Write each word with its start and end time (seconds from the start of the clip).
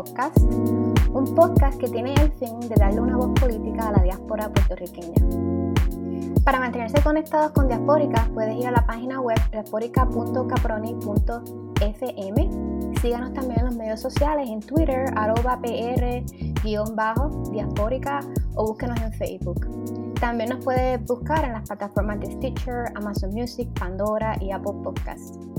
Podcast, 0.00 0.40
un 1.12 1.34
podcast 1.34 1.78
que 1.78 1.88
tiene 1.88 2.14
el 2.14 2.32
fin 2.32 2.58
de 2.60 2.74
darle 2.76 3.02
una 3.02 3.18
voz 3.18 3.38
política 3.38 3.88
a 3.88 3.92
la 3.92 4.02
diáspora 4.02 4.50
puertorriqueña. 4.50 5.12
Para 6.42 6.58
mantenerse 6.58 7.02
conectados 7.02 7.52
con 7.52 7.68
Diaspórica, 7.68 8.26
puedes 8.32 8.56
ir 8.56 8.66
a 8.66 8.70
la 8.70 8.86
página 8.86 9.20
web 9.20 9.36
diaspórica.caproni.fm. 9.50 12.50
Síganos 13.02 13.34
también 13.34 13.60
en 13.60 13.66
los 13.66 13.76
medios 13.76 14.00
sociales, 14.00 14.48
en 14.48 14.60
Twitter, 14.60 15.04
arroba 15.16 15.60
pr-diaspórica 15.60 18.20
o 18.54 18.68
búsquenos 18.68 18.98
en 19.02 19.12
Facebook. 19.12 19.66
También 20.18 20.48
nos 20.48 20.64
puedes 20.64 21.04
buscar 21.04 21.44
en 21.44 21.52
las 21.52 21.68
plataformas 21.68 22.20
de 22.20 22.32
Stitcher, 22.32 22.84
Amazon 22.94 23.34
Music, 23.34 23.68
Pandora 23.78 24.38
y 24.40 24.50
Apple 24.50 24.76
Podcasts. 24.82 25.49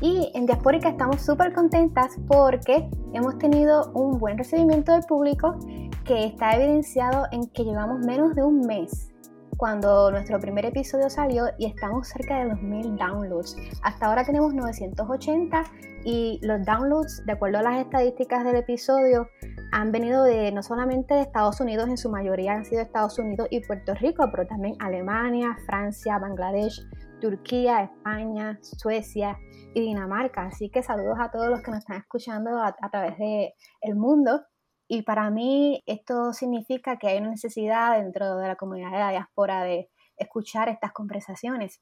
Y 0.00 0.30
en 0.34 0.44
Diaspórica 0.44 0.90
estamos 0.90 1.22
súper 1.22 1.54
contentas 1.54 2.16
porque 2.28 2.88
hemos 3.14 3.38
tenido 3.38 3.90
un 3.92 4.18
buen 4.18 4.36
recibimiento 4.36 4.92
del 4.92 5.02
público 5.04 5.56
que 6.04 6.26
está 6.26 6.54
evidenciado 6.54 7.24
en 7.32 7.46
que 7.48 7.64
llevamos 7.64 8.00
menos 8.00 8.34
de 8.34 8.42
un 8.42 8.60
mes 8.60 9.10
cuando 9.56 10.10
nuestro 10.10 10.38
primer 10.38 10.66
episodio 10.66 11.08
salió 11.08 11.46
y 11.58 11.66
estamos 11.66 12.08
cerca 12.08 12.40
de 12.40 12.46
los 12.46 12.60
1000 12.60 12.96
downloads. 12.96 13.56
Hasta 13.82 14.06
ahora 14.06 14.24
tenemos 14.24 14.54
980 14.54 15.64
y 16.04 16.38
los 16.42 16.64
downloads, 16.64 17.24
de 17.24 17.32
acuerdo 17.32 17.58
a 17.58 17.62
las 17.62 17.80
estadísticas 17.80 18.44
del 18.44 18.56
episodio, 18.56 19.28
han 19.72 19.92
venido 19.92 20.22
de 20.24 20.52
no 20.52 20.62
solamente 20.62 21.14
de 21.14 21.22
Estados 21.22 21.60
Unidos, 21.60 21.88
en 21.88 21.96
su 21.96 22.10
mayoría 22.10 22.52
han 22.52 22.64
sido 22.64 22.82
Estados 22.82 23.18
Unidos 23.18 23.48
y 23.50 23.60
Puerto 23.60 23.94
Rico, 23.94 24.28
pero 24.30 24.46
también 24.46 24.76
Alemania, 24.78 25.56
Francia, 25.66 26.18
Bangladesh, 26.18 26.86
Turquía, 27.20 27.82
España, 27.82 28.58
Suecia 28.62 29.38
y 29.74 29.80
Dinamarca. 29.80 30.46
Así 30.46 30.70
que 30.70 30.82
saludos 30.82 31.18
a 31.20 31.30
todos 31.30 31.48
los 31.48 31.62
que 31.62 31.70
nos 31.70 31.80
están 31.80 31.98
escuchando 31.98 32.58
a, 32.60 32.74
través 32.90 33.18
del 33.18 33.52
el 33.80 33.96
mundo. 33.96 34.42
Y 34.88 35.02
para 35.02 35.30
mí 35.30 35.82
esto 35.86 36.32
significa 36.32 36.96
que 36.96 37.08
hay 37.08 37.18
una 37.18 37.30
necesidad 37.30 37.98
dentro 37.98 38.36
de 38.36 38.48
la 38.48 38.56
comunidad 38.56 38.92
de 38.92 38.98
la 38.98 39.10
diáspora 39.10 39.62
de 39.64 39.90
escuchar 40.16 40.68
estas 40.68 40.92
conversaciones. 40.92 41.80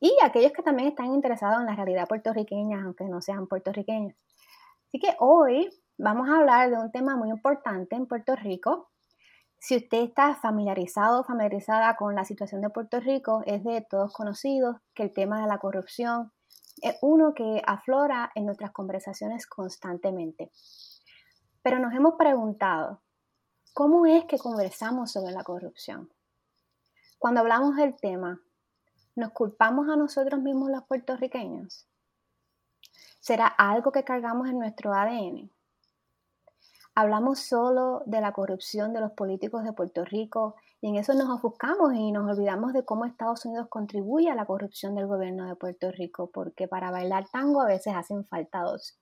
Y 0.00 0.14
aquellos 0.22 0.52
que 0.52 0.62
también 0.62 0.88
están 0.88 1.14
interesados 1.14 1.60
en 1.60 1.66
la 1.66 1.76
realidad 1.76 2.08
puertorriqueña, 2.08 2.82
aunque 2.82 3.04
no 3.04 3.20
sean 3.22 3.46
puertorriqueños. 3.46 4.14
Así 4.88 4.98
que 4.98 5.16
hoy 5.18 5.70
vamos 5.98 6.28
a 6.28 6.36
hablar 6.38 6.70
de 6.70 6.76
un 6.76 6.90
tema 6.90 7.16
muy 7.16 7.30
importante 7.30 7.96
en 7.96 8.06
Puerto 8.06 8.36
Rico, 8.36 8.90
si 9.64 9.76
usted 9.76 10.02
está 10.02 10.34
familiarizado 10.34 11.20
o 11.20 11.24
familiarizada 11.24 11.96
con 11.96 12.14
la 12.14 12.26
situación 12.26 12.60
de 12.60 12.68
Puerto 12.68 13.00
Rico, 13.00 13.42
es 13.46 13.64
de 13.64 13.80
todos 13.80 14.12
conocidos 14.12 14.76
que 14.92 15.04
el 15.04 15.14
tema 15.14 15.40
de 15.40 15.46
la 15.46 15.56
corrupción 15.56 16.32
es 16.82 16.98
uno 17.00 17.32
que 17.32 17.62
aflora 17.66 18.30
en 18.34 18.44
nuestras 18.44 18.72
conversaciones 18.72 19.46
constantemente. 19.46 20.50
Pero 21.62 21.78
nos 21.78 21.94
hemos 21.94 22.16
preguntado, 22.18 23.00
¿cómo 23.72 24.04
es 24.04 24.26
que 24.26 24.36
conversamos 24.36 25.12
sobre 25.12 25.32
la 25.32 25.44
corrupción? 25.44 26.12
Cuando 27.18 27.40
hablamos 27.40 27.76
del 27.76 27.96
tema, 27.96 28.42
¿nos 29.16 29.30
culpamos 29.30 29.88
a 29.88 29.96
nosotros 29.96 30.42
mismos 30.42 30.68
los 30.68 30.84
puertorriqueños? 30.84 31.88
¿Será 33.18 33.46
algo 33.46 33.92
que 33.92 34.04
cargamos 34.04 34.46
en 34.46 34.58
nuestro 34.58 34.92
ADN? 34.92 35.53
Hablamos 36.94 37.40
solo 37.40 38.02
de 38.06 38.20
la 38.20 38.32
corrupción 38.32 38.92
de 38.92 39.00
los 39.00 39.12
políticos 39.12 39.64
de 39.64 39.72
Puerto 39.72 40.04
Rico 40.04 40.54
y 40.80 40.88
en 40.88 40.96
eso 40.96 41.14
nos 41.14 41.28
ofuscamos 41.28 41.94
y 41.94 42.12
nos 42.12 42.30
olvidamos 42.30 42.72
de 42.72 42.84
cómo 42.84 43.04
Estados 43.04 43.44
Unidos 43.46 43.68
contribuye 43.68 44.30
a 44.30 44.34
la 44.34 44.46
corrupción 44.46 44.94
del 44.94 45.06
gobierno 45.06 45.46
de 45.48 45.56
Puerto 45.56 45.90
Rico, 45.90 46.30
porque 46.32 46.68
para 46.68 46.90
bailar 46.90 47.26
tango 47.32 47.62
a 47.62 47.66
veces 47.66 47.94
hacen 47.96 48.24
falta 48.26 48.60
dos. 48.60 48.98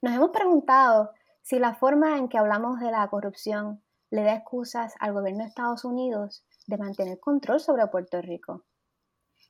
Nos 0.00 0.14
hemos 0.14 0.30
preguntado 0.30 1.10
si 1.42 1.58
la 1.58 1.74
forma 1.74 2.16
en 2.16 2.28
que 2.28 2.38
hablamos 2.38 2.80
de 2.80 2.90
la 2.90 3.06
corrupción 3.08 3.82
le 4.10 4.22
da 4.22 4.34
excusas 4.34 4.94
al 5.00 5.12
gobierno 5.12 5.42
de 5.42 5.48
Estados 5.48 5.84
Unidos 5.84 6.46
de 6.66 6.78
mantener 6.78 7.20
control 7.20 7.60
sobre 7.60 7.86
Puerto 7.88 8.22
Rico. 8.22 8.64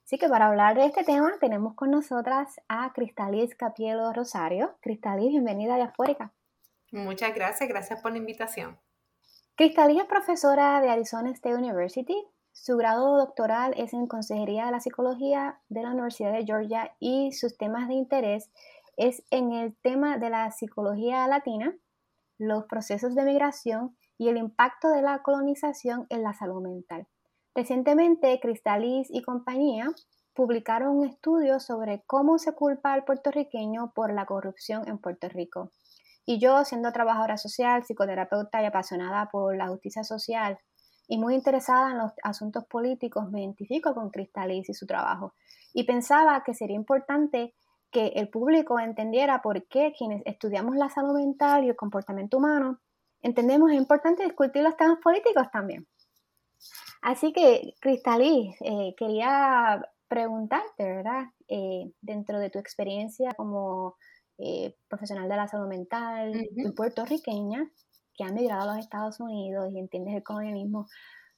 Así 0.05 0.19
que 0.19 0.29
para 0.29 0.47
hablar 0.47 0.77
de 0.77 0.87
este 0.87 1.05
tema 1.05 1.33
tenemos 1.39 1.75
con 1.75 1.91
nosotras 1.91 2.61
a 2.69 2.93
Cristalis 2.93 3.55
Capielo 3.55 4.13
Rosario. 4.13 4.77
Cristalis, 4.81 5.31
bienvenida 5.31 5.75
a 5.75 5.79
Diaspórica. 5.79 6.33
Muchas 6.95 7.35
gracias, 7.35 7.69
gracias 7.69 8.01
por 8.01 8.13
la 8.13 8.19
invitación. 8.19 8.79
Cristalí 9.57 9.99
es 9.99 10.05
profesora 10.05 10.81
de 10.81 10.91
Arizona 10.91 11.33
State 11.33 11.57
University. 11.57 12.17
Su 12.53 12.77
grado 12.77 13.17
doctoral 13.19 13.75
es 13.77 13.93
en 13.93 14.07
Consejería 14.07 14.67
de 14.67 14.71
la 14.71 14.79
Psicología 14.79 15.59
de 15.69 15.83
la 15.83 15.91
Universidad 15.91 16.33
de 16.33 16.45
Georgia 16.45 16.95
y 17.01 17.33
sus 17.33 17.59
temas 17.59 17.89
de 17.89 17.95
interés 17.95 18.49
es 18.97 19.25
en 19.33 19.53
el 19.53 19.75
tema 19.83 20.19
de 20.19 20.31
la 20.31 20.53
psicología 20.53 21.27
latina, 21.27 21.75
los 22.39 22.67
procesos 22.67 23.17
de 23.17 23.25
migración 23.25 23.97
y 24.17 24.29
el 24.29 24.37
impacto 24.37 24.89
de 24.89 25.03
la 25.03 25.21
colonización 25.25 26.07
en 26.11 26.23
la 26.23 26.33
salud 26.33 26.63
mental. 26.63 27.09
Recientemente, 27.57 28.39
Cristalis 28.39 29.09
y 29.11 29.23
compañía 29.23 29.91
publicaron 30.33 30.97
un 30.97 31.07
estudio 31.09 31.59
sobre 31.59 32.05
cómo 32.07 32.39
se 32.39 32.53
culpa 32.53 32.93
al 32.93 33.05
puertorriqueño 33.05 33.93
por 33.97 34.13
la 34.13 34.27
corrupción 34.27 34.87
en 34.87 34.99
Puerto 34.99 35.29
Rico. 35.29 35.73
Y 36.27 36.39
yo, 36.39 36.65
siendo 36.65 36.93
trabajadora 36.93 37.37
social, 37.37 37.85
psicoterapeuta 37.85 38.63
y 38.63 38.67
apasionada 38.67 39.29
por 39.31 39.57
la 39.57 39.69
justicia 39.69 40.05
social 40.05 40.59
y 41.07 41.19
muy 41.19 41.35
interesada 41.35 41.91
en 41.91 41.99
los 41.99 42.13
asuntos 42.23 42.65
políticos, 42.65 43.31
me 43.31 43.43
identifico 43.43 43.95
con 43.95 44.11
Cristalis 44.11 44.69
y 44.71 44.75
su 44.75 44.87
trabajo. 44.87 45.35
Y 45.75 45.85
pensaba 45.85 46.43
que 46.45 46.55
sería 46.55 46.77
importante 46.77 47.55
que 47.91 48.07
el 48.17 48.29
público 48.29 48.81
entendiera 48.81 49.43
por 49.43 49.67
qué 49.69 49.93
quienes 49.97 50.23
estudiamos 50.25 50.77
la 50.77 50.89
salud 50.89 51.15
mental 51.17 51.65
y 51.65 51.69
el 51.69 51.77
comportamiento 51.77 52.39
humano, 52.39 52.81
entendemos 53.23 53.71
es 53.71 53.77
importante 53.79 54.25
discutir 54.25 54.63
los 54.63 54.77
temas 54.77 54.99
políticos 55.03 55.47
también. 55.53 55.87
Así 57.03 57.33
que, 57.33 57.75
Cristalis, 57.81 58.57
eh, 58.63 58.95
quería 58.97 59.81
preguntarte, 60.09 60.85
¿verdad? 60.85 61.25
Eh, 61.49 61.93
dentro 62.01 62.39
de 62.39 62.51
tu 62.51 62.59
experiencia 62.59 63.33
como 63.37 63.97
eh, 64.39 64.75
profesional 64.89 65.29
de 65.29 65.37
la 65.37 65.49
salud 65.49 65.69
mental 65.69 66.33
puertorriqueña 66.77 67.71
que 68.17 68.25
ha 68.25 68.33
migrado 68.33 68.63
a 68.63 68.75
los 68.75 68.85
Estados 68.85 69.21
Unidos 69.21 69.73
y 69.73 69.79
entiendes 69.79 70.15
el 70.15 70.23
colonialismo, 70.23 70.89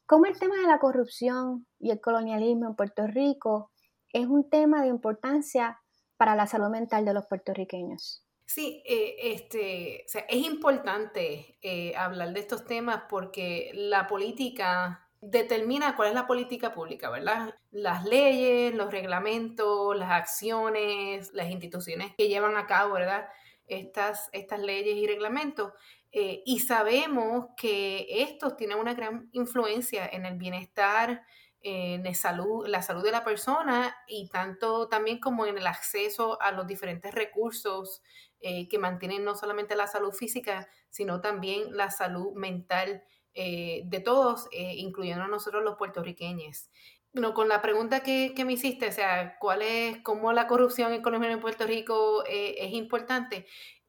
¿cómo 0.06 0.26
el 0.26 0.38
tema 0.38 0.56
de 0.56 0.66
la 0.66 0.78
corrupción 0.78 1.66
y 1.78 1.90
el 1.90 2.00
colonialismo 2.00 2.66
en 2.66 2.76
Puerto 2.76 3.06
Rico 3.06 3.70
es 4.12 4.26
un 4.26 4.48
tema 4.48 4.82
de 4.82 4.88
importancia 4.88 5.80
para 6.16 6.34
la 6.34 6.46
salud 6.46 6.68
mental 6.68 7.04
de 7.04 7.14
los 7.14 7.26
puertorriqueños? 7.26 8.22
Sí, 8.46 8.82
eh, 8.86 9.16
este, 9.34 10.04
es 10.04 10.46
importante 10.46 11.58
eh, 11.62 11.96
hablar 11.96 12.32
de 12.32 12.40
estos 12.40 12.64
temas 12.64 13.02
porque 13.08 13.72
la 13.74 14.06
política 14.06 15.05
determina 15.28 15.96
cuál 15.96 16.08
es 16.08 16.14
la 16.14 16.26
política 16.26 16.72
pública, 16.72 17.10
¿verdad? 17.10 17.54
Las 17.72 18.04
leyes, 18.04 18.72
los 18.74 18.92
reglamentos, 18.92 19.96
las 19.96 20.12
acciones, 20.12 21.32
las 21.32 21.50
instituciones 21.50 22.14
que 22.16 22.28
llevan 22.28 22.56
a 22.56 22.66
cabo, 22.66 22.94
¿verdad? 22.94 23.28
Estas, 23.66 24.28
estas 24.32 24.60
leyes 24.60 24.96
y 24.96 25.06
reglamentos. 25.06 25.72
Eh, 26.12 26.42
y 26.46 26.60
sabemos 26.60 27.46
que 27.56 28.06
estos 28.08 28.56
tienen 28.56 28.78
una 28.78 28.94
gran 28.94 29.28
influencia 29.32 30.06
en 30.06 30.26
el 30.26 30.38
bienestar, 30.38 31.24
en 31.60 32.14
salud, 32.14 32.64
la 32.68 32.80
salud 32.80 33.02
de 33.02 33.10
la 33.10 33.24
persona 33.24 33.96
y 34.06 34.28
tanto 34.28 34.88
también 34.88 35.18
como 35.18 35.46
en 35.46 35.58
el 35.58 35.66
acceso 35.66 36.40
a 36.40 36.52
los 36.52 36.68
diferentes 36.68 37.12
recursos 37.12 38.02
eh, 38.38 38.68
que 38.68 38.78
mantienen 38.78 39.24
no 39.24 39.34
solamente 39.34 39.74
la 39.74 39.88
salud 39.88 40.12
física, 40.12 40.68
sino 40.90 41.20
también 41.20 41.76
la 41.76 41.90
salud 41.90 42.34
mental 42.34 43.02
eh, 43.38 43.82
de 43.84 44.00
todos, 44.00 44.48
eh, 44.50 44.76
incluyendo 44.76 45.26
nosotros 45.28 45.62
los 45.62 45.76
puertorriqueños. 45.76 46.70
No, 47.12 47.34
con 47.34 47.48
la 47.48 47.60
pregunta 47.60 48.00
que, 48.02 48.32
me 48.46 48.54
hiciste, 48.54 48.92
sea, 48.92 49.36
¿cuál 49.38 49.60
es, 49.60 49.98
cómo 50.02 50.32
la 50.32 50.46
corrupción 50.46 50.94
económica 50.94 51.32
en 51.32 51.40
Puerto 51.40 51.66
Rico 51.66 52.24
eh, 52.26 52.56
es 52.58 52.72
importante? 52.72 53.46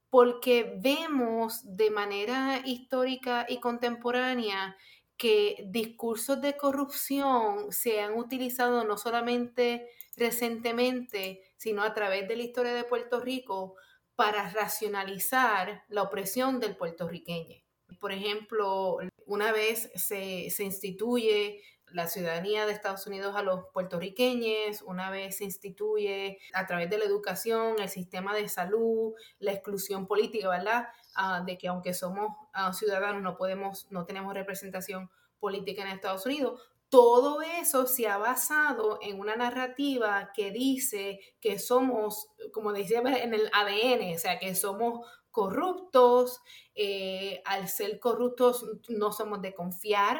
Porque 0.09 0.77
vemos 0.81 1.61
de 1.63 1.91
manera 1.91 2.61
histórica 2.65 3.45
y 3.47 3.61
contemporánea 3.61 4.75
que 5.15 5.63
discursos 5.67 6.41
de 6.41 6.57
corrupción 6.57 7.71
se 7.71 8.01
han 8.01 8.15
utilizado 8.17 8.83
no 8.83 8.97
solamente 8.97 9.89
recientemente, 10.17 11.41
sino 11.55 11.83
a 11.83 11.93
través 11.93 12.27
de 12.27 12.35
la 12.35 12.43
historia 12.43 12.73
de 12.73 12.83
Puerto 12.83 13.21
Rico 13.21 13.75
para 14.15 14.49
racionalizar 14.49 15.85
la 15.87 16.03
opresión 16.03 16.59
del 16.59 16.75
puertorriqueño. 16.75 17.66
Por 17.99 18.11
ejemplo, 18.11 18.97
una 19.25 19.51
vez 19.51 19.89
se, 19.95 20.49
se 20.49 20.63
instituye 20.63 21.61
la 21.91 22.07
ciudadanía 22.07 22.65
de 22.65 22.73
Estados 22.73 23.07
Unidos 23.07 23.35
a 23.35 23.41
los 23.41 23.65
puertorriqueños, 23.73 24.81
una 24.81 25.09
vez 25.09 25.37
se 25.37 25.45
instituye 25.45 26.37
a 26.53 26.65
través 26.65 26.89
de 26.89 26.97
la 26.97 27.05
educación, 27.05 27.79
el 27.79 27.89
sistema 27.89 28.35
de 28.35 28.49
salud, 28.49 29.13
la 29.39 29.53
exclusión 29.53 30.05
política, 30.05 30.49
¿verdad? 30.49 30.87
Ah, 31.15 31.41
de 31.45 31.57
que 31.57 31.67
aunque 31.67 31.93
somos 31.93 32.35
ah, 32.53 32.73
ciudadanos 32.73 33.21
no 33.21 33.37
podemos, 33.37 33.87
no 33.89 34.05
tenemos 34.05 34.33
representación 34.33 35.09
política 35.39 35.81
en 35.81 35.89
Estados 35.89 36.25
Unidos. 36.25 36.61
Todo 36.89 37.41
eso 37.41 37.85
se 37.85 38.07
ha 38.07 38.17
basado 38.17 38.99
en 39.01 39.19
una 39.19 39.35
narrativa 39.35 40.31
que 40.33 40.51
dice 40.51 41.19
que 41.41 41.59
somos, 41.59 42.29
como 42.53 42.71
decía 42.71 42.99
en 42.99 43.33
el 43.33 43.49
ADN, 43.53 44.15
o 44.15 44.19
sea, 44.19 44.39
que 44.39 44.55
somos 44.55 45.05
corruptos, 45.37 46.41
eh, 46.73 47.43
al 47.45 47.67
ser 47.67 47.99
corruptos 47.99 48.65
no 48.89 49.11
somos 49.11 49.39
de 49.43 49.53
confiar, 49.53 50.19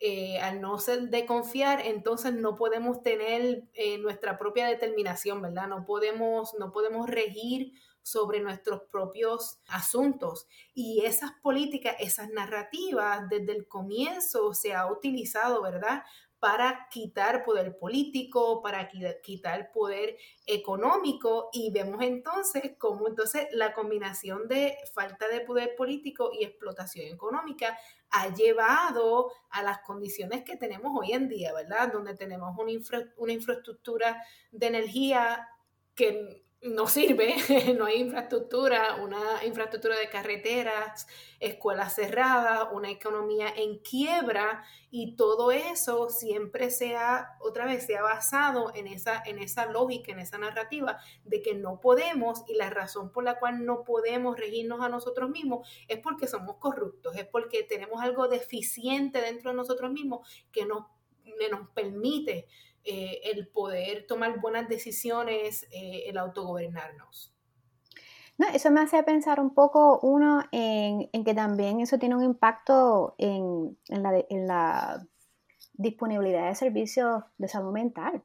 eh, 0.00 0.38
al 0.38 0.62
no 0.62 0.78
ser 0.78 1.10
de 1.10 1.26
confiar, 1.26 1.82
entonces 1.84 2.32
no 2.32 2.56
podemos 2.56 3.02
tener 3.02 3.64
eh, 3.74 3.98
nuestra 3.98 4.38
propia 4.38 4.66
determinación, 4.66 5.42
¿verdad? 5.42 5.68
No 5.68 5.84
podemos, 5.84 6.54
no 6.58 6.72
podemos 6.72 7.06
regir 7.06 7.72
sobre 8.00 8.40
nuestros 8.40 8.80
propios 8.90 9.58
asuntos. 9.68 10.46
Y 10.72 11.04
esas 11.04 11.32
políticas, 11.42 11.96
esas 11.98 12.30
narrativas, 12.30 13.28
desde 13.28 13.52
el 13.52 13.68
comienzo 13.68 14.54
se 14.54 14.72
ha 14.72 14.90
utilizado, 14.90 15.60
¿verdad? 15.60 16.02
Para 16.38 16.88
quitar 16.90 17.44
poder 17.44 17.78
político, 17.78 18.62
para 18.62 18.88
quitar 19.22 19.72
poder 19.72 20.16
económico 20.44 21.48
y 21.52 21.70
vemos 21.70 22.02
entonces 22.02 22.72
cómo 22.78 23.08
entonces 23.08 23.48
la 23.52 23.72
combinación 23.72 24.46
de 24.46 24.76
falta 24.94 25.28
de 25.28 25.40
poder 25.40 25.74
político 25.76 26.30
y 26.32 26.44
explotación 26.44 27.06
económica 27.06 27.78
ha 28.10 28.34
llevado 28.34 29.32
a 29.50 29.62
las 29.62 29.80
condiciones 29.80 30.44
que 30.44 30.56
tenemos 30.56 30.92
hoy 30.94 31.12
en 31.12 31.28
día, 31.28 31.52
¿verdad? 31.52 31.92
Donde 31.92 32.14
tenemos 32.14 32.56
una, 32.58 32.72
una 33.16 33.32
infraestructura 33.32 34.22
de 34.52 34.66
energía 34.66 35.48
que 35.94 36.45
no 36.62 36.86
sirve, 36.86 37.34
no 37.78 37.84
hay 37.84 37.96
infraestructura, 38.00 38.96
una 39.02 39.44
infraestructura 39.44 39.96
de 39.98 40.08
carreteras, 40.08 41.06
escuelas 41.38 41.94
cerradas, 41.94 42.68
una 42.72 42.90
economía 42.90 43.48
en 43.54 43.78
quiebra 43.78 44.64
y 44.90 45.16
todo 45.16 45.52
eso 45.52 46.08
siempre 46.08 46.70
se 46.70 46.96
ha, 46.96 47.36
otra 47.40 47.66
vez, 47.66 47.86
se 47.86 47.96
ha 47.96 48.02
basado 48.02 48.72
en 48.74 48.86
esa, 48.86 49.22
en 49.26 49.38
esa 49.38 49.66
lógica, 49.66 50.12
en 50.12 50.18
esa 50.18 50.38
narrativa 50.38 50.98
de 51.24 51.42
que 51.42 51.54
no 51.54 51.80
podemos 51.80 52.42
y 52.48 52.54
la 52.54 52.70
razón 52.70 53.12
por 53.12 53.24
la 53.24 53.38
cual 53.38 53.64
no 53.64 53.84
podemos 53.84 54.38
regirnos 54.38 54.80
a 54.80 54.88
nosotros 54.88 55.30
mismos 55.30 55.68
es 55.88 55.98
porque 55.98 56.26
somos 56.26 56.56
corruptos, 56.56 57.16
es 57.16 57.26
porque 57.26 57.62
tenemos 57.64 58.00
algo 58.02 58.28
deficiente 58.28 59.20
dentro 59.20 59.50
de 59.50 59.56
nosotros 59.56 59.92
mismos 59.92 60.26
que 60.50 60.64
nos, 60.64 60.86
nos 61.50 61.68
permite 61.70 62.48
eh, 62.88 63.20
el 63.24 63.48
poder 63.48 64.06
tomar 64.06 64.40
buenas 64.40 64.68
decisiones, 64.68 65.66
eh, 65.72 66.04
el 66.06 66.16
autogobernarnos. 66.18 67.34
No, 68.38 68.46
eso 68.48 68.70
me 68.70 68.80
hace 68.80 69.02
pensar 69.02 69.40
un 69.40 69.52
poco, 69.54 69.98
uno, 70.02 70.44
en, 70.52 71.08
que 71.24 71.34
también 71.34 71.80
eso 71.80 71.98
tiene 71.98 72.14
un 72.14 72.22
impacto 72.22 73.16
en, 73.18 73.76
la, 73.88 75.04
disponibilidad 75.72 76.48
de 76.48 76.54
servicios 76.54 77.24
de 77.38 77.48
salud 77.48 77.72
mental, 77.72 78.22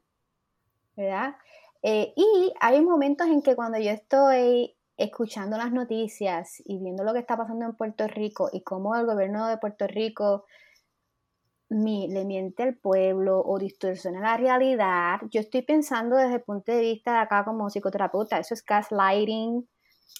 ¿verdad? 0.96 1.34
Eh, 1.82 2.12
y 2.14 2.52
hay 2.60 2.80
momentos 2.82 3.26
en 3.26 3.42
que 3.42 3.56
cuando 3.56 3.78
yo 3.78 3.90
estoy 3.90 4.76
escuchando 4.96 5.56
las 5.56 5.72
noticias 5.72 6.62
y 6.64 6.78
viendo 6.78 7.02
lo 7.02 7.12
que 7.12 7.18
está 7.18 7.36
pasando 7.36 7.64
en 7.64 7.74
Puerto 7.74 8.06
Rico 8.06 8.48
y 8.52 8.62
cómo 8.62 8.94
el 8.94 9.06
gobierno 9.06 9.48
de 9.48 9.58
Puerto 9.58 9.88
Rico 9.88 10.44
le 11.72 12.24
miente 12.24 12.62
al 12.62 12.76
pueblo 12.76 13.40
o 13.40 13.58
distorsiona 13.58 14.20
la 14.20 14.36
realidad. 14.36 15.20
Yo 15.30 15.40
estoy 15.40 15.62
pensando 15.62 16.16
desde 16.16 16.34
el 16.34 16.42
punto 16.42 16.72
de 16.72 16.80
vista 16.80 17.12
de 17.12 17.18
acá 17.18 17.44
como 17.44 17.68
psicoterapeuta, 17.68 18.38
eso 18.38 18.54
es 18.54 18.64
gaslighting, 18.64 19.66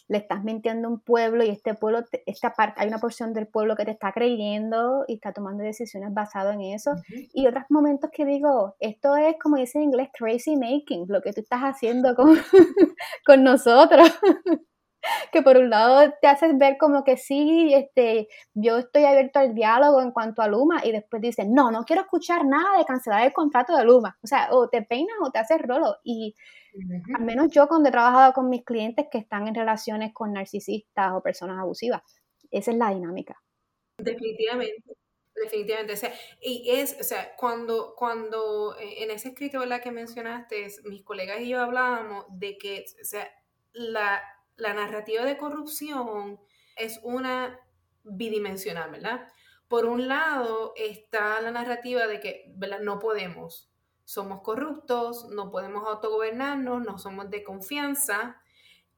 le 0.08 0.18
estás 0.18 0.42
mintiendo 0.44 0.88
a 0.88 0.90
un 0.90 1.00
pueblo 1.00 1.44
y 1.44 1.50
este 1.50 1.74
pueblo, 1.74 2.02
esta 2.26 2.54
parte, 2.54 2.80
hay 2.80 2.88
una 2.88 2.98
porción 2.98 3.32
del 3.32 3.46
pueblo 3.46 3.76
que 3.76 3.84
te 3.84 3.92
está 3.92 4.12
creyendo 4.12 5.04
y 5.06 5.14
está 5.14 5.32
tomando 5.32 5.62
decisiones 5.62 6.12
basadas 6.12 6.54
en 6.54 6.62
eso. 6.62 6.92
Y 7.32 7.46
otros 7.46 7.64
momentos 7.68 8.10
que 8.12 8.24
digo, 8.24 8.74
esto 8.80 9.16
es 9.16 9.36
como 9.40 9.56
dice 9.56 9.78
en 9.78 9.84
inglés, 9.84 10.08
crazy 10.18 10.56
making, 10.56 11.06
lo 11.08 11.20
que 11.20 11.32
tú 11.32 11.40
estás 11.40 11.60
haciendo 11.60 12.14
con, 12.14 12.36
con 13.26 13.44
nosotros. 13.44 14.08
que 15.32 15.42
por 15.42 15.56
un 15.56 15.70
lado 15.70 16.12
te 16.20 16.28
haces 16.28 16.56
ver 16.58 16.76
como 16.78 17.04
que 17.04 17.16
sí, 17.16 17.72
este, 17.74 18.28
yo 18.54 18.78
estoy 18.78 19.04
abierto 19.04 19.38
al 19.38 19.54
diálogo 19.54 20.00
en 20.00 20.12
cuanto 20.12 20.42
a 20.42 20.48
Luma 20.48 20.84
y 20.84 20.92
después 20.92 21.22
dices, 21.22 21.46
no, 21.48 21.70
no 21.70 21.84
quiero 21.84 22.02
escuchar 22.02 22.44
nada 22.44 22.78
de 22.78 22.84
cancelar 22.84 23.26
el 23.26 23.32
contrato 23.32 23.76
de 23.76 23.84
Luma. 23.84 24.18
O 24.22 24.26
sea, 24.26 24.48
o 24.50 24.68
te 24.68 24.82
peinas 24.82 25.16
o 25.22 25.30
te 25.30 25.38
haces 25.38 25.60
rolo. 25.60 25.96
Y 26.04 26.34
al 27.14 27.24
menos 27.24 27.50
yo 27.50 27.68
cuando 27.68 27.88
he 27.88 27.92
trabajado 27.92 28.32
con 28.32 28.48
mis 28.48 28.64
clientes 28.64 29.06
que 29.10 29.18
están 29.18 29.48
en 29.48 29.54
relaciones 29.54 30.12
con 30.12 30.32
narcisistas 30.32 31.12
o 31.12 31.22
personas 31.22 31.58
abusivas, 31.58 32.02
esa 32.50 32.70
es 32.70 32.76
la 32.76 32.90
dinámica. 32.90 33.40
Definitivamente. 33.98 34.96
Definitivamente, 35.34 35.94
o 35.94 35.96
sea, 35.96 36.12
y 36.42 36.70
es, 36.70 36.94
o 37.00 37.04
sea, 37.04 37.34
cuando, 37.36 37.94
cuando 37.96 38.76
eh, 38.78 39.02
en 39.02 39.10
ese 39.10 39.28
escrito 39.28 39.60
¿verdad? 39.60 39.82
que 39.82 39.90
mencionaste, 39.90 40.66
mis 40.84 41.02
colegas 41.02 41.40
y 41.40 41.48
yo 41.48 41.60
hablábamos 41.60 42.26
de 42.28 42.58
que, 42.58 42.84
o 43.00 43.04
sea, 43.04 43.28
la, 43.72 44.22
la 44.56 44.74
narrativa 44.74 45.24
de 45.24 45.36
corrupción 45.36 46.40
es 46.76 47.00
una 47.02 47.60
bidimensional, 48.04 48.90
¿verdad? 48.90 49.28
Por 49.68 49.86
un 49.86 50.08
lado 50.08 50.74
está 50.76 51.40
la 51.40 51.50
narrativa 51.50 52.06
de 52.06 52.20
que 52.20 52.52
¿verdad? 52.54 52.80
no 52.80 52.98
podemos, 52.98 53.70
somos 54.04 54.42
corruptos, 54.42 55.28
no 55.30 55.50
podemos 55.50 55.88
autogobernarnos, 55.88 56.82
no 56.82 56.98
somos 56.98 57.30
de 57.30 57.42
confianza, 57.42 58.42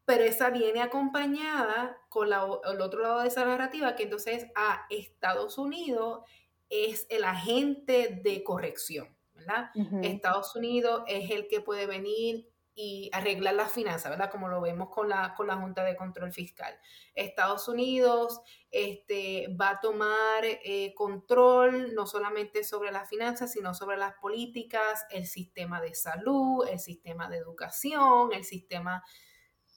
pero 0.04 0.24
esa 0.24 0.50
viene 0.50 0.82
acompañada 0.82 1.96
con 2.08 2.28
el 2.28 2.80
otro 2.80 3.00
lado 3.00 3.20
de 3.20 3.28
esa 3.28 3.44
narrativa, 3.44 3.94
que 3.94 4.02
entonces 4.02 4.46
a 4.54 4.86
Estados 4.90 5.56
Unidos 5.58 6.22
es 6.68 7.06
el 7.08 7.24
agente 7.24 8.20
de 8.22 8.42
corrección, 8.42 9.16
¿verdad? 9.34 9.70
Estados 10.02 10.54
Unidos 10.56 11.04
es 11.06 11.30
el 11.30 11.46
que 11.48 11.60
puede 11.60 11.86
venir 11.86 12.50
y 12.74 13.08
arreglar 13.12 13.54
las 13.54 13.72
finanzas, 13.72 14.10
¿verdad? 14.10 14.30
Como 14.30 14.48
lo 14.48 14.60
vemos 14.60 14.88
con 14.90 15.08
la, 15.08 15.34
con 15.36 15.46
la 15.46 15.56
Junta 15.56 15.84
de 15.84 15.96
Control 15.96 16.32
Fiscal. 16.32 16.76
Estados 17.14 17.68
Unidos 17.68 18.40
este, 18.70 19.46
va 19.60 19.70
a 19.70 19.80
tomar 19.80 20.44
eh, 20.44 20.92
control 20.94 21.94
no 21.94 22.06
solamente 22.06 22.64
sobre 22.64 22.90
las 22.90 23.08
finanzas, 23.08 23.52
sino 23.52 23.74
sobre 23.74 23.96
las 23.96 24.14
políticas, 24.14 25.04
el 25.10 25.26
sistema 25.26 25.80
de 25.80 25.94
salud, 25.94 26.66
el 26.68 26.80
sistema 26.80 27.28
de 27.28 27.38
educación, 27.38 28.32
el 28.32 28.44
sistema 28.44 29.04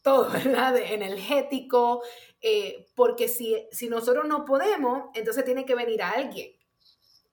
todo, 0.01 0.29
¿verdad? 0.31 0.75
Energético, 0.77 2.01
eh, 2.41 2.87
porque 2.95 3.27
si, 3.27 3.67
si 3.71 3.89
nosotros 3.89 4.25
no 4.25 4.45
podemos, 4.45 5.09
entonces 5.13 5.45
tiene 5.45 5.65
que 5.65 5.75
venir 5.75 6.01
alguien 6.01 6.56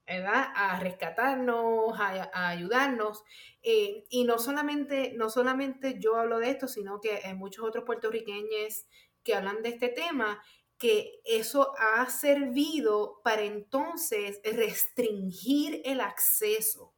a 0.07 0.79
rescatarnos, 0.81 1.99
a, 1.99 2.49
ayudarnos. 2.49 3.23
Eh, 3.63 4.05
y 4.11 4.25
no 4.25 4.39
solamente, 4.39 5.13
no 5.17 5.31
solamente 5.31 5.99
yo 5.99 6.17
hablo 6.17 6.39
de 6.39 6.51
esto, 6.51 6.69
sino 6.69 7.01
que 7.01 7.21
hay 7.25 7.35
muchos 7.35 7.65
otros 7.65 7.85
puertorriqueños 7.85 8.87
que 9.23 9.35
hablan 9.35 9.63
de 9.63 9.71
este 9.71 9.89
tema, 9.89 10.43
que 10.79 11.21
eso 11.25 11.73
ha 11.79 12.09
servido 12.11 13.21
para 13.25 13.43
entonces 13.43 14.41
restringir 14.45 15.81
el 15.85 16.01
acceso 16.01 16.95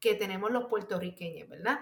que 0.00 0.14
tenemos 0.14 0.50
los 0.50 0.66
puertorriqueños, 0.66 1.48
¿verdad? 1.48 1.80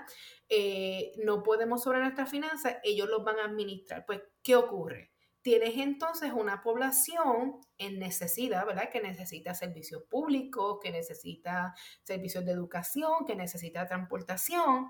Eh, 0.49 1.13
no 1.25 1.43
podemos 1.43 1.83
sobre 1.83 2.01
nuestras 2.01 2.31
finanzas, 2.31 2.77
ellos 2.83 3.09
los 3.09 3.25
van 3.25 3.39
a 3.39 3.45
administrar. 3.45 4.05
Pues, 4.07 4.23
¿qué 4.43 4.57
ocurre? 4.57 5.13
Tienes 5.47 5.77
entonces 5.77 6.33
una 6.33 6.61
población 6.61 7.61
en 7.79 8.01
necesidad, 8.01 8.67
¿verdad? 8.67 8.91
Que 8.91 9.01
necesita 9.01 9.55
servicios 9.55 10.03
públicos, 10.11 10.81
que 10.83 10.91
necesita 10.91 11.73
servicios 12.03 12.45
de 12.45 12.51
educación, 12.51 13.25
que 13.25 13.37
necesita 13.37 13.87
transportación, 13.87 14.89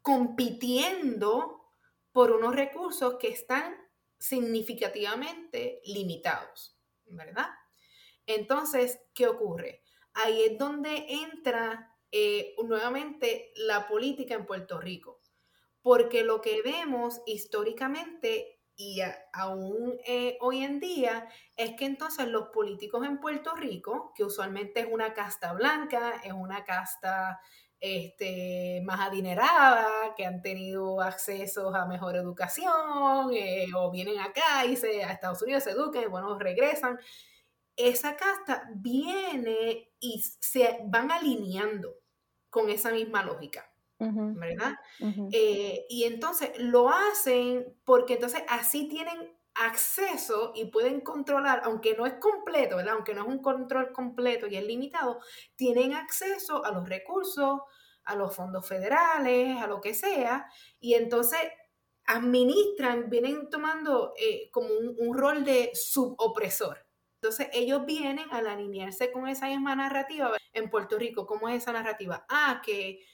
compitiendo 0.00 1.74
por 2.10 2.32
unos 2.32 2.56
recursos 2.56 3.16
que 3.20 3.28
están 3.28 3.76
significativamente 4.18 5.82
limitados, 5.84 6.80
¿verdad? 7.04 7.48
Entonces, 8.24 8.98
¿qué 9.14 9.26
ocurre? 9.26 9.82
Ahí 10.14 10.40
es 10.40 10.56
donde 10.56 11.04
entra 11.06 11.94
eh, 12.12 12.54
nuevamente 12.64 13.52
la 13.56 13.88
política 13.88 14.34
en 14.36 14.46
Puerto 14.46 14.80
Rico, 14.80 15.20
porque 15.82 16.24
lo 16.24 16.40
que 16.40 16.62
vemos 16.62 17.20
históricamente 17.26 18.57
y 18.80 19.00
aún 19.32 19.98
eh, 20.06 20.38
hoy 20.40 20.62
en 20.62 20.78
día 20.78 21.28
es 21.56 21.72
que 21.72 21.84
entonces 21.84 22.28
los 22.28 22.50
políticos 22.50 23.04
en 23.04 23.18
Puerto 23.18 23.56
Rico, 23.56 24.12
que 24.14 24.22
usualmente 24.22 24.80
es 24.80 24.86
una 24.88 25.12
casta 25.14 25.52
blanca, 25.52 26.20
es 26.22 26.32
una 26.32 26.64
casta 26.64 27.40
este, 27.80 28.80
más 28.84 29.00
adineradas, 29.00 30.12
que 30.16 30.24
han 30.24 30.42
tenido 30.42 31.00
acceso 31.00 31.74
a 31.74 31.86
mejor 31.86 32.14
educación, 32.14 33.32
eh, 33.32 33.66
o 33.74 33.90
vienen 33.90 34.20
acá 34.20 34.64
y 34.64 34.76
se, 34.76 35.02
a 35.02 35.10
Estados 35.10 35.42
Unidos 35.42 35.64
se 35.64 35.72
educan, 35.72 36.08
bueno, 36.08 36.38
regresan. 36.38 37.00
Esa 37.74 38.16
casta 38.16 38.70
viene 38.76 39.90
y 39.98 40.22
se 40.40 40.78
van 40.84 41.10
alineando 41.10 41.96
con 42.48 42.70
esa 42.70 42.92
misma 42.92 43.24
lógica. 43.24 43.72
¿Verdad? 43.98 44.76
Eh, 45.32 45.84
y 45.88 46.04
entonces 46.04 46.52
lo 46.58 46.88
hacen 46.88 47.76
porque 47.84 48.14
entonces 48.14 48.42
así 48.48 48.88
tienen 48.88 49.36
acceso 49.54 50.52
y 50.54 50.66
pueden 50.66 51.00
controlar, 51.00 51.62
aunque 51.64 51.96
no 51.96 52.06
es 52.06 52.14
completo, 52.14 52.76
¿verdad? 52.76 52.94
Aunque 52.94 53.14
no 53.14 53.22
es 53.22 53.28
un 53.28 53.42
control 53.42 53.92
completo 53.92 54.46
y 54.46 54.56
es 54.56 54.64
limitado, 54.64 55.20
tienen 55.56 55.94
acceso 55.94 56.64
a 56.64 56.70
los 56.70 56.88
recursos, 56.88 57.60
a 58.04 58.14
los 58.14 58.34
fondos 58.34 58.66
federales, 58.66 59.60
a 59.60 59.66
lo 59.66 59.80
que 59.80 59.94
sea, 59.94 60.46
y 60.80 60.94
entonces 60.94 61.40
administran, 62.06 63.10
vienen 63.10 63.50
tomando 63.50 64.14
eh, 64.18 64.48
como 64.50 64.68
un, 64.68 65.16
rol 65.16 65.44
de 65.44 65.70
subopresor. 65.74 66.86
Entonces 67.20 67.48
ellos 67.52 67.84
vienen 67.84 68.26
al 68.30 68.46
alinearse 68.46 69.12
con 69.12 69.28
esa 69.28 69.48
misma 69.48 69.74
narrativa. 69.74 70.32
En 70.52 70.70
Puerto 70.70 70.98
Rico, 70.98 71.26
¿cómo 71.26 71.48
es 71.48 71.62
esa 71.62 71.72
narrativa? 71.72 72.24
Ah, 72.30 72.62
que 72.64 73.04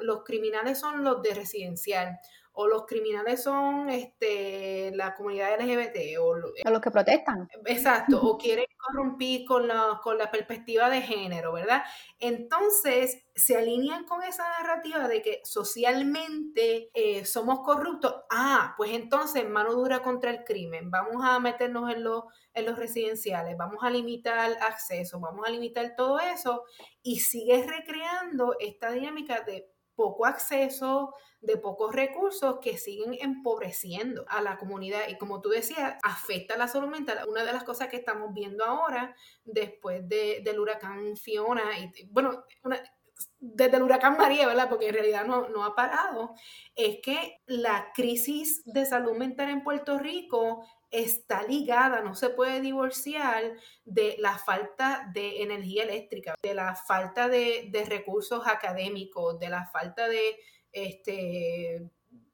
los 0.00 0.24
criminales 0.24 0.78
son 0.78 1.04
los 1.04 1.22
de 1.22 1.34
residencial 1.34 2.18
o 2.56 2.68
los 2.68 2.86
criminales 2.86 3.42
son 3.42 3.90
este, 3.90 4.92
la 4.94 5.14
comunidad 5.14 5.60
LGBT. 5.60 6.18
O, 6.20 6.36
los 6.36 6.80
que 6.80 6.90
protestan. 6.90 7.48
Exacto, 7.66 8.20
o 8.22 8.38
quieren 8.38 8.66
corrompir 8.78 9.44
con 9.44 9.66
la, 9.66 10.00
con 10.02 10.16
la 10.18 10.30
perspectiva 10.30 10.88
de 10.88 11.02
género, 11.02 11.52
¿verdad? 11.52 11.82
Entonces 12.20 13.24
se 13.34 13.56
alinean 13.56 14.04
con 14.04 14.22
esa 14.22 14.44
narrativa 14.60 15.08
de 15.08 15.20
que 15.20 15.40
socialmente 15.42 16.90
eh, 16.94 17.24
somos 17.24 17.60
corruptos. 17.60 18.14
Ah, 18.30 18.74
pues 18.76 18.92
entonces 18.92 19.48
mano 19.48 19.72
dura 19.74 20.02
contra 20.02 20.30
el 20.30 20.44
crimen, 20.44 20.92
vamos 20.92 21.24
a 21.24 21.40
meternos 21.40 21.90
en 21.92 22.04
los, 22.04 22.24
en 22.52 22.66
los 22.66 22.78
residenciales, 22.78 23.56
vamos 23.56 23.82
a 23.82 23.90
limitar 23.90 24.52
acceso, 24.60 25.18
vamos 25.18 25.44
a 25.46 25.50
limitar 25.50 25.94
todo 25.96 26.20
eso 26.20 26.64
y 27.02 27.18
sigues 27.18 27.66
recreando 27.66 28.56
esta 28.60 28.92
dinámica 28.92 29.40
de 29.40 29.73
poco 29.94 30.26
acceso, 30.26 31.14
de 31.44 31.56
pocos 31.58 31.94
recursos 31.94 32.58
que 32.60 32.78
siguen 32.78 33.16
empobreciendo 33.20 34.24
a 34.28 34.40
la 34.40 34.56
comunidad 34.56 35.08
y 35.08 35.18
como 35.18 35.40
tú 35.40 35.50
decías, 35.50 35.96
afecta 36.02 36.56
la 36.56 36.68
salud 36.68 36.88
mental. 36.88 37.18
Una 37.28 37.44
de 37.44 37.52
las 37.52 37.64
cosas 37.64 37.88
que 37.88 37.96
estamos 37.96 38.32
viendo 38.32 38.64
ahora 38.64 39.14
después 39.44 40.08
del 40.08 40.58
huracán 40.58 41.16
Fiona 41.16 41.78
y 41.78 42.06
bueno, 42.06 42.44
desde 43.38 43.76
el 43.76 43.82
huracán 43.82 44.16
María, 44.16 44.46
¿verdad? 44.46 44.68
Porque 44.68 44.88
en 44.88 44.94
realidad 44.94 45.24
no, 45.24 45.48
no 45.48 45.64
ha 45.64 45.74
parado, 45.74 46.34
es 46.74 46.98
que 47.02 47.40
la 47.46 47.92
crisis 47.94 48.62
de 48.64 48.86
salud 48.86 49.16
mental 49.16 49.50
en 49.50 49.62
Puerto 49.62 49.98
Rico 49.98 50.66
está 50.94 51.42
ligada, 51.42 52.00
no 52.02 52.14
se 52.14 52.30
puede 52.30 52.60
divorciar 52.60 53.54
de 53.84 54.14
la 54.20 54.38
falta 54.38 55.10
de 55.12 55.42
energía 55.42 55.82
eléctrica, 55.82 56.34
de 56.40 56.54
la 56.54 56.76
falta 56.76 57.28
de, 57.28 57.68
recursos 57.88 58.46
académicos, 58.46 59.38
de 59.40 59.48
la 59.48 59.66
falta 59.66 60.08
de, 60.08 60.38
este, 60.70 61.90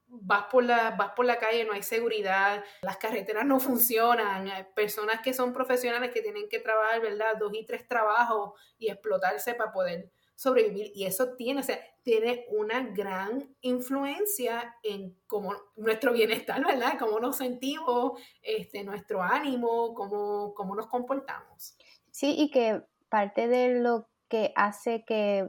vas 0.06 0.44
por, 0.50 0.64
la, 0.64 0.90
vas 0.90 1.12
por 1.16 1.24
la 1.24 1.38
calle, 1.38 1.64
no 1.64 1.72
hay 1.72 1.82
seguridad, 1.82 2.62
las 2.82 2.98
carreteras 2.98 3.46
no 3.46 3.60
funcionan, 3.60 4.48
hay 4.48 4.64
personas 4.74 5.20
que 5.22 5.32
son 5.32 5.54
profesionales 5.54 6.10
que 6.12 6.20
tienen 6.20 6.48
que 6.50 6.58
trabajar, 6.58 7.00
¿verdad? 7.00 7.36
Dos 7.38 7.52
y 7.54 7.64
tres 7.64 7.88
trabajos 7.88 8.60
y 8.78 8.90
explotarse 8.90 9.54
para 9.54 9.72
poder 9.72 10.12
sobrevivir. 10.34 10.92
Y 10.94 11.06
eso 11.06 11.34
tiene, 11.34 11.60
o 11.60 11.64
sea, 11.64 11.80
tiene 12.02 12.46
una 12.50 12.80
gran 12.80 13.54
influencia 13.60 14.76
en 14.82 15.16
cómo 15.26 15.54
nuestro 15.76 16.12
bienestar, 16.12 16.64
¿verdad? 16.64 16.98
Cómo 16.98 17.20
nos 17.20 17.36
sentimos, 17.36 18.20
este, 18.42 18.84
nuestro 18.84 19.22
ánimo, 19.22 19.94
cómo, 19.94 20.54
cómo 20.54 20.74
nos 20.74 20.86
comportamos. 20.86 21.76
Sí, 22.10 22.34
y 22.38 22.50
que 22.50 22.82
parte 23.08 23.48
de 23.48 23.80
lo 23.80 24.08
que 24.28 24.52
hace 24.56 25.04
que, 25.04 25.48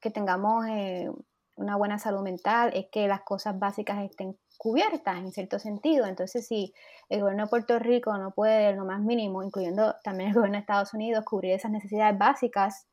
que 0.00 0.10
tengamos 0.10 0.66
eh, 0.68 1.10
una 1.56 1.76
buena 1.76 1.98
salud 1.98 2.22
mental 2.22 2.70
es 2.74 2.86
que 2.90 3.08
las 3.08 3.22
cosas 3.22 3.58
básicas 3.58 4.02
estén 4.02 4.38
cubiertas 4.56 5.18
en 5.18 5.32
cierto 5.32 5.58
sentido. 5.58 6.06
Entonces, 6.06 6.46
si 6.46 6.72
el 7.08 7.20
gobierno 7.20 7.44
de 7.44 7.50
Puerto 7.50 7.78
Rico 7.78 8.16
no 8.16 8.32
puede, 8.32 8.74
lo 8.74 8.84
más 8.84 9.00
mínimo, 9.00 9.42
incluyendo 9.42 9.96
también 10.04 10.30
el 10.30 10.34
gobierno 10.34 10.56
de 10.56 10.60
Estados 10.60 10.94
Unidos, 10.94 11.24
cubrir 11.24 11.52
esas 11.52 11.70
necesidades 11.70 12.16
básicas, 12.18 12.86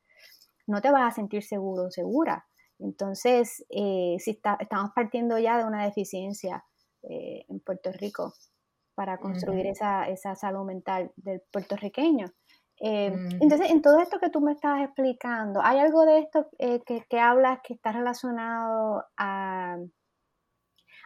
no 0.68 0.82
te 0.82 0.92
vas 0.92 1.12
a 1.12 1.16
sentir 1.16 1.44
seguro 1.44 1.86
o 1.86 1.92
segura. 1.92 2.48
Entonces, 2.80 3.66
eh, 3.70 4.18
si 4.20 4.32
estamos 4.32 4.92
partiendo 4.94 5.38
ya 5.40 5.58
de 5.58 5.66
una 5.66 5.86
deficiencia 5.86 6.64
eh, 7.04 7.46
en 7.48 7.60
Puerto 7.60 7.92
Rico 7.92 8.34
para 8.94 9.18
construir 9.18 9.68
esa, 9.68 10.36
salud 10.36 10.66
mental 10.66 11.12
del 11.16 11.42
puertorriqueño. 11.52 12.28
Eh, 12.82 13.14
entonces, 13.40 13.72
en 13.72 13.82
todo 13.82 14.00
esto 14.00 14.20
que 14.20 14.30
tú 14.30 14.42
me 14.42 14.54
estás 14.54 14.82
explicando, 14.84 15.62
¿hay 15.64 15.80
algo 15.80 16.06
de 16.06 16.20
esto 16.20 16.50
que, 16.58 17.20
hablas 17.20 17.60
que 17.64 17.74
está 17.74 17.92
relacionado 17.92 19.06
a, 19.18 19.78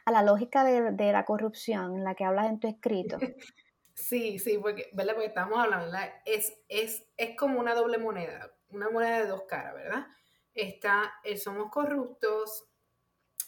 a 0.06 0.12
la 0.12 0.24
lógica 0.24 0.64
de, 0.64 1.12
la 1.12 1.26
corrupción 1.26 1.96
en 1.96 2.04
la 2.04 2.16
que 2.16 2.26
hablas 2.26 2.50
en 2.50 2.60
tu 2.60 2.68
escrito? 2.68 3.18
Sí, 4.02 4.40
sí, 4.40 4.58
porque, 4.58 4.90
¿verdad? 4.94 5.14
porque 5.14 5.28
estamos 5.28 5.60
hablando, 5.60 5.98
Es, 6.24 6.58
es, 6.70 7.06
es 7.18 7.36
como 7.36 7.60
una 7.60 7.76
doble 7.76 7.98
moneda 7.98 8.50
una 8.72 8.90
moneda 8.90 9.20
de 9.20 9.28
dos 9.28 9.44
caras, 9.44 9.74
¿verdad? 9.74 10.08
Está 10.54 11.14
el 11.24 11.38
somos 11.38 11.70
corruptos, 11.72 12.70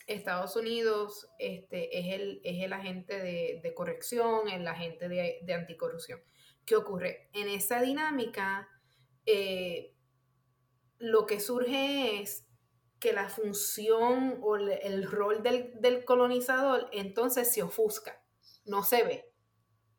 Estados 0.08 0.56
Unidos 0.56 1.28
este, 1.40 1.98
es, 2.00 2.14
el, 2.20 2.42
es 2.44 2.64
el 2.64 2.74
agente 2.74 3.20
de, 3.62 3.74
corrección, 3.74 4.50
el 4.50 4.68
agente 4.68 5.08
de, 5.08 5.54
anticorrupción. 5.54 6.22
¿Qué 6.66 6.76
ocurre? 6.76 7.30
En 7.34 7.48
esa 7.48 7.82
dinámica, 7.82 8.70
eh, 9.26 9.96
lo 10.98 11.26
que 11.26 11.40
surge 11.40 12.22
es 12.22 12.46
que 13.00 13.14
la 13.14 13.30
función 13.30 14.40
o 14.44 14.58
el, 14.58 15.10
rol 15.10 15.42
del, 15.42 15.72
del, 15.82 16.06
colonizador 16.06 16.88
entonces 16.92 17.52
se 17.52 17.64
ofusca, 17.64 18.24
no 18.66 18.84
se 18.84 19.04
ve, 19.04 19.34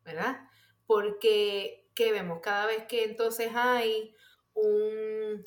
¿verdad? 0.04 0.40
Porque, 0.86 1.90
¿qué 1.96 2.12
vemos? 2.12 2.40
Cada 2.42 2.66
vez 2.66 2.84
que 2.86 3.04
entonces 3.04 3.50
hay 3.54 4.14
un, 4.54 5.42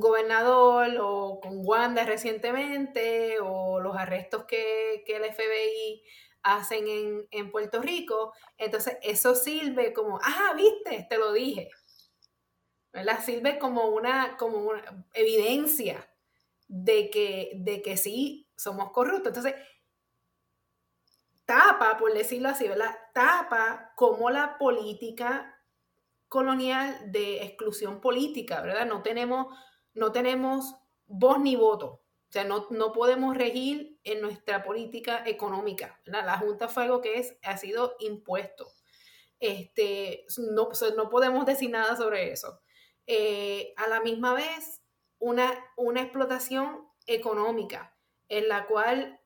gobernador 0.00 0.88
o 1.00 1.40
con 1.40 1.66
Wanda 1.66 2.04
recientemente 2.04 3.38
o 3.40 3.80
los 3.80 3.96
arrestos 3.96 4.44
que, 4.44 5.04
el 5.06 5.24
FBI 5.32 6.02
hacen 6.42 7.26
en, 7.30 7.50
Puerto 7.50 7.80
Rico, 7.80 8.32
entonces 8.58 8.98
eso 9.02 9.34
sirve 9.34 9.92
como, 9.92 10.18
ah, 10.22 10.52
viste, 10.56 11.06
te 11.08 11.18
lo 11.18 11.32
dije. 11.32 11.70
¿verdad? 12.92 13.22
Sirve 13.24 13.58
como 13.58 13.88
una, 13.88 14.36
como 14.36 14.58
una 14.58 15.06
evidencia 15.12 16.08
de 16.68 17.10
que, 17.10 17.52
de 17.56 17.82
que 17.82 17.96
sí 17.96 18.48
somos 18.56 18.90
corruptos. 18.92 19.28
Entonces, 19.28 19.54
tapa, 21.44 21.96
por 21.96 22.12
decirlo 22.12 22.48
así, 22.48 22.66
¿verdad? 22.66 22.96
Tapa 23.12 23.92
como 23.96 24.30
la 24.30 24.58
política 24.58 25.56
colonial 26.28 27.12
de 27.12 27.42
exclusión 27.44 28.00
política, 28.00 28.60
¿verdad? 28.60 28.86
No 28.86 29.02
tenemos, 29.02 29.46
no 29.96 30.12
tenemos 30.12 30.76
voz 31.06 31.40
ni 31.40 31.56
voto. 31.56 32.02
O 32.28 32.32
sea, 32.32 32.44
no, 32.44 32.66
no 32.70 32.92
podemos 32.92 33.36
regir 33.36 33.98
en 34.04 34.20
nuestra 34.20 34.62
política 34.62 35.22
económica. 35.26 36.00
La 36.04 36.38
Junta 36.38 36.68
fue 36.68 36.84
algo 36.84 37.00
que 37.00 37.18
es, 37.18 37.36
ha 37.42 37.56
sido 37.56 37.96
impuesto. 38.00 38.68
Este, 39.38 40.24
no, 40.38 40.68
no 40.96 41.08
podemos 41.08 41.46
decir 41.46 41.70
nada 41.70 41.96
sobre 41.96 42.32
eso. 42.32 42.60
Eh, 43.06 43.72
a 43.76 43.86
la 43.88 44.00
misma 44.00 44.34
vez, 44.34 44.82
una, 45.18 45.52
una 45.76 46.02
explotación 46.02 46.88
económica 47.06 47.96
en 48.28 48.48
la 48.48 48.66
cual 48.66 49.20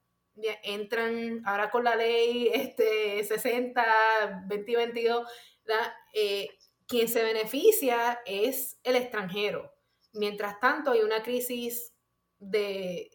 entran 0.62 1.42
ahora 1.44 1.70
con 1.70 1.84
la 1.84 1.96
ley 1.96 2.50
este, 2.52 3.24
60, 3.24 4.44
2022, 4.46 5.26
la, 5.64 5.96
eh, 6.14 6.48
quien 6.86 7.08
se 7.08 7.22
beneficia 7.22 8.20
es 8.26 8.78
el 8.82 8.96
extranjero. 8.96 9.72
Mientras 10.12 10.58
tanto, 10.60 10.92
hay 10.92 11.00
una 11.00 11.22
crisis 11.22 11.94
de, 12.38 13.10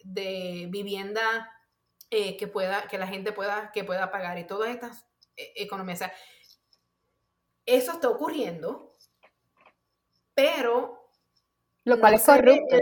vivienda 0.70 1.52
eh, 2.10 2.36
que, 2.36 2.46
pueda, 2.46 2.86
que 2.88 2.98
la 2.98 3.06
gente 3.06 3.32
pueda, 3.32 3.70
que 3.72 3.84
pueda 3.84 4.10
pagar 4.10 4.38
y 4.38 4.46
todas 4.46 4.70
estas 4.70 5.06
eh, 5.36 5.52
economías. 5.56 6.00
eso 7.66 7.92
está 7.92 8.08
ocurriendo, 8.08 8.92
pero 10.34 11.10
lo 11.84 12.00
cual 12.00 12.14
es 12.14 12.24
corrupto. 12.24 12.76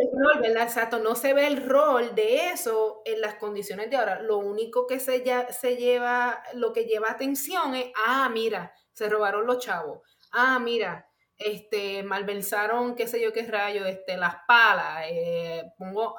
Exacto, 0.44 0.98
no 0.98 1.14
se 1.14 1.34
ve 1.34 1.46
el 1.46 1.68
rol 1.68 2.14
de 2.14 2.50
eso 2.50 3.02
en 3.04 3.20
las 3.20 3.34
condiciones 3.34 3.90
de 3.90 3.96
ahora. 3.96 4.22
Lo 4.22 4.38
único 4.38 4.86
que 4.86 4.98
se, 4.98 5.22
ya, 5.22 5.52
se 5.52 5.76
lleva, 5.76 6.42
lo 6.54 6.72
que 6.72 6.84
lleva 6.84 7.10
atención 7.10 7.74
es, 7.74 7.92
ah, 7.96 8.30
mira, 8.32 8.72
se 8.94 9.10
robaron 9.10 9.46
los 9.46 9.58
chavos 9.58 10.00
ah, 10.34 10.58
mira, 10.58 11.08
este, 11.38 12.02
malversaron, 12.02 12.94
qué 12.94 13.06
sé 13.06 13.20
yo 13.20 13.32
qué 13.32 13.42
rayo, 13.42 13.84
este, 13.86 14.16
las 14.16 14.36
palas, 14.46 15.04
eh, 15.10 15.72
pongo, 15.76 16.16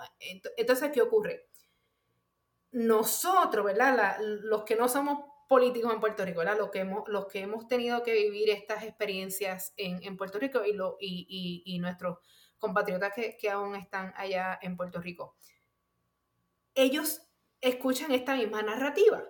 entonces, 0.57 0.91
¿qué 0.93 1.01
ocurre? 1.01 1.47
Nosotros, 2.71 3.65
¿verdad? 3.65 4.17
los 4.19 4.63
que 4.63 4.75
no 4.75 4.89
somos 4.89 5.25
políticos 5.47 5.93
en 5.93 5.99
Puerto 5.99 6.25
Rico, 6.25 6.39
¿verdad? 6.39 6.57
Los 6.57 6.71
que 6.71 6.79
hemos, 6.79 7.07
los 7.07 7.27
que 7.27 7.39
hemos 7.39 7.67
tenido 7.67 8.03
que 8.03 8.13
vivir 8.13 8.49
estas 8.49 8.83
experiencias 8.83 9.73
en, 9.77 10.17
Puerto 10.17 10.39
Rico 10.39 10.65
y, 10.65 10.73
lo, 10.73 10.97
y, 10.99 11.77
nuestros 11.79 12.17
compatriotas 12.57 13.13
que, 13.13 13.37
que 13.37 13.49
aún 13.49 13.75
están 13.75 14.13
allá 14.17 14.59
en 14.61 14.75
Puerto 14.75 14.99
Rico, 14.99 15.37
ellos 16.73 17.21
escuchan 17.61 18.11
esta 18.11 18.35
misma 18.35 18.61
narrativa, 18.63 19.23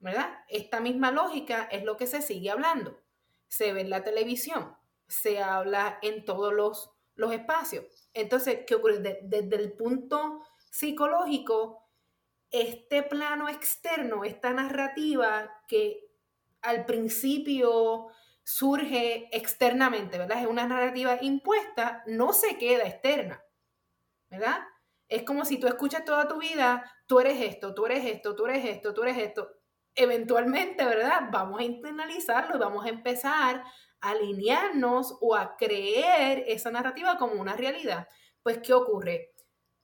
¿verdad? 0.00 0.44
Esta 0.48 0.80
misma 0.80 1.12
lógica 1.12 1.68
es 1.70 1.84
lo 1.84 1.96
que 1.96 2.06
se 2.08 2.22
sigue 2.22 2.50
hablando 2.50 3.05
se 3.48 3.72
ve 3.72 3.80
en 3.82 3.90
la 3.90 4.04
televisión, 4.04 4.76
se 5.08 5.42
habla 5.42 5.98
en 6.02 6.24
todos 6.24 6.52
los, 6.52 6.90
los 7.14 7.32
espacios. 7.32 7.84
Entonces, 8.14 8.60
¿qué 8.66 8.74
ocurre? 8.74 9.20
desde 9.22 9.56
el 9.56 9.72
punto 9.72 10.42
psicológico, 10.70 11.88
este 12.50 13.02
plano 13.02 13.48
externo, 13.48 14.24
esta 14.24 14.52
narrativa 14.52 15.62
que 15.68 16.10
al 16.62 16.86
principio 16.86 18.08
surge 18.44 19.28
externamente, 19.32 20.18
¿verdad? 20.18 20.42
Es 20.42 20.46
una 20.46 20.66
narrativa 20.66 21.18
impuesta, 21.20 22.02
no 22.06 22.32
se 22.32 22.56
queda 22.58 22.84
externa, 22.84 23.42
¿verdad? 24.30 24.58
Es 25.08 25.22
como 25.22 25.44
si 25.44 25.58
tú 25.58 25.66
escuchas 25.66 26.04
toda 26.04 26.28
tu 26.28 26.38
vida, 26.38 26.92
tú 27.06 27.20
eres 27.20 27.40
esto, 27.40 27.74
tú 27.74 27.86
eres 27.86 28.04
esto, 28.04 28.34
tú 28.34 28.46
eres 28.46 28.64
esto, 28.64 28.94
tú 28.94 29.02
eres 29.02 29.18
esto 29.18 29.55
eventualmente, 29.96 30.84
¿verdad? 30.84 31.28
Vamos 31.32 31.60
a 31.60 31.64
internalizarlo 31.64 32.56
y 32.56 32.58
vamos 32.58 32.84
a 32.84 32.90
empezar 32.90 33.64
a 34.00 34.10
alinearnos 34.10 35.16
o 35.20 35.34
a 35.34 35.56
creer 35.56 36.44
esa 36.46 36.70
narrativa 36.70 37.16
como 37.16 37.40
una 37.40 37.56
realidad. 37.56 38.06
Pues, 38.42 38.58
¿qué 38.58 38.74
ocurre? 38.74 39.32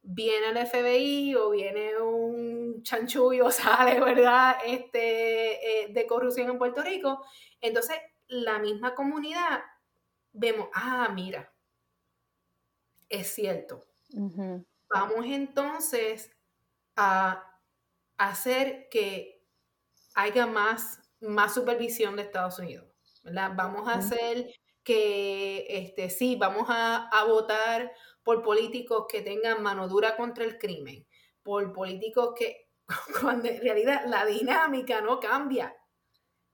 Viene 0.02 0.50
el 0.50 0.66
FBI 0.66 1.35
o 1.37 1.50
viene 1.50 1.99
un 2.00 2.83
chanchullo, 2.83 3.50
sale, 3.50 3.99
¿verdad? 4.00 4.57
Este, 4.64 5.85
eh, 5.85 5.92
de 5.92 6.07
corrupción 6.07 6.50
en 6.50 6.59
Puerto 6.59 6.83
Rico. 6.83 7.25
Entonces, 7.61 7.97
la 8.28 8.59
misma 8.59 8.95
comunidad 8.95 9.61
vemos, 10.33 10.69
ah, 10.75 11.11
mira, 11.14 11.52
es 13.09 13.28
cierto. 13.28 13.87
Vamos 14.88 15.25
entonces 15.26 16.31
a 16.97 17.59
hacer 18.19 18.88
que 18.90 19.32
haya 20.14 20.47
más, 20.47 21.00
más 21.21 21.54
supervisión 21.54 22.16
de 22.16 22.23
Estados 22.23 22.59
Unidos. 22.59 22.87
¿verdad? 23.23 23.52
Vamos 23.54 23.88
a 23.88 23.95
hacer 23.95 24.52
que, 24.83 25.66
este, 25.69 26.11
sí, 26.11 26.37
vamos 26.37 26.66
a, 26.69 27.09
votar 27.26 27.92
por 28.23 28.42
políticos 28.42 29.07
que 29.09 29.23
tengan 29.23 29.62
mano 29.62 29.88
dura 29.88 30.16
contra 30.16 30.45
el 30.45 30.59
crimen, 30.59 31.07
por 31.42 31.73
políticos 31.73 32.35
que, 32.37 32.69
cuando 33.21 33.49
en 33.49 33.61
realidad 33.61 34.02
la 34.07 34.25
dinámica 34.26 35.00
no 35.00 35.21
cambia. 35.21 35.76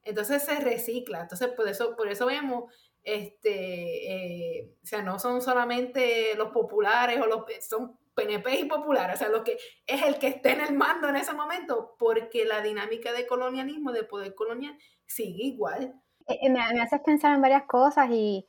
Entonces 0.02 0.42
se 0.42 0.60
recicla. 0.60 1.22
Entonces, 1.22 1.48
por 1.48 1.68
eso, 1.68 1.96
por 1.96 2.08
eso 2.08 2.26
vemos, 2.26 2.72
este, 3.02 4.60
eh, 4.60 4.74
o 4.82 4.86
sea, 4.86 5.02
no 5.02 5.18
son 5.18 5.42
solamente 5.42 6.34
los 6.36 6.50
populares 6.50 7.20
o 7.20 7.26
los, 7.26 7.44
son 7.68 7.98
PNP 8.18 8.60
y 8.60 8.64
popular, 8.64 9.14
o 9.14 9.16
sea, 9.16 9.28
lo 9.28 9.44
que 9.44 9.56
es 9.86 10.02
el 10.02 10.18
que 10.18 10.26
esté 10.26 10.52
en 10.52 10.60
el 10.60 10.74
mando 10.74 11.08
en 11.08 11.14
ese 11.14 11.32
momento, 11.34 11.94
porque 11.98 12.44
la 12.44 12.60
dinámica 12.62 13.12
de 13.12 13.28
colonialismo, 13.28 13.92
de 13.92 14.02
poder 14.02 14.34
colonial, 14.34 14.76
sigue 15.06 15.44
igual. 15.44 15.94
Eh, 16.26 16.38
eh, 16.42 16.50
me, 16.50 16.58
me 16.74 16.80
haces 16.80 17.00
pensar 17.00 17.32
en 17.32 17.40
varias 17.40 17.64
cosas 17.64 18.10
y, 18.10 18.44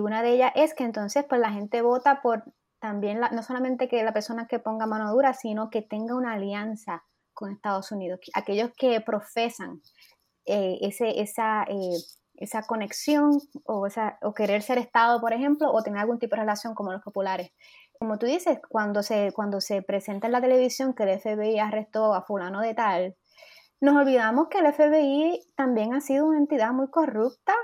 una 0.00 0.22
de 0.22 0.32
ellas 0.32 0.52
es 0.56 0.74
que 0.74 0.82
entonces 0.82 1.24
pues 1.28 1.40
la 1.40 1.52
gente 1.52 1.82
vota 1.82 2.20
por 2.20 2.42
también, 2.80 3.20
no 3.20 3.42
solamente 3.44 3.86
que 3.86 4.02
la 4.02 4.12
persona 4.12 4.48
que 4.48 4.58
ponga 4.58 4.86
mano 4.86 5.12
dura, 5.12 5.34
sino 5.34 5.70
que 5.70 5.82
tenga 5.82 6.16
una 6.16 6.32
alianza 6.32 7.04
con 7.32 7.52
Estados 7.52 7.92
Unidos, 7.92 8.18
aquellos 8.34 8.72
que 8.76 9.00
profesan 9.00 9.80
eh, 10.46 10.78
ese, 10.80 11.20
esa, 11.20 11.64
esa 12.34 12.62
conexión 12.62 13.40
o, 13.66 13.86
o 14.22 14.34
querer 14.34 14.62
ser 14.62 14.78
Estado, 14.78 15.20
por 15.20 15.32
ejemplo, 15.32 15.70
o 15.70 15.80
tener 15.84 16.00
algún 16.00 16.18
tipo 16.18 16.34
de 16.34 16.42
relación 16.42 16.74
como 16.74 16.90
los 16.90 17.02
populares 17.02 17.52
como 17.98 18.18
tú 18.18 18.26
dices, 18.26 18.58
cuando 18.68 19.02
se, 19.02 19.32
cuando 19.32 19.60
se 19.60 19.82
presenta 19.82 20.26
en 20.26 20.32
la 20.32 20.40
televisión 20.40 20.94
que 20.94 21.04
el 21.04 21.20
FBI 21.20 21.58
arrestó 21.58 22.14
a 22.14 22.22
fulano 22.22 22.60
de 22.60 22.74
tal, 22.74 23.16
nos 23.80 23.96
olvidamos 23.96 24.48
que 24.48 24.58
el 24.58 24.72
FBI 24.72 25.40
también 25.56 25.94
ha 25.94 26.00
sido 26.00 26.26
una 26.26 26.38
entidad 26.38 26.72
muy 26.72 26.88
corrupta 26.90 27.54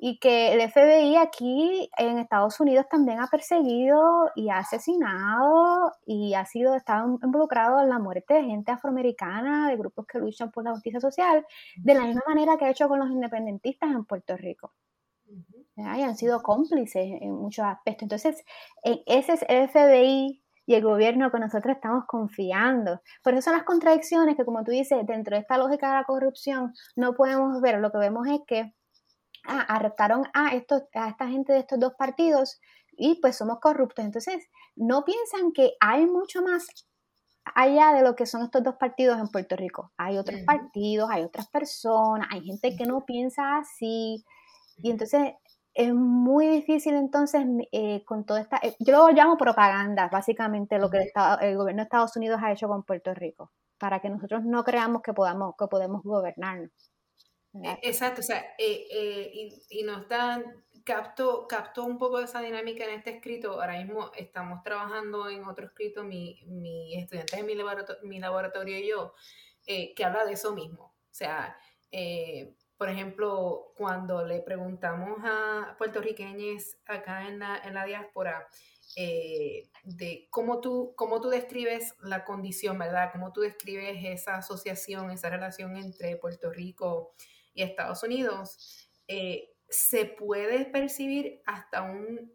y 0.00 0.18
que 0.20 0.52
el 0.52 0.60
FBI 0.70 1.16
aquí 1.16 1.90
en 1.98 2.18
Estados 2.18 2.60
Unidos 2.60 2.86
también 2.88 3.20
ha 3.20 3.26
perseguido 3.26 4.30
y 4.36 4.48
ha 4.48 4.58
asesinado 4.58 5.92
y 6.06 6.34
ha 6.34 6.44
sido, 6.46 6.74
estado 6.76 7.18
involucrado 7.22 7.80
en 7.80 7.88
la 7.88 7.98
muerte 7.98 8.34
de 8.34 8.44
gente 8.44 8.70
afroamericana, 8.70 9.68
de 9.68 9.76
grupos 9.76 10.06
que 10.06 10.18
luchan 10.18 10.50
por 10.52 10.64
la 10.64 10.72
justicia 10.72 11.00
social, 11.00 11.44
de 11.76 11.94
la 11.94 12.04
misma 12.04 12.22
manera 12.28 12.56
que 12.56 12.66
ha 12.66 12.70
hecho 12.70 12.88
con 12.88 13.00
los 13.00 13.10
independentistas 13.10 13.90
en 13.90 14.04
Puerto 14.04 14.36
Rico 14.36 14.72
y 15.78 16.02
han 16.02 16.16
sido 16.16 16.42
cómplices 16.42 17.06
en 17.20 17.32
muchos 17.32 17.64
aspectos. 17.64 18.02
Entonces, 18.02 18.44
ese 18.82 19.32
es 19.32 19.44
el 19.48 19.68
FBI 19.68 20.42
y 20.66 20.74
el 20.74 20.82
gobierno 20.82 21.30
que 21.30 21.38
nosotros 21.38 21.76
estamos 21.76 22.04
confiando. 22.06 23.00
Por 23.22 23.32
eso 23.32 23.42
son 23.42 23.54
las 23.54 23.62
contradicciones 23.64 24.36
que, 24.36 24.44
como 24.44 24.64
tú 24.64 24.70
dices, 24.70 24.98
dentro 25.06 25.36
de 25.36 25.42
esta 25.42 25.56
lógica 25.56 25.88
de 25.88 25.94
la 25.94 26.04
corrupción, 26.04 26.74
no 26.96 27.14
podemos 27.14 27.60
ver. 27.62 27.78
Lo 27.78 27.90
que 27.90 27.98
vemos 27.98 28.26
es 28.28 28.40
que 28.46 28.74
ah, 29.46 29.60
arrestaron 29.68 30.24
a, 30.34 30.54
estos, 30.54 30.82
a 30.94 31.08
esta 31.08 31.28
gente 31.28 31.52
de 31.52 31.60
estos 31.60 31.78
dos 31.78 31.94
partidos 31.94 32.60
y 32.92 33.20
pues 33.20 33.36
somos 33.36 33.60
corruptos. 33.60 34.04
Entonces, 34.04 34.46
no 34.76 35.04
piensan 35.04 35.52
que 35.52 35.72
hay 35.80 36.06
mucho 36.06 36.42
más 36.42 36.66
allá 37.54 37.92
de 37.92 38.02
lo 38.02 38.14
que 38.14 38.26
son 38.26 38.42
estos 38.42 38.62
dos 38.62 38.76
partidos 38.76 39.18
en 39.18 39.28
Puerto 39.28 39.56
Rico. 39.56 39.92
Hay 39.96 40.18
otros 40.18 40.40
partidos, 40.42 41.08
hay 41.10 41.22
otras 41.22 41.48
personas, 41.48 42.28
hay 42.30 42.42
gente 42.42 42.76
que 42.76 42.84
no 42.84 43.06
piensa 43.06 43.58
así. 43.58 44.24
Y 44.82 44.90
entonces 44.90 45.32
es 45.78 45.94
muy 45.94 46.48
difícil 46.48 46.96
entonces 46.96 47.46
eh, 47.70 48.04
con 48.04 48.26
toda 48.26 48.40
esta, 48.40 48.58
eh, 48.60 48.74
yo 48.80 49.06
lo 49.06 49.12
llamo 49.12 49.36
propaganda, 49.36 50.08
básicamente 50.08 50.76
lo 50.76 50.90
que 50.90 51.12
el, 51.40 51.56
gobierno 51.56 51.82
de 51.82 51.84
Estados 51.84 52.16
Unidos 52.16 52.40
ha 52.42 52.50
hecho 52.50 52.66
con 52.66 52.82
Puerto 52.82 53.14
Rico, 53.14 53.52
para 53.78 54.00
que 54.00 54.10
nosotros 54.10 54.42
no 54.44 54.64
creamos 54.64 55.02
que 55.02 55.12
podamos, 55.12 55.54
que 55.56 55.68
podemos 55.68 56.02
gobernarnos. 56.02 56.72
E, 57.62 57.78
exacto, 57.82 58.22
o 58.22 58.24
sea, 58.24 58.44
eh, 58.58 59.30
y, 59.32 59.62
y, 59.70 59.84
nos 59.84 60.08
dan, 60.08 60.64
capto, 60.84 61.46
capto 61.46 61.84
un 61.84 61.96
poco 61.96 62.18
de 62.18 62.24
esa 62.24 62.40
dinámica 62.40 62.82
en 62.82 62.98
este 62.98 63.10
escrito, 63.10 63.52
ahora 63.52 63.78
mismo 63.78 64.10
estamos 64.16 64.64
trabajando 64.64 65.30
en 65.30 65.44
otro 65.44 65.66
escrito, 65.66 66.02
mi, 66.02 66.42
mi 66.46 66.96
estudiante 66.96 67.36
de 67.36 67.44
mi 67.44 67.54
laboratorio, 67.54 68.02
mi 68.02 68.18
laboratorio 68.18 68.78
y 68.80 68.88
yo, 68.88 69.14
que 69.64 70.04
habla 70.04 70.24
de 70.24 70.32
eso 70.32 70.52
mismo, 70.56 70.86
o 70.86 71.14
sea, 71.14 71.56
por 72.78 72.88
ejemplo, 72.88 73.72
cuando 73.76 74.24
le 74.24 74.40
preguntamos 74.40 75.18
a 75.24 75.74
puertorriqueños 75.78 76.76
acá 76.86 77.26
en 77.26 77.40
la, 77.40 77.60
en 77.64 77.74
la 77.74 77.84
diáspora 77.84 78.48
eh, 78.96 79.68
de 79.82 80.28
cómo 80.30 80.60
tú, 80.60 80.94
cómo 80.96 81.20
tú 81.20 81.28
describes 81.28 81.96
la 82.00 82.24
condición, 82.24 82.78
¿verdad? 82.78 83.10
Cómo 83.10 83.32
tú 83.32 83.40
describes 83.40 83.98
esa 84.04 84.36
asociación, 84.36 85.10
esa 85.10 85.28
relación 85.28 85.76
entre 85.76 86.16
Puerto 86.16 86.50
Rico 86.52 87.14
y 87.52 87.62
Estados 87.62 88.04
Unidos, 88.04 88.88
eh, 89.08 89.50
se 89.68 90.04
puede 90.04 90.64
percibir 90.64 91.42
hasta 91.46 91.82
un, 91.82 92.32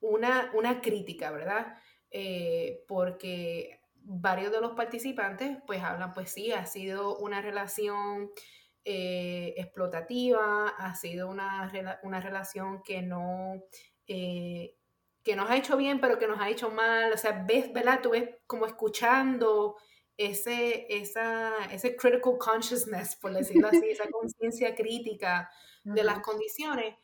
una, 0.00 0.50
una 0.54 0.80
crítica, 0.80 1.30
¿verdad? 1.30 1.76
Eh, 2.10 2.84
porque 2.88 3.75
varios 4.06 4.52
de 4.52 4.60
los 4.60 4.72
participantes 4.72 5.58
pues 5.66 5.82
hablan, 5.82 6.12
pues 6.12 6.30
sí, 6.30 6.52
ha 6.52 6.64
sido 6.64 7.18
una 7.18 7.42
relación 7.42 8.30
eh, 8.84 9.54
explotativa, 9.56 10.68
ha 10.68 10.94
sido 10.94 11.28
una, 11.28 11.70
una 12.04 12.20
relación 12.20 12.82
que 12.84 13.02
no, 13.02 13.64
eh, 14.06 14.76
que 15.24 15.34
nos 15.34 15.50
ha 15.50 15.56
hecho 15.56 15.76
bien, 15.76 16.00
pero 16.00 16.20
que 16.20 16.28
nos 16.28 16.40
ha 16.40 16.48
hecho 16.48 16.70
mal. 16.70 17.12
O 17.12 17.16
sea, 17.16 17.44
ves, 17.46 17.72
¿verdad? 17.72 18.00
Tú 18.00 18.10
ves 18.10 18.30
como 18.46 18.64
escuchando 18.64 19.76
ese, 20.16 20.86
esa, 20.88 21.52
ese 21.72 21.96
critical 21.96 22.38
consciousness, 22.38 23.16
por 23.16 23.34
decirlo 23.34 23.68
así, 23.68 23.90
esa 23.90 24.08
conciencia 24.08 24.74
crítica 24.76 25.50
de 25.82 26.04
las 26.04 26.20
condiciones. 26.20 26.94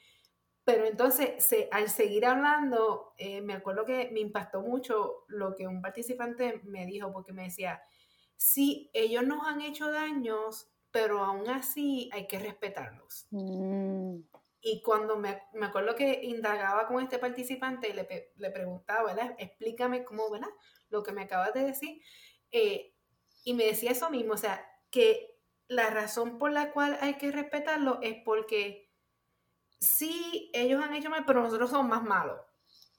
Pero 0.64 0.87
entonces, 0.87 1.44
se, 1.44 1.68
al 1.72 1.88
seguir 1.88 2.25
hablando, 2.25 3.14
eh, 3.18 3.40
me 3.40 3.55
acuerdo 3.55 3.85
que 3.85 4.11
me 4.12 4.20
impactó 4.20 4.62
mucho 4.62 5.25
lo 5.29 5.57
que 5.57 5.66
un 5.66 5.83
participante 5.83 6.61
me 6.64 6.87
dijo, 6.87 7.12
porque 7.12 7.33
me 7.33 7.44
decía, 7.44 7.83
sí, 8.37 8.90
ellos 8.92 9.25
nos 9.25 9.46
han 9.46 9.61
hecho 9.61 9.90
daños, 9.90 10.68
pero 10.92 11.25
aún 11.25 11.48
así 11.51 12.09
hay 12.12 12.29
que 12.29 12.38
respetarlos. 12.38 13.27
Mm. 13.31 14.20
Y 14.61 14.83
cuando 14.83 15.16
me, 15.16 15.42
me, 15.55 15.66
acuerdo 15.66 15.96
que 15.96 16.20
indagaba 16.22 16.87
con 16.87 17.03
este 17.03 17.18
participante 17.18 17.88
y 17.88 17.94
le, 17.94 18.33
le, 18.37 18.51
preguntaba, 18.53 19.12
¿verdad? 19.12 19.35
Explícame 19.38 20.05
cómo, 20.05 20.31
¿verdad? 20.31 20.51
Lo 20.88 21.03
que 21.03 21.11
me 21.11 21.22
acabas 21.22 21.53
de 21.55 21.64
decir. 21.64 22.01
Eh, 22.53 22.94
y 23.44 23.55
me 23.55 23.64
decía 23.64 23.90
eso 23.90 24.09
mismo, 24.11 24.35
o 24.35 24.37
sea, 24.37 24.64
que 24.90 25.40
la 25.66 25.90
razón 25.90 26.38
por 26.38 26.53
la 26.53 26.70
cual 26.72 26.96
hay 27.01 27.14
que 27.14 27.33
respetarlo 27.33 27.98
es 28.03 28.22
porque 28.25 28.81
sí, 29.82 30.50
ellos 30.54 30.82
han 30.82 30.94
hecho 30.94 31.10
mal, 31.10 31.24
pero 31.26 31.42
nosotros 31.42 31.70
somos 31.70 31.88
más 31.88 32.04
malos. 32.04 32.40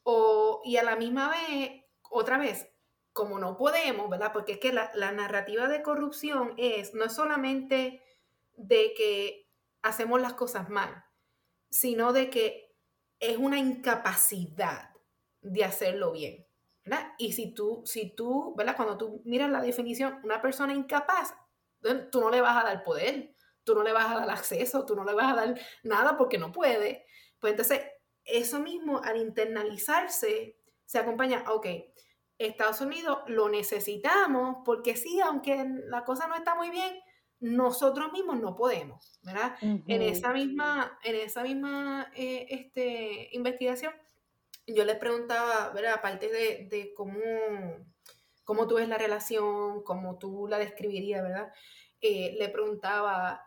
O, 0.03 0.61
y 0.65 0.77
a 0.77 0.83
la 0.83 0.95
misma 0.95 1.29
vez, 1.29 1.83
otra 2.09 2.37
vez, 2.37 2.69
como 3.13 3.39
no 3.39 3.57
podemos, 3.57 4.09
¿verdad? 4.09 4.33
Porque 4.33 4.53
es 4.53 4.59
que 4.59 4.73
la, 4.73 4.91
la 4.93 5.11
narrativa 5.11 5.67
de 5.67 5.81
corrupción 5.81 6.53
es, 6.57 6.93
no 6.93 7.05
es 7.05 7.13
solamente 7.13 8.03
de 8.57 8.93
que 8.95 9.49
hacemos 9.81 10.21
las 10.21 10.33
cosas 10.33 10.69
mal, 10.69 11.05
sino 11.69 12.11
de 12.11 12.29
que 12.29 12.75
es 13.19 13.37
una 13.37 13.57
incapacidad 13.57 14.91
de 15.41 15.63
hacerlo 15.63 16.11
bien. 16.11 16.45
¿verdad? 16.83 17.13
Y 17.17 17.31
si 17.31 17.53
tú, 17.53 17.81
si 17.85 18.09
tú, 18.09 18.55
¿verdad? 18.57 18.75
Cuando 18.75 18.97
tú 18.97 19.21
miras 19.23 19.49
la 19.49 19.61
definición, 19.61 20.19
una 20.23 20.41
persona 20.41 20.73
incapaz, 20.73 21.33
tú 22.11 22.19
no 22.19 22.29
le 22.29 22.41
vas 22.41 22.61
a 22.61 22.65
dar 22.65 22.83
poder, 22.83 23.32
tú 23.63 23.76
no 23.76 23.84
le 23.84 23.93
vas 23.93 24.12
a 24.12 24.19
dar 24.19 24.30
acceso, 24.30 24.86
tú 24.86 24.95
no 24.95 25.04
le 25.04 25.13
vas 25.13 25.34
a 25.34 25.36
dar 25.36 25.60
nada 25.84 26.17
porque 26.17 26.38
no 26.38 26.52
puede. 26.52 27.06
Pues 27.39 27.52
entonces, 27.52 27.82
eso 28.23 28.60
mismo 28.60 29.02
al 29.04 29.17
internalizarse 29.17 30.58
se 30.86 30.97
acompaña, 30.97 31.43
ok, 31.47 31.67
Estados 32.38 32.82
Unidos 32.82 33.19
lo 33.28 33.49
necesitamos 33.49 34.58
porque 34.65 34.95
sí, 34.95 35.19
aunque 35.21 35.65
la 35.88 36.04
cosa 36.04 36.28
no 36.28 36.36
está 36.36 36.56
muy 36.56 36.69
bien, 36.69 36.99
nosotros 37.39 38.12
mismos 38.13 38.39
no 38.39 38.56
podemos, 38.56 39.19
¿verdad? 39.21 39.56
En 39.62 40.02
esa 40.02 40.32
misma, 40.32 40.97
en 41.04 41.15
esa 41.15 41.43
misma 41.43 42.10
eh, 42.15 42.47
este, 42.49 43.30
investigación, 43.34 43.93
yo 44.65 44.86
les 44.86 44.97
preguntaba, 44.97 45.69
¿verdad? 45.71 45.95
Aparte 45.95 46.30
de, 46.30 46.67
de 46.69 46.93
cómo, 46.93 47.19
cómo 48.45 48.67
tú 48.67 48.76
ves 48.76 48.88
la 48.88 48.97
relación, 48.97 49.84
cómo 49.84 50.17
tú 50.17 50.47
la 50.47 50.58
describirías, 50.58 51.21
¿verdad? 51.21 51.52
Eh, 51.99 52.36
le 52.39 52.49
preguntaba 52.49 53.41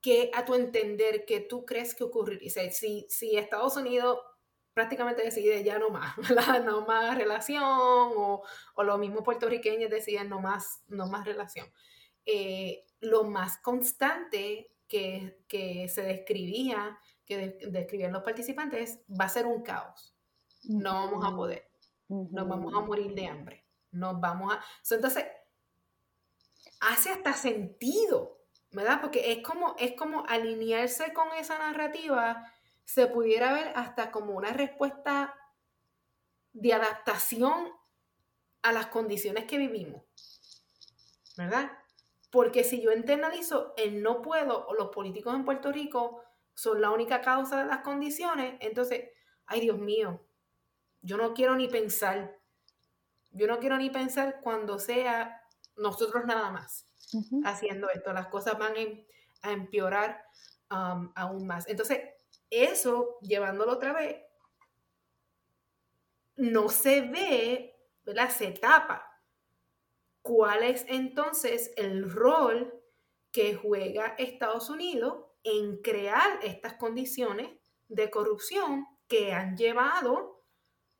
qué 0.00 0.30
a 0.34 0.44
tu 0.44 0.54
entender, 0.54 1.24
qué 1.26 1.40
tú 1.40 1.64
crees 1.64 1.94
que 1.94 2.04
ocurriría. 2.04 2.50
Si, 2.70 3.06
si 3.08 3.36
Estados 3.36 3.76
Unidos 3.76 4.18
prácticamente 4.74 5.22
decide 5.22 5.62
ya 5.62 5.78
no 5.78 5.90
más, 5.90 6.16
¿verdad? 6.28 6.64
No 6.64 6.84
más 6.86 7.16
relación, 7.16 7.62
o, 7.64 8.42
o 8.74 8.82
los 8.82 8.98
mismos 8.98 9.22
puertorriqueños 9.22 9.90
deciden 9.90 10.28
no 10.28 10.40
más, 10.40 10.82
no 10.88 11.06
más 11.06 11.24
relación. 11.24 11.66
Eh, 12.24 12.84
lo 13.00 13.24
más 13.24 13.58
constante 13.58 14.72
que, 14.88 15.42
que 15.48 15.88
se 15.88 16.02
describía, 16.02 16.98
que 17.24 17.58
describían 17.68 18.12
los 18.12 18.22
participantes, 18.22 19.00
va 19.08 19.26
a 19.26 19.30
ser 19.30 19.46
un 19.46 19.62
caos. 19.62 20.14
No 20.64 20.92
vamos 20.92 21.24
a 21.26 21.34
poder. 21.34 21.68
Nos 22.08 22.46
vamos 22.46 22.72
a 22.74 22.80
morir 22.80 23.14
de 23.14 23.26
hambre. 23.26 23.66
Nos 23.90 24.20
vamos 24.20 24.54
a... 24.54 24.64
entonces, 24.94 25.24
hace 26.80 27.10
hasta 27.10 27.32
sentido, 27.32 28.41
¿verdad? 28.72 29.00
Porque 29.00 29.32
es 29.32 29.42
como, 29.42 29.76
es 29.78 29.92
como 29.92 30.24
alinearse 30.26 31.12
con 31.12 31.32
esa 31.34 31.58
narrativa, 31.58 32.50
se 32.84 33.06
pudiera 33.06 33.52
ver 33.52 33.72
hasta 33.76 34.10
como 34.10 34.34
una 34.34 34.52
respuesta 34.52 35.34
de 36.52 36.72
adaptación 36.72 37.70
a 38.62 38.72
las 38.72 38.86
condiciones 38.86 39.44
que 39.44 39.58
vivimos, 39.58 40.02
¿verdad? 41.36 41.70
Porque 42.30 42.64
si 42.64 42.80
yo 42.80 42.92
internalizo 42.92 43.74
el 43.76 44.02
no 44.02 44.22
puedo 44.22 44.66
o 44.66 44.74
los 44.74 44.88
políticos 44.88 45.34
en 45.34 45.44
Puerto 45.44 45.70
Rico 45.70 46.22
son 46.54 46.80
la 46.80 46.90
única 46.90 47.20
causa 47.20 47.58
de 47.58 47.66
las 47.66 47.78
condiciones, 47.78 48.56
entonces, 48.60 49.10
ay 49.46 49.60
Dios 49.60 49.78
mío, 49.78 50.24
yo 51.02 51.16
no 51.16 51.34
quiero 51.34 51.56
ni 51.56 51.68
pensar, 51.68 52.38
yo 53.32 53.46
no 53.46 53.58
quiero 53.58 53.76
ni 53.76 53.90
pensar 53.90 54.40
cuando 54.40 54.78
sea 54.78 55.42
nosotros 55.76 56.24
nada 56.24 56.50
más 56.50 56.91
haciendo 57.44 57.90
esto, 57.90 58.12
las 58.12 58.28
cosas 58.28 58.58
van 58.58 58.74
a 59.42 59.52
empeorar 59.52 60.24
um, 60.70 61.12
aún 61.14 61.46
más. 61.46 61.68
Entonces, 61.68 62.00
eso, 62.50 63.18
llevándolo 63.20 63.72
otra 63.72 63.92
vez, 63.92 64.16
no 66.36 66.68
se 66.68 67.02
ve, 67.02 67.76
¿verdad? 68.04 68.30
Se 68.30 68.52
tapa 68.52 69.12
¿Cuál 70.22 70.62
es 70.62 70.84
entonces 70.88 71.72
el 71.76 72.08
rol 72.08 72.80
que 73.32 73.56
juega 73.56 74.14
Estados 74.18 74.70
Unidos 74.70 75.24
en 75.42 75.82
crear 75.82 76.38
estas 76.44 76.74
condiciones 76.74 77.50
de 77.88 78.08
corrupción 78.08 78.86
que 79.08 79.32
han 79.32 79.56
llevado 79.56 80.44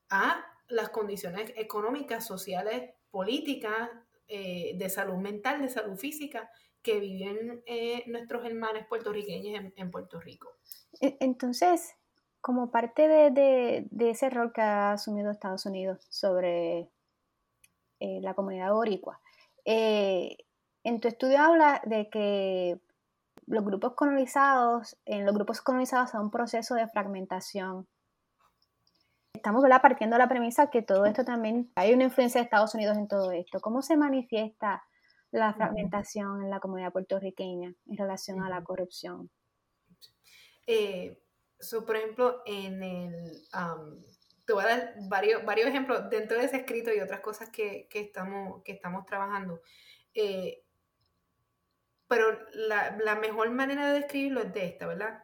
a 0.09 0.45
las 0.67 0.89
condiciones 0.89 1.53
económicas, 1.55 2.27
sociales, 2.27 2.93
políticas, 3.11 3.89
eh, 4.27 4.73
de 4.75 4.89
salud 4.89 5.17
mental, 5.17 5.61
de 5.61 5.69
salud 5.69 5.97
física 5.97 6.49
que 6.81 6.99
viven 6.99 7.63
eh, 7.65 8.03
nuestros 8.07 8.45
hermanos 8.45 8.85
puertorriqueños 8.87 9.71
en, 9.75 9.91
Puerto 9.91 10.19
Rico. 10.19 10.49
E, 10.99 11.17
entonces, 11.19 11.95
como 12.41 12.71
parte 12.71 13.07
de, 13.07 13.87
ese 13.99 14.29
rol 14.29 14.51
que 14.51 14.61
ha 14.61 14.93
asumido 14.93 15.31
Estados 15.31 15.65
Unidos 15.65 16.05
sobre 16.09 16.89
eh, 17.99 18.19
la 18.21 18.33
comunidad 18.33 18.73
boricua. 18.73 19.21
En 19.65 20.99
tu 20.99 21.07
estudio 21.07 21.39
habla 21.39 21.81
de 21.85 22.09
que 22.09 22.81
los 23.45 23.63
grupos 23.63 23.93
colonizados, 23.93 24.97
en 25.05 25.25
los 25.25 25.33
grupos 25.33 25.61
colonizados 25.61 26.13
hay 26.13 26.21
un 26.21 26.31
proceso 26.31 26.75
de 26.75 26.87
fragmentación. 26.87 27.87
Estamos 29.33 29.63
partiendo 29.81 30.15
de 30.15 30.19
la 30.19 30.29
premisa 30.29 30.69
que 30.69 30.83
todo 30.83 31.05
esto 31.05 31.25
también, 31.25 31.71
hay 31.75 31.93
una 31.93 32.05
influencia 32.05 32.39
de 32.39 32.45
Estados 32.45 32.75
Unidos 32.75 32.97
en 32.97 33.07
todo 33.07 33.31
esto. 33.31 33.59
¿Cómo 33.59 33.81
se 33.81 33.97
manifiesta 33.97 34.83
la 35.31 35.53
fragmentación 35.53 36.43
en 36.43 36.49
la 36.51 36.59
comunidad 36.59 36.91
puertorriqueña 36.91 37.73
en 37.87 37.97
relación 37.97 38.41
a 38.43 38.49
la 38.49 38.63
corrupción? 38.63 39.31
Eh, 40.67 41.19
por 41.85 41.95
ejemplo, 41.95 42.43
en 42.45 42.83
el, 42.83 43.43
te 44.45 44.53
voy 44.53 44.63
a 44.63 44.67
dar 44.67 44.95
varios, 45.09 45.43
varios 45.43 45.67
ejemplos 45.67 46.09
dentro 46.09 46.37
de 46.37 46.45
ese 46.45 46.57
escrito 46.57 46.93
y 46.93 46.99
otras 46.99 47.21
cosas 47.21 47.49
que, 47.49 47.87
estamos, 47.91 48.61
que 48.63 48.73
estamos 48.73 49.05
trabajando. 49.05 49.61
Eh, 50.13 50.63
pero 52.07 52.37
la, 52.53 52.95
la, 52.97 53.15
mejor 53.15 53.49
manera 53.49 53.87
de 53.87 53.99
describirlo 53.99 54.41
es 54.41 54.53
de 54.53 54.65
esta, 54.67 54.85
¿verdad? 54.85 55.23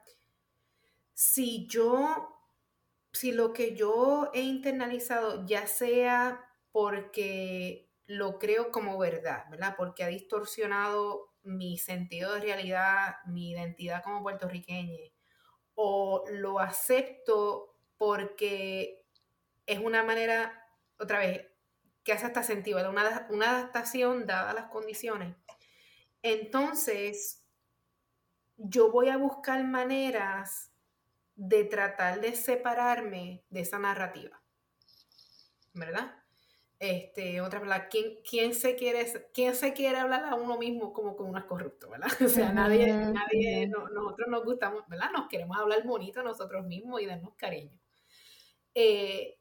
Si 1.13 1.67
yo, 1.67 2.38
si 3.19 3.34
lo 3.34 3.51
que 3.51 3.75
yo 3.75 4.32
he 4.34 4.39
internalizado, 4.39 5.45
ya 5.45 5.67
sea 5.67 6.41
porque 6.71 7.91
lo 8.05 8.39
creo 8.39 8.71
como 8.71 8.97
verdad, 8.97 9.43
¿verdad? 9.51 9.75
Porque 9.77 10.05
ha 10.05 10.08
distorsionado 10.08 11.34
mi 11.43 11.77
sentido 11.77 12.34
de 12.34 12.39
realidad, 12.39 13.15
mi 13.25 13.51
identidad 13.51 14.03
como 14.03 14.23
puertorriqueña, 14.23 15.12
o 15.75 16.23
lo 16.32 16.60
acepto 16.60 17.75
porque 17.97 19.05
es 19.65 19.79
una 19.79 20.01
manera, 20.01 20.65
otra 20.97 21.19
vez, 21.19 21.45
que 22.05 22.13
hace 22.13 22.25
hasta 22.25 22.41
sentido, 22.41 22.89
una, 22.89 23.27
una 23.32 23.49
adaptación 23.49 24.27
dada 24.27 24.53
las 24.53 24.69
condiciones. 24.69 25.36
Entonces, 26.21 27.45
yo 28.55 28.93
voy 28.93 29.10
a 29.10 29.17
buscar 29.17 29.62
maneras 29.65 30.71
de 31.39 31.63
tratar 31.63 32.19
de 32.19 32.36
separarme 32.36 33.45
de 33.49 33.62
esa 33.62 33.80
narrativa. 33.80 34.41
¿Verdad? 35.73 36.13
Este, 36.80 37.39
otra 37.39 37.62
palabra, 37.62 37.88
¿quién, 37.88 38.19
quién, 38.30 38.54
se 38.54 38.75
quiere, 38.75 39.06
¿quién 39.34 39.56
se 39.56 39.73
quiere 39.73 39.97
hablar 39.97 40.25
a 40.25 40.36
uno 40.36 40.58
mismo 40.58 40.91
como 40.91 41.15
con 41.15 41.30
uno 41.30 41.39
es 41.39 41.45
corrupto, 41.45 41.89
¿verdad? 41.89 42.08
O 42.25 42.30
sea, 42.30 42.52
nadie, 42.52 42.88
nadie, 42.93 43.67
nosotros 43.67 44.28
nos 44.28 44.43
gustamos, 44.43 44.84
¿verdad? 44.89 45.12
Nos 45.12 45.30
queremos 45.30 45.58
hablar 45.58 45.86
bonito 45.86 46.21
nosotros 46.23 46.65
mismos 46.65 47.02
y 47.02 47.06
darnos 47.06 47.36
cariño. 47.36 47.80
Eh, 48.75 49.39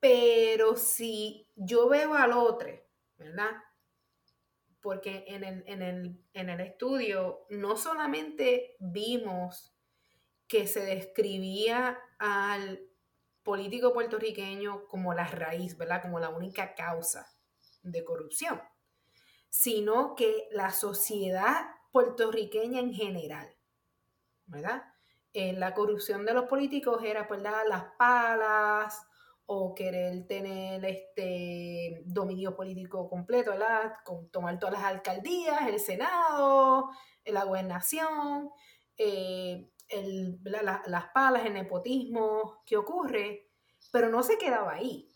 pero 0.00 0.76
si 0.76 1.48
yo 1.56 1.88
veo 1.88 2.14
al 2.14 2.32
otro, 2.32 2.70
¿verdad? 3.16 3.52
Porque 4.82 5.24
en 5.28 5.44
el, 5.82 6.60
estudio 6.60 7.46
no 7.48 7.76
solamente 7.76 8.76
vimos 8.80 9.77
que 10.48 10.66
se 10.66 10.80
describía 10.84 11.98
al 12.18 12.80
político 13.42 13.92
puertorriqueño 13.92 14.86
como 14.88 15.14
la 15.14 15.26
raíz, 15.26 15.76
¿verdad? 15.76 16.02
Como 16.02 16.18
la 16.18 16.30
única 16.30 16.74
causa 16.74 17.26
de 17.82 18.04
corrupción, 18.04 18.60
sino 19.48 20.14
que 20.14 20.48
la 20.50 20.70
sociedad 20.70 21.66
puertorriqueña 21.92 22.80
en 22.80 22.92
general, 22.92 23.54
¿verdad? 24.46 24.82
Eh, 25.32 25.52
la 25.52 25.74
corrupción 25.74 26.24
de 26.24 26.34
los 26.34 26.46
políticos 26.46 27.02
era, 27.04 27.28
pues, 27.28 27.40
las 27.42 27.84
palas, 27.98 29.06
o 29.50 29.74
querer 29.74 30.26
tener 30.26 30.84
este 30.84 32.02
dominio 32.04 32.54
político 32.54 33.08
completo, 33.08 33.52
¿verdad? 33.52 33.94
Con 34.04 34.28
tomar 34.28 34.58
todas 34.58 34.74
las 34.74 34.84
alcaldías, 34.84 35.66
el 35.66 35.80
Senado, 35.80 36.90
la 37.24 37.44
gobernación, 37.44 38.50
eh, 38.98 39.70
las 40.44 41.06
palas, 41.12 41.46
el 41.46 41.54
nepotismo 41.54 42.62
que 42.66 42.76
ocurre, 42.76 43.50
pero 43.90 44.08
no 44.08 44.22
se 44.22 44.38
quedaba 44.38 44.74
ahí. 44.74 45.08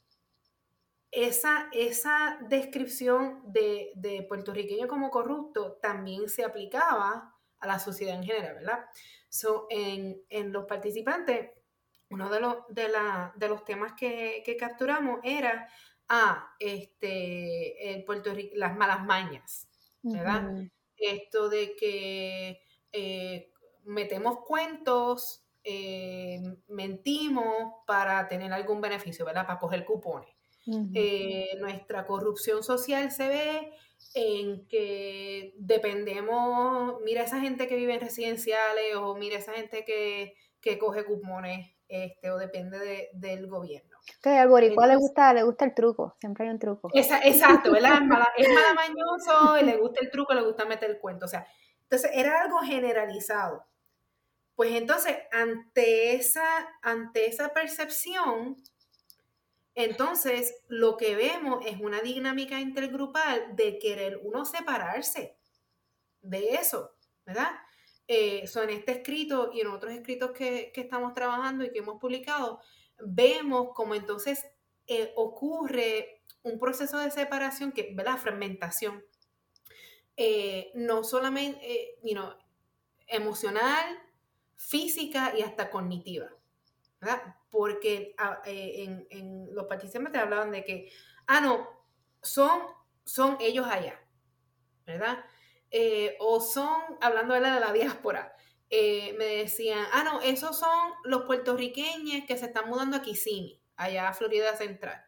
Esa, 1.10 1.68
esa 1.72 2.38
descripción 2.48 3.42
de, 3.44 3.92
de 3.96 4.22
puertorriqueño 4.22 4.88
como 4.88 5.10
corrupto 5.10 5.72
también 5.82 6.28
se 6.30 6.44
aplicaba 6.44 7.36
a 7.60 7.66
la 7.66 7.78
sociedad 7.78 8.16
en 8.16 8.24
general, 8.24 8.54
¿verdad? 8.54 8.86
So, 9.28 9.66
en, 9.68 10.22
en 10.30 10.52
los 10.52 10.64
participantes, 10.64 11.50
uno 12.08 12.30
de 12.30 12.40
los, 12.40 12.56
de, 12.68 12.88
la, 12.88 13.32
de 13.36 13.48
los 13.48 13.64
temas 13.64 13.92
que, 13.92 14.42
que 14.44 14.56
capturamos 14.56 15.20
era 15.22 15.68
ah, 16.08 16.54
este, 16.58 17.92
el 17.92 18.04
Puerto 18.04 18.32
Rico, 18.32 18.54
las 18.56 18.76
malas 18.76 19.04
mañas, 19.04 19.68
¿verdad? 20.02 20.50
Esto 20.96 21.48
de 21.48 21.74
que 21.76 22.60
eh, 22.92 23.51
metemos 23.84 24.38
cuentos, 24.46 25.44
eh, 25.64 26.40
mentimos 26.68 27.74
para 27.86 28.26
tener 28.28 28.52
algún 28.52 28.80
beneficio, 28.80 29.24
¿verdad? 29.24 29.46
Para 29.46 29.58
coger 29.58 29.84
cupones. 29.84 30.30
Eh, 30.94 31.56
nuestra 31.58 32.06
corrupción 32.06 32.62
social 32.62 33.10
se 33.10 33.26
ve 33.26 33.72
en 34.14 34.66
que 34.68 35.54
dependemos, 35.56 37.00
mira 37.04 37.24
esa 37.24 37.40
gente 37.40 37.66
que 37.66 37.74
vive 37.74 37.94
en 37.94 38.00
residenciales 38.00 38.94
o 38.96 39.16
mira 39.16 39.38
esa 39.38 39.54
gente 39.54 39.84
que, 39.84 40.34
que 40.60 40.78
coge 40.78 41.04
cupones 41.04 41.74
este, 41.88 42.30
o 42.30 42.38
depende 42.38 43.10
del 43.12 43.48
gobierno. 43.48 43.96
Que 44.22 44.30
al 44.30 44.48
boricua 44.48 44.86
le 44.86 44.96
gusta, 44.96 45.32
le 45.32 45.42
gusta 45.42 45.64
el 45.64 45.74
truco, 45.74 46.16
siempre 46.20 46.44
hay 46.44 46.50
un 46.50 46.58
truco. 46.58 46.90
exacto, 46.94 47.72
¿verdad? 47.72 48.00
Es, 48.36 48.46
es 48.46 48.54
malamañoso, 48.54 49.62
le 49.64 49.76
gusta 49.78 50.00
el 50.00 50.10
truco, 50.10 50.32
le 50.32 50.42
gusta 50.42 50.64
meter 50.64 50.90
el 50.90 50.98
cuento, 50.98 51.26
o 51.26 51.28
sea, 51.28 51.44
entonces 51.82 52.10
era 52.14 52.42
algo 52.42 52.58
generalizado. 52.58 53.64
Pues 54.54 54.72
entonces, 54.72 55.16
ante 55.30 56.14
esa, 56.14 56.68
ante 56.82 57.26
esa 57.26 57.52
percepción, 57.54 58.56
entonces 59.74 60.54
lo 60.68 60.96
que 60.96 61.16
vemos 61.16 61.64
es 61.66 61.80
una 61.80 62.00
dinámica 62.00 62.60
intergrupal 62.60 63.56
de 63.56 63.78
querer 63.78 64.20
uno 64.22 64.44
separarse 64.44 65.38
de 66.20 66.54
eso, 66.54 66.94
¿verdad? 67.24 67.50
Eh, 68.06 68.46
son 68.46 68.68
este 68.68 68.92
escrito 68.92 69.50
y 69.52 69.60
en 69.60 69.68
otros 69.68 69.92
escritos 69.92 70.32
que, 70.32 70.72
estamos 70.74 71.14
trabajando 71.14 71.64
y 71.64 71.70
que 71.70 71.78
hemos 71.78 71.98
publicado, 71.98 72.60
vemos 72.98 73.68
cómo 73.74 73.94
entonces 73.94 74.44
eh, 74.86 75.12
ocurre 75.16 76.22
un 76.42 76.58
proceso 76.58 76.98
de 76.98 77.10
separación 77.10 77.72
que, 77.72 77.92
¿verdad? 77.94 78.18
Fragmentación. 78.18 79.02
Eh, 80.16 80.70
no 80.74 81.04
solamente, 81.04 81.98
emocional, 83.06 83.98
física 84.68 85.32
y 85.36 85.42
hasta 85.42 85.70
cognitiva, 85.70 86.28
¿verdad? 87.00 87.36
Porque 87.50 88.14
ah, 88.18 88.40
en, 88.44 89.48
los 89.52 89.66
participantes 89.66 90.22
hablaban 90.22 90.52
de 90.52 90.64
que, 90.64 90.92
ah, 91.26 91.40
no, 91.40 91.68
son, 92.22 92.62
son 93.04 93.36
ellos 93.40 93.66
allá, 93.68 94.00
¿verdad? 94.86 95.24
Eh, 95.70 96.16
o 96.20 96.40
son, 96.40 96.80
hablando 97.00 97.34
de 97.34 97.40
la, 97.40 97.72
diáspora, 97.72 98.34
eh, 98.70 99.14
me 99.18 99.24
decían, 99.24 99.84
ah, 99.92 100.04
no, 100.04 100.20
esos 100.20 100.58
son 100.58 100.92
los 101.04 101.22
puertorriqueños 101.22 102.24
que 102.26 102.38
se 102.38 102.46
están 102.46 102.68
mudando 102.68 102.96
a 102.96 103.02
Kissimmee, 103.02 103.60
allá 103.76 104.08
a 104.08 104.14
Florida 104.14 104.56
Central. 104.56 105.04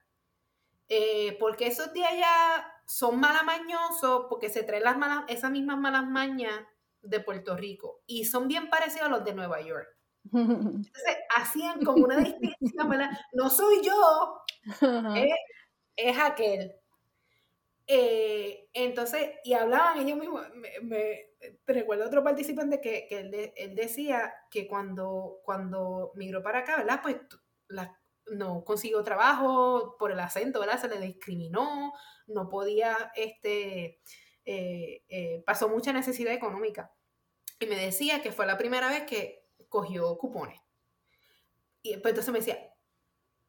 Eh, 0.89 1.37
porque 1.39 1.69
esos 1.69 1.93
de 1.95 2.05
allá 2.05 2.71
son 2.87 3.19
malamañosos 3.19 4.27
porque 4.29 4.51
se 4.51 4.63
traen 4.65 4.85
las 4.85 4.99
malas, 4.99 5.25
esas 5.29 5.51
mismas 5.51 5.79
malas 5.79 6.05
mañas 6.05 6.67
de 7.05 7.21
Puerto 7.21 7.57
Rico 7.57 8.03
y 8.07 8.25
son 8.25 8.49
bien 8.49 8.69
parecidos 8.71 9.07
a 9.07 9.11
los 9.11 9.25
de 9.25 9.35
Nueva 9.35 9.61
York. 9.61 9.89
Entonces 10.33 11.17
hacían 11.37 11.85
como 11.85 12.05
una 12.05 12.17
distinción, 12.17 12.89
¿verdad? 12.89 13.11
No 13.33 13.51
soy 13.51 13.83
yo, 13.83 14.43
es 15.97 16.19
aquel. 16.19 16.75
Eh, 17.87 18.71
entonces, 18.73 19.33
y 19.45 19.53
hablaban 19.53 19.99
ellos 19.99 20.19
mismos, 20.19 20.47
me, 20.83 21.27
recuerdo 21.67 22.07
otro 22.07 22.25
participante 22.25 22.81
que, 22.81 23.07
él, 23.11 23.75
decía 23.75 24.33
que 24.51 24.67
cuando, 24.67 25.41
cuando 25.45 26.13
migró 26.15 26.43
para 26.43 26.61
acá, 26.61 26.77
¿verdad? 26.79 27.01
Pues 27.03 27.17
no 28.29 28.65
consiguió 28.65 29.03
trabajo 29.05 29.97
por 29.99 30.13
el 30.13 30.21
acento, 30.21 30.61
¿verdad? 30.61 30.81
Se 30.81 30.89
le 30.89 30.99
discriminó, 30.99 31.93
no 32.27 32.49
podía, 32.49 33.13
este, 33.15 34.01
eh, 34.45 35.03
eh, 35.09 35.43
pasó 35.47 35.69
mucha 35.69 35.93
necesidad 35.93 36.33
económica. 36.33 36.93
Y 37.59 37.67
me 37.67 37.77
decía 37.77 38.23
que 38.23 38.33
fue 38.33 38.47
la 38.47 38.59
primera 38.59 38.89
vez 38.89 39.05
que 39.05 39.47
cogió 39.69 40.17
cupones. 40.19 40.61
Y 41.83 41.97
pues 41.99 42.13
entonces 42.13 42.33
me 42.33 42.39
decía, 42.39 42.75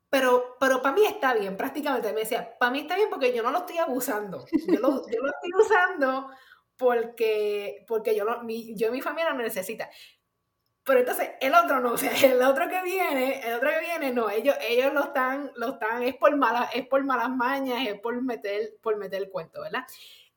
pero, 0.09 0.55
pero 0.59 0.81
para 0.81 0.95
mí 0.95 1.05
está 1.05 1.33
bien, 1.33 1.57
prácticamente. 1.57 2.13
Me 2.13 2.21
decía, 2.21 2.57
para 2.57 2.71
mí 2.71 2.79
está 2.79 2.95
bien 2.95 3.09
porque 3.09 3.33
yo 3.33 3.43
no 3.43 3.51
lo 3.51 3.59
estoy 3.59 3.77
abusando. 3.77 4.45
Yo 4.67 4.79
lo, 4.79 5.05
estoy 5.05 5.51
usando 5.59 6.29
porque, 6.77 7.83
porque 7.87 8.15
yo, 8.15 8.25
yo 8.75 8.87
y 8.87 8.91
mi 8.91 9.01
familia 9.01 9.31
lo 9.31 9.41
necesita. 9.41 9.89
Pero 10.85 10.99
entonces 10.99 11.31
el 11.41 11.53
otro 11.55 11.79
no, 11.79 11.93
o 11.93 11.97
sea, 11.97 12.11
el 12.23 12.41
otro 12.43 12.69
que 12.69 12.81
viene, 12.83 13.41
el 13.45 13.55
otro 13.55 13.71
que 13.71 13.79
viene, 13.79 14.13
no, 14.13 14.29
ellos, 14.29 14.55
ellos 14.61 14.93
lo 14.93 15.05
están, 15.05 15.51
lo 15.55 15.69
están, 15.69 16.03
es 16.03 16.15
por 16.15 16.35
malas, 16.37 16.69
es 16.75 16.87
por 16.87 17.03
malas 17.03 17.29
mañas, 17.31 17.87
es 17.87 17.99
por 17.99 18.21
meter, 18.21 18.77
por 18.81 18.95
meter 18.97 19.23
el 19.23 19.29
cuento, 19.29 19.61
¿verdad? 19.61 19.83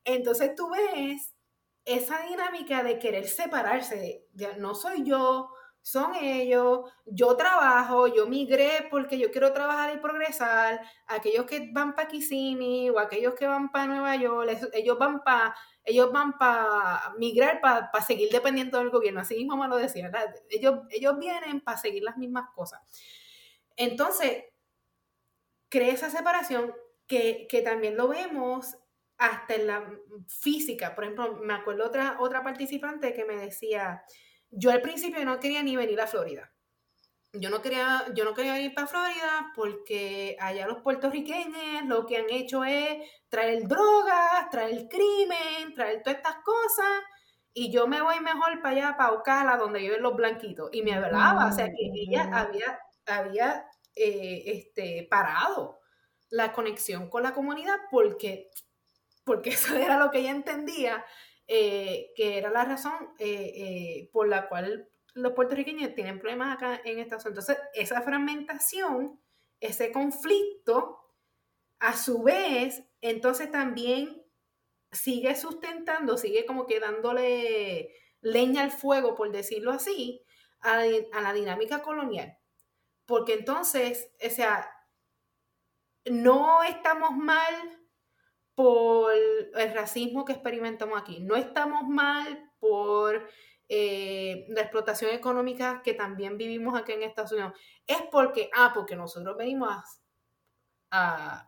Entonces 0.03 0.55
tú 0.55 0.69
ves 0.69 1.33
esa 1.85 2.21
dinámica 2.21 2.83
de 2.83 2.99
querer 2.99 3.27
separarse, 3.27 4.27
no 4.57 4.75
soy 4.75 5.03
yo, 5.03 5.49
son 5.81 6.13
ellos, 6.15 6.81
yo 7.05 7.35
trabajo, 7.35 8.07
yo 8.07 8.27
migré 8.27 8.87
porque 8.91 9.17
yo 9.17 9.31
quiero 9.31 9.53
trabajar 9.53 9.95
y 9.95 9.99
progresar, 9.99 10.81
aquellos 11.07 11.45
que 11.45 11.71
van 11.71 11.95
para 11.95 12.07
Kissimmee 12.07 12.89
o 12.89 12.99
aquellos 12.99 13.33
que 13.33 13.47
van 13.47 13.71
para 13.71 13.87
Nueva 13.87 14.15
York, 14.15 14.69
ellos 14.73 14.99
van 14.99 15.23
para 15.23 15.55
ellos 15.83 16.11
van 16.11 16.37
para 16.37 17.13
migrar 17.17 17.59
para 17.61 17.89
seguir 18.05 18.29
dependiendo 18.31 18.77
del 18.77 18.91
gobierno, 18.91 19.21
así 19.21 19.35
mismo 19.35 19.57
me 19.57 19.67
lo 19.67 19.77
decía, 19.77 20.11
Ellos, 20.49 20.81
ellos 20.91 21.17
vienen 21.17 21.61
para 21.61 21.77
seguir 21.77 22.03
las 22.03 22.17
mismas 22.17 22.49
cosas. 22.53 22.79
Entonces, 23.75 24.43
crea 25.69 25.93
esa 25.93 26.11
separación 26.11 26.75
que, 27.07 27.47
que, 27.49 27.61
también 27.63 27.97
lo 27.97 28.09
vemos 28.09 28.77
hasta 29.19 29.55
en 29.55 29.67
la 29.67 29.99
física. 30.27 30.95
Por 30.95 31.03
ejemplo, 31.03 31.37
me 31.43 31.53
acuerdo 31.53 31.85
otra, 31.85 32.17
otra 32.19 32.41
participante 32.41 33.13
que 33.13 33.25
me 33.25 33.35
decía, 33.35 34.03
yo 34.49 34.71
al 34.71 34.81
principio 34.81 35.23
no 35.25 35.39
quería 35.39 35.61
ni 35.61 35.75
venir 35.75 36.01
a 36.01 36.07
Florida. 36.07 36.51
Yo 37.33 37.51
no 37.51 37.61
quería, 37.61 38.05
yo 38.15 38.25
no 38.25 38.33
quería 38.33 38.59
ir 38.59 38.73
para 38.73 38.87
Florida 38.87 39.51
porque 39.55 40.35
allá 40.39 40.65
los 40.65 40.81
puertorriqueños 40.81 41.85
lo 41.85 42.07
que 42.07 42.17
han 42.17 42.29
hecho 42.31 42.63
es 42.63 42.97
traer 43.27 43.67
drogas, 43.67 44.49
traer 44.49 44.87
crimen, 44.89 45.75
traer 45.75 46.01
todas 46.01 46.17
estas 46.17 46.37
cosas. 46.43 47.03
Y 47.53 47.71
yo 47.71 47.87
me 47.87 48.01
voy 48.01 48.19
mejor 48.21 48.61
para 48.61 48.75
allá, 48.75 48.97
para 48.97 49.11
Ocala, 49.11 49.57
donde 49.57 49.79
viven 49.79 50.01
los 50.01 50.15
blanquitos. 50.15 50.69
Y 50.71 50.81
me 50.81 50.93
hablaba, 50.93 51.47
o 51.47 51.51
sea, 51.51 51.67
que 51.67 51.91
ella 51.93 52.29
había, 52.33 52.79
había 53.05 53.65
eh, 53.95 54.43
este, 54.45 55.07
parado 55.09 55.79
la 56.29 56.53
conexión 56.53 57.09
con 57.09 57.23
la 57.23 57.33
comunidad 57.33 57.75
porque, 57.91 58.49
porque 59.29 59.51
eso 59.51 59.75
era 59.75 59.99
lo 59.99 60.09
que 60.09 60.19
ella 60.19 60.31
entendía 60.31 61.05
eh, 61.45 62.11
que 62.15 62.39
era 62.39 62.49
la 62.49 62.65
razón 62.65 63.13
eh, 63.19 63.53
eh, 63.55 64.09
por 64.11 64.27
la 64.27 64.49
cual 64.49 64.89
los 65.13 65.33
puertorriqueños 65.33 65.93
tienen 65.93 66.17
problemas 66.17 66.55
acá 66.55 66.81
en 66.83 66.97
Estados 66.97 67.25
Unidos. 67.25 67.47
Entonces, 67.47 67.69
esa 67.75 68.01
fragmentación, 68.01 69.21
ese 69.59 69.91
conflicto, 69.91 70.97
a 71.79 71.95
su 71.95 72.23
vez, 72.23 72.83
entonces 73.01 73.51
también 73.51 74.19
sigue 74.91 75.35
sustentando, 75.35 76.17
sigue 76.17 76.47
como 76.47 76.65
que 76.65 76.79
dándole 76.79 77.93
leña 78.21 78.63
al 78.63 78.71
fuego, 78.71 79.13
por 79.15 79.31
decirlo 79.31 79.71
así, 79.71 80.25
a, 80.61 80.81
a 81.13 81.21
la 81.21 81.33
dinámica 81.33 81.83
colonial. 81.83 82.35
Porque 83.05 83.33
entonces, 83.33 84.11
o 84.25 84.29
sea, 84.29 84.71
no 86.05 86.63
estamos 86.63 87.11
mal 87.11 87.79
por 88.59 89.13
el 89.13 89.73
racismo 89.73 90.25
que 90.25 90.33
experimentamos 90.33 91.01
aquí. 91.01 91.21
No 91.21 91.37
estamos 91.37 91.87
mal 91.87 92.51
por 92.59 93.25
eh, 93.69 94.47
la 94.49 94.59
explotación 94.59 95.11
económica 95.11 95.81
que 95.81 95.93
también 95.93 96.37
vivimos 96.37 96.77
aquí 96.77 96.91
en 96.91 97.03
Estados 97.03 97.31
Unidos. 97.31 97.53
Es 97.87 98.01
porque, 98.11 98.49
ah, 98.53 98.71
porque 98.73 98.97
nosotros 98.97 99.37
venimos 99.37 99.73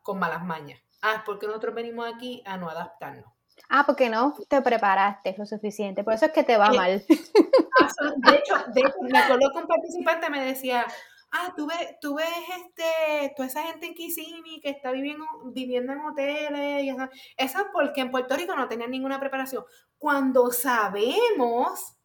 con 0.03 0.19
malas 0.19 0.45
mañas. 0.45 0.79
Ah, 1.01 1.15
es 1.15 1.21
porque 1.25 1.47
nosotros 1.47 1.75
venimos 1.75 2.09
aquí 2.15 2.41
a 2.45 2.55
no 2.55 2.69
adaptarnos. 2.69 3.29
Ah, 3.67 3.83
porque 3.85 4.09
no 4.09 4.33
te 4.47 4.61
preparaste 4.61 5.35
lo 5.37 5.45
suficiente, 5.45 6.05
por 6.05 6.13
eso 6.13 6.27
es 6.27 6.31
que 6.31 6.43
te 6.43 6.55
va 6.55 6.67
eh, 6.67 6.77
mal. 6.77 7.05
De 7.09 8.35
hecho, 8.37 8.55
de 8.73 8.81
hecho, 8.81 9.01
me 9.01 9.11
que 9.11 9.57
un 9.57 9.67
participante 9.67 10.29
me 10.29 10.45
decía, 10.45 10.85
ah, 11.31 11.53
tú 11.55 11.67
ves, 11.67 11.95
tú 12.01 12.15
ves 12.15 12.27
este, 12.27 13.33
toda 13.35 13.47
esa 13.47 13.63
gente 13.63 13.87
en 13.87 13.93
Kissimmee 13.93 14.59
que 14.61 14.69
está 14.69 14.91
viviendo, 14.91 15.25
viviendo 15.45 15.93
en 15.93 15.99
hoteles, 16.01 16.83
y 16.83 16.89
eso, 16.89 17.09
eso 17.37 17.59
es 17.59 17.65
porque 17.73 18.01
en 18.01 18.11
Puerto 18.11 18.35
Rico 18.35 18.55
no 18.55 18.67
tenían 18.67 18.91
ninguna 18.91 19.19
preparación. 19.19 19.63
Cuando 19.97 20.51
sabemos 20.51 21.97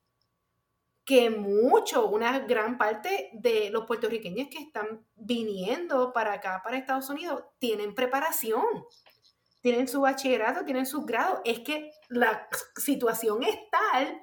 que 1.05 1.31
mucho, 1.31 2.09
una 2.09 2.41
gran 2.41 2.79
parte 2.79 3.31
de 3.33 3.71
los 3.71 3.87
puertorriqueños 3.87 4.49
que 4.49 4.59
están 4.59 5.07
viniendo 5.15 6.13
para 6.13 6.35
acá, 6.35 6.61
para 6.65 6.77
Estados 6.77 7.09
Unidos, 7.09 7.45
tienen 7.61 7.95
preparación, 7.95 8.65
tienen 9.61 9.87
su 9.87 10.01
bachillerato, 10.01 10.65
tienen 10.65 10.85
su 10.85 11.05
grado. 11.05 11.43
Es 11.45 11.61
que 11.61 11.93
la 12.09 12.49
situación 12.75 13.45
es 13.45 13.57
tal 13.71 14.21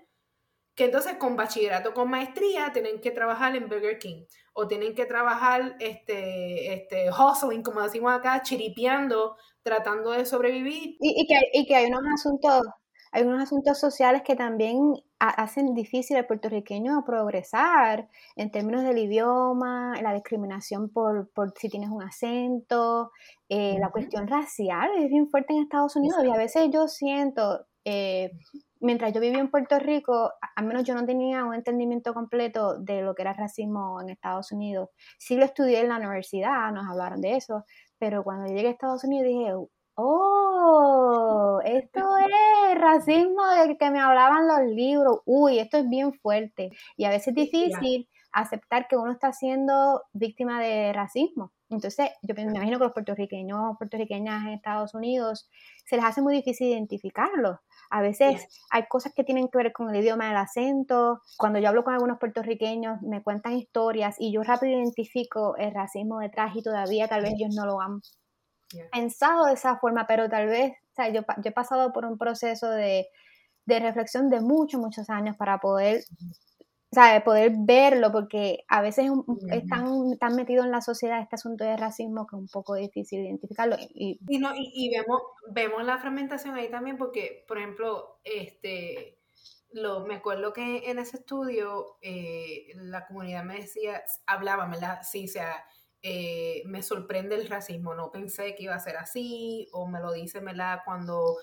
que 0.75 0.85
entonces 0.85 1.15
con 1.17 1.35
bachillerato 1.35 1.93
con 1.93 2.09
maestría 2.09 2.73
tienen 2.73 2.99
que 2.99 3.11
trabajar 3.11 3.55
en 3.55 3.69
Burger 3.69 3.97
King 3.99 4.25
o 4.53 4.67
tienen 4.67 4.95
que 4.95 5.05
trabajar 5.05 5.75
este, 5.79 6.73
este 6.73 7.09
hustling, 7.09 7.63
como 7.63 7.81
decimos 7.81 8.13
acá, 8.13 8.41
chiripeando, 8.43 9.35
tratando 9.63 10.11
de 10.11 10.25
sobrevivir. 10.25 10.95
Y, 10.99 11.27
que, 11.27 11.35
hay, 11.35 11.43
y 11.53 11.65
que 11.65 11.75
hay 11.75 11.87
unos 11.87 12.03
asuntos, 12.13 12.61
hay 13.11 13.23
unos 13.23 13.43
asuntos 13.43 13.79
sociales 13.79 14.21
que 14.23 14.35
también 14.35 14.93
hacen 15.19 15.73
difícil 15.73 16.17
al 16.17 16.25
puertorriqueño 16.25 17.03
progresar 17.05 18.09
en 18.35 18.51
términos 18.51 18.83
del 18.83 18.97
idioma, 18.97 19.93
la 20.01 20.13
discriminación 20.13 20.89
por, 20.89 21.29
por 21.31 21.53
si 21.57 21.69
tienes 21.69 21.89
un 21.89 22.03
acento, 22.03 23.11
eh, 23.47 23.77
la 23.79 23.89
cuestión 23.89 24.27
racial 24.27 24.89
es 24.97 25.09
bien 25.09 25.29
fuerte 25.29 25.53
en 25.53 25.63
Estados 25.63 25.95
Unidos 25.95 26.23
y 26.25 26.29
a 26.29 26.37
veces 26.37 26.69
yo 26.71 26.87
siento, 26.87 27.65
eh, 27.85 28.31
mientras 28.83 29.13
yo 29.13 29.21
vivía 29.21 29.39
en 29.39 29.49
Puerto 29.49 29.79
Rico, 29.79 30.33
al 30.55 30.65
menos 30.65 30.83
yo 30.83 30.93
no 30.93 31.05
tenía 31.05 31.45
un 31.45 31.55
entendimiento 31.55 32.13
completo 32.13 32.77
de 32.77 33.01
lo 33.01 33.15
que 33.15 33.23
era 33.23 33.33
racismo 33.33 33.99
en 34.01 34.09
Estados 34.09 34.51
Unidos. 34.51 34.89
Sí 35.17 35.35
lo 35.35 35.45
estudié 35.45 35.79
en 35.79 35.89
la 35.89 35.97
universidad, 35.97 36.71
nos 36.71 36.87
hablaron 36.87 37.21
de 37.21 37.37
eso, 37.37 37.65
pero 37.97 38.23
cuando 38.23 38.53
llegué 38.53 38.67
a 38.67 38.71
Estados 38.71 39.03
Unidos 39.05 39.27
dije, 39.27 39.53
oh, 39.95 41.59
esto 41.63 41.99
es 42.17 42.79
racismo 42.79 43.45
del 43.57 43.77
que 43.77 43.89
me 43.89 44.01
hablaban 44.01 44.47
los 44.47 44.75
libros, 44.75 45.21
uy, 45.25 45.59
esto 45.59 45.77
es 45.77 45.89
bien 45.89 46.13
fuerte. 46.13 46.69
Y 46.97 47.05
a 47.05 47.09
veces 47.09 47.29
es 47.29 47.35
difícil 47.35 48.09
aceptar 48.33 48.87
que 48.87 48.97
uno 48.97 49.11
está 49.11 49.31
siendo 49.31 50.03
víctima 50.11 50.59
de 50.59 50.91
racismo. 50.91 51.53
Entonces, 51.75 52.09
yo 52.21 52.35
me 52.35 52.43
imagino 52.43 52.77
que 52.77 52.85
los 52.85 52.93
puertorriqueños, 52.93 53.77
puertorriqueñas 53.77 54.45
en 54.45 54.53
Estados 54.53 54.93
Unidos, 54.93 55.49
se 55.85 55.95
les 55.95 56.05
hace 56.05 56.21
muy 56.21 56.35
difícil 56.35 56.67
identificarlos. 56.67 57.59
A 57.89 58.01
veces 58.01 58.47
hay 58.71 58.85
cosas 58.87 59.13
que 59.13 59.23
tienen 59.23 59.47
que 59.49 59.57
ver 59.57 59.71
con 59.71 59.89
el 59.89 60.01
idioma 60.01 60.27
del 60.27 60.37
acento. 60.37 61.21
Cuando 61.37 61.59
yo 61.59 61.69
hablo 61.69 61.83
con 61.83 61.93
algunos 61.93 62.19
puertorriqueños, 62.19 63.01
me 63.01 63.21
cuentan 63.21 63.53
historias 63.53 64.15
y 64.19 64.31
yo 64.31 64.41
rápido 64.43 64.73
identifico 64.73 65.55
el 65.57 65.73
racismo 65.73 66.19
detrás 66.19 66.55
y 66.55 66.63
todavía 66.63 67.07
tal 67.07 67.21
vez 67.21 67.33
ellos 67.33 67.53
no 67.55 67.65
lo 67.65 67.81
han 67.81 68.01
pensado 68.91 69.45
de 69.45 69.53
esa 69.53 69.77
forma, 69.77 70.07
pero 70.07 70.29
tal 70.29 70.47
vez, 70.47 70.71
o 70.71 70.95
sea, 70.95 71.09
yo, 71.09 71.21
yo 71.21 71.49
he 71.49 71.51
pasado 71.51 71.93
por 71.93 72.05
un 72.05 72.17
proceso 72.17 72.69
de, 72.69 73.07
de 73.65 73.79
reflexión 73.79 74.29
de 74.29 74.41
muchos, 74.41 74.79
muchos 74.79 75.09
años 75.09 75.37
para 75.37 75.59
poder 75.59 76.03
sea, 76.93 77.23
poder 77.23 77.53
verlo, 77.57 78.11
porque 78.11 78.65
a 78.67 78.81
veces 78.81 79.09
están 79.51 80.17
tan 80.19 80.35
metido 80.35 80.63
en 80.63 80.71
la 80.71 80.81
sociedad 80.81 81.21
este 81.21 81.35
asunto 81.35 81.63
de 81.63 81.77
racismo 81.77 82.27
que 82.27 82.35
es 82.35 82.41
un 82.41 82.47
poco 82.47 82.75
difícil 82.75 83.21
identificarlo. 83.21 83.75
Y, 83.93 84.19
y, 84.27 84.39
no, 84.39 84.51
y, 84.55 84.89
vemos, 84.89 85.21
vemos 85.51 85.83
la 85.83 85.97
fragmentación 85.97 86.55
ahí 86.55 86.69
también 86.69 86.97
porque, 86.97 87.45
por 87.47 87.57
ejemplo, 87.57 88.19
este, 88.23 89.19
lo, 89.71 90.05
me 90.05 90.15
acuerdo 90.15 90.53
que 90.53 90.89
en 90.89 90.99
ese 90.99 91.17
estudio 91.17 91.97
eh, 92.01 92.67
la 92.75 93.05
comunidad 93.07 93.43
me 93.43 93.55
decía, 93.55 94.03
hablaba, 94.25 94.67
¿verdad? 94.67 94.99
Sí, 95.03 95.25
o 95.25 95.31
sea, 95.31 95.65
eh, 96.01 96.63
me 96.65 96.83
sorprende 96.83 97.35
el 97.35 97.47
racismo, 97.47 97.95
no 97.95 98.11
pensé 98.11 98.55
que 98.55 98.63
iba 98.63 98.75
a 98.75 98.79
ser 98.79 98.97
así, 98.97 99.69
o 99.71 99.87
me 99.87 99.99
lo 100.01 100.11
dice, 100.11 100.41
¿verdad? 100.41 100.79
Cuando 100.85 101.37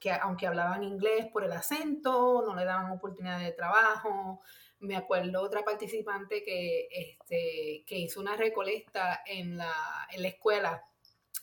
que 0.00 0.10
aunque 0.12 0.46
hablaban 0.46 0.82
inglés 0.82 1.26
por 1.32 1.44
el 1.44 1.52
acento, 1.52 2.44
no 2.46 2.54
le 2.54 2.64
daban 2.64 2.92
oportunidad 2.92 3.40
de 3.40 3.52
trabajo. 3.52 4.40
Me 4.80 4.96
acuerdo 4.96 5.42
otra 5.42 5.62
participante 5.64 6.42
que, 6.42 6.88
este, 6.90 7.84
que 7.86 7.98
hizo 7.98 8.20
una 8.20 8.36
recolecta 8.36 9.22
en 9.26 9.56
la, 9.56 9.72
en 10.10 10.22
la 10.22 10.28
escuela 10.28 10.84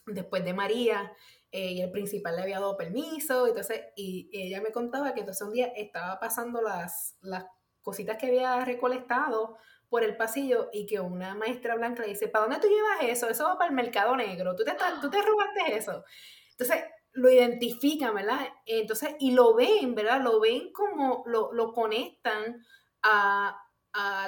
después 0.05 0.43
de 0.43 0.53
María 0.53 1.12
eh, 1.51 1.71
y 1.71 1.81
el 1.81 1.91
principal 1.91 2.35
le 2.35 2.43
había 2.43 2.59
dado 2.59 2.77
permiso, 2.77 3.47
entonces, 3.47 3.81
y 3.95 4.29
ella 4.31 4.62
me 4.62 4.71
contaba 4.71 5.13
que 5.13 5.21
entonces 5.21 5.47
un 5.47 5.53
día 5.53 5.67
estaba 5.75 6.19
pasando 6.19 6.62
las, 6.62 7.17
las 7.21 7.45
cositas 7.81 8.17
que 8.17 8.27
había 8.27 8.63
recolectado 8.65 9.57
por 9.89 10.03
el 10.03 10.15
pasillo 10.15 10.69
y 10.71 10.85
que 10.85 10.99
una 10.99 11.33
maestra 11.33 11.75
blanca 11.75 12.03
le 12.03 12.09
dice, 12.09 12.27
¿para 12.27 12.45
dónde 12.45 12.59
tú 12.59 12.67
llevas 12.67 13.12
eso? 13.12 13.27
Eso 13.29 13.45
va 13.45 13.57
para 13.57 13.69
el 13.69 13.75
mercado 13.75 14.15
negro, 14.15 14.55
tú 14.55 14.63
te, 14.63 14.75
tú 15.01 15.09
te 15.09 15.21
robaste 15.21 15.75
eso. 15.75 16.03
Entonces, 16.51 16.83
lo 17.19 17.29
identifican, 17.29 18.15
¿verdad? 18.15 18.47
Entonces, 18.65 19.15
y 19.19 19.32
lo 19.32 19.53
ven, 19.55 19.93
¿verdad? 19.95 20.21
Lo 20.21 20.39
ven 20.39 20.71
como 20.71 21.23
lo, 21.25 21.51
lo 21.53 21.73
conectan 21.73 22.65
a, 23.03 23.62
a 23.93 24.27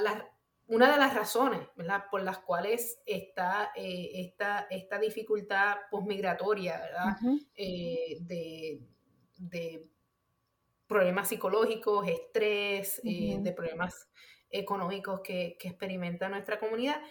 una 0.68 0.92
de 0.92 0.98
las 0.98 1.14
razones, 1.14 1.68
¿verdad? 1.76 2.06
Por 2.10 2.24
las 2.24 2.40
cuales 2.40 3.02
está 3.06 3.72
eh, 3.76 4.12
esta, 4.16 4.68
esta, 4.70 5.00
dificultad 5.00 5.76
posmigratoria, 5.90 6.80
¿verdad? 6.80 7.18
Eh, 7.56 8.18
de, 8.22 8.82
de, 9.38 9.90
problemas 10.88 11.30
psicológicos, 11.30 12.08
estrés, 12.08 13.02
eh, 13.06 13.38
de 13.40 13.54
problemas 13.54 14.10
económicos 14.50 15.22
que, 15.22 15.56
que 15.58 15.70
experimenta 15.70 16.28
nuestra 16.28 16.60
comunidad. 16.60 17.02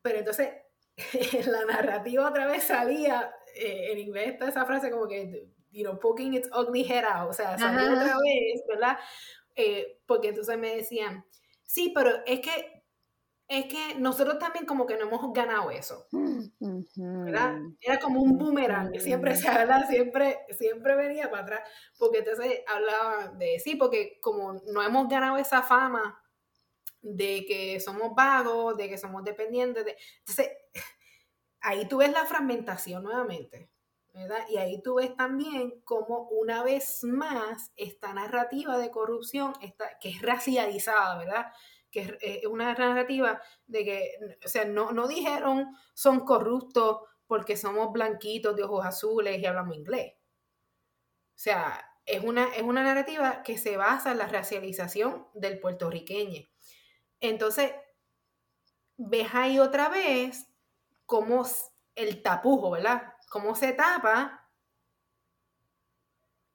Pero 0.00 0.18
entonces, 0.18 0.50
la 1.46 1.64
narrativa 1.64 2.28
otra 2.28 2.46
vez 2.46 2.64
salía 2.64 3.32
eh, 3.58 3.92
en 3.92 3.98
inglés 3.98 4.28
está 4.28 4.48
esa 4.48 4.64
frase 4.64 4.90
como 4.90 5.06
que, 5.06 5.48
you 5.70 5.82
know, 5.82 5.98
poking 5.98 6.34
its 6.34 6.48
ugly 6.54 6.84
head 6.84 7.04
out, 7.04 7.30
o 7.30 7.32
sea, 7.32 7.58
salió 7.58 7.92
otra 7.92 8.16
vez, 8.24 8.62
¿verdad? 8.68 8.98
Eh, 9.56 10.00
porque 10.06 10.28
entonces 10.28 10.56
me 10.58 10.76
decían, 10.76 11.24
sí, 11.64 11.92
pero 11.94 12.10
es 12.26 12.40
que 12.40 12.78
es 13.48 13.64
que 13.64 13.94
nosotros 13.98 14.38
también 14.38 14.66
como 14.66 14.84
que 14.86 14.98
no 14.98 15.06
hemos 15.06 15.32
ganado 15.32 15.70
eso, 15.70 16.06
¿verdad? 16.98 17.56
Era 17.80 17.98
como 17.98 18.20
un 18.20 18.36
boomerang, 18.36 18.92
que 18.92 19.00
siempre 19.00 19.34
se 19.36 19.48
habla, 19.48 19.86
siempre, 19.88 20.40
siempre 20.50 20.94
venía 20.96 21.30
para 21.30 21.42
atrás, 21.44 21.60
porque 21.98 22.18
entonces 22.18 22.60
hablaban 22.66 23.38
de, 23.38 23.58
sí, 23.58 23.74
porque 23.76 24.18
como 24.20 24.60
no 24.66 24.82
hemos 24.82 25.08
ganado 25.08 25.38
esa 25.38 25.62
fama 25.62 26.22
de 27.00 27.46
que 27.46 27.80
somos 27.80 28.14
vagos, 28.14 28.76
de 28.76 28.86
que 28.86 28.98
somos 28.98 29.24
dependientes, 29.24 29.82
de, 29.82 29.96
entonces 30.18 30.50
ahí 31.68 31.86
tú 31.86 31.98
ves 31.98 32.10
la 32.10 32.24
fragmentación 32.24 33.02
nuevamente, 33.02 33.70
¿verdad? 34.14 34.42
Y 34.48 34.56
ahí 34.56 34.80
tú 34.80 34.94
ves 34.94 35.14
también 35.14 35.82
cómo 35.84 36.22
una 36.30 36.62
vez 36.62 37.04
más 37.04 37.72
esta 37.76 38.14
narrativa 38.14 38.78
de 38.78 38.90
corrupción, 38.90 39.52
está, 39.60 39.98
que 39.98 40.08
es 40.08 40.22
racializada, 40.22 41.18
¿verdad? 41.18 41.52
Que 41.90 42.16
es, 42.22 42.46
una 42.46 42.72
narrativa 42.72 43.42
de 43.66 43.84
que, 43.84 44.10
o 44.42 44.48
sea, 44.48 44.64
no, 44.64 44.92
no 44.92 45.06
dijeron 45.08 45.76
son 45.92 46.20
corruptos 46.20 47.00
porque 47.26 47.58
somos 47.58 47.92
blanquitos 47.92 48.56
de 48.56 48.62
ojos 48.62 48.86
azules 48.86 49.38
y 49.38 49.44
hablamos 49.44 49.76
inglés. 49.76 50.14
O 50.16 51.40
sea, 51.40 51.84
es 52.06 52.24
una, 52.24 52.46
es 52.54 52.62
una 52.62 52.82
narrativa 52.82 53.42
que 53.42 53.58
se 53.58 53.76
basa 53.76 54.12
en 54.12 54.18
la 54.18 54.26
racialización 54.26 55.26
del 55.34 55.60
puertorriqueño. 55.60 56.48
Entonces, 57.20 57.72
ves 58.96 59.28
ahí 59.34 59.58
otra 59.58 59.90
vez 59.90 60.47
cómo 61.08 61.42
el 61.94 62.22
tapujo, 62.22 62.70
¿verdad? 62.70 63.14
Cómo 63.30 63.54
se 63.54 63.72
tapa 63.72 64.46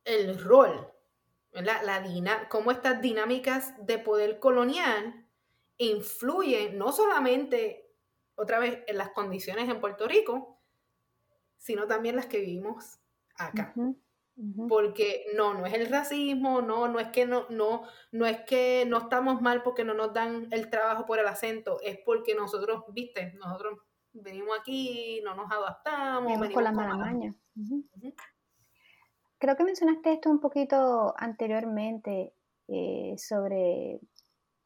el 0.06 0.40
rol, 0.40 0.94
¿verdad? 1.52 1.82
La 1.84 2.48
cómo 2.50 2.70
estas 2.70 3.02
dinámicas 3.02 3.74
de 3.84 3.98
poder 3.98 4.40
colonial 4.40 5.28
influyen 5.78 6.78
no 6.78 6.92
solamente, 6.92 7.96
otra 8.36 8.60
vez, 8.60 8.84
en 8.86 9.00
las 9.00 9.10
condiciones 9.10 9.68
en 9.68 9.82
Puerto 9.82 10.08
Rico, 10.08 10.62
sino 11.58 11.88
también 11.88 12.16
las 12.16 12.28
que 12.28 12.40
vivimos 12.40 13.00
acá. 13.36 13.74
Porque 14.70 15.26
no, 15.36 15.56
no 15.56 15.66
es 15.66 15.74
el 15.74 15.90
racismo, 15.90 16.62
no, 16.62 16.88
no 16.88 17.00
es 17.00 17.08
que 17.08 17.26
no, 17.26 17.48
no, 17.50 17.88
no 18.12 18.28
es 18.28 18.42
que 18.42 18.86
no 18.88 19.00
estamos 19.00 19.42
mal 19.42 19.64
porque 19.64 19.84
no 19.84 19.96
nos 19.96 20.14
dan 20.14 20.48
el 20.52 20.70
trabajo 20.70 21.08
por 21.08 21.18
el 21.18 21.28
acento, 21.28 21.80
es 21.82 21.98
porque 22.06 22.36
nosotros, 22.36 22.84
viste, 22.90 23.34
nosotros 23.34 23.80
venimos 24.14 24.58
aquí, 24.60 25.22
no 25.24 25.36
nos 25.36 25.52
adaptamos. 25.52 26.26
Venimos 26.26 26.54
con 26.54 26.64
la 26.64 26.72
mala 26.72 26.96
maña. 26.96 27.34
Creo 29.38 29.56
que 29.56 29.64
mencionaste 29.64 30.14
esto 30.14 30.30
un 30.30 30.40
poquito 30.40 31.14
anteriormente 31.18 32.34
eh, 32.68 33.16
sobre 33.18 34.00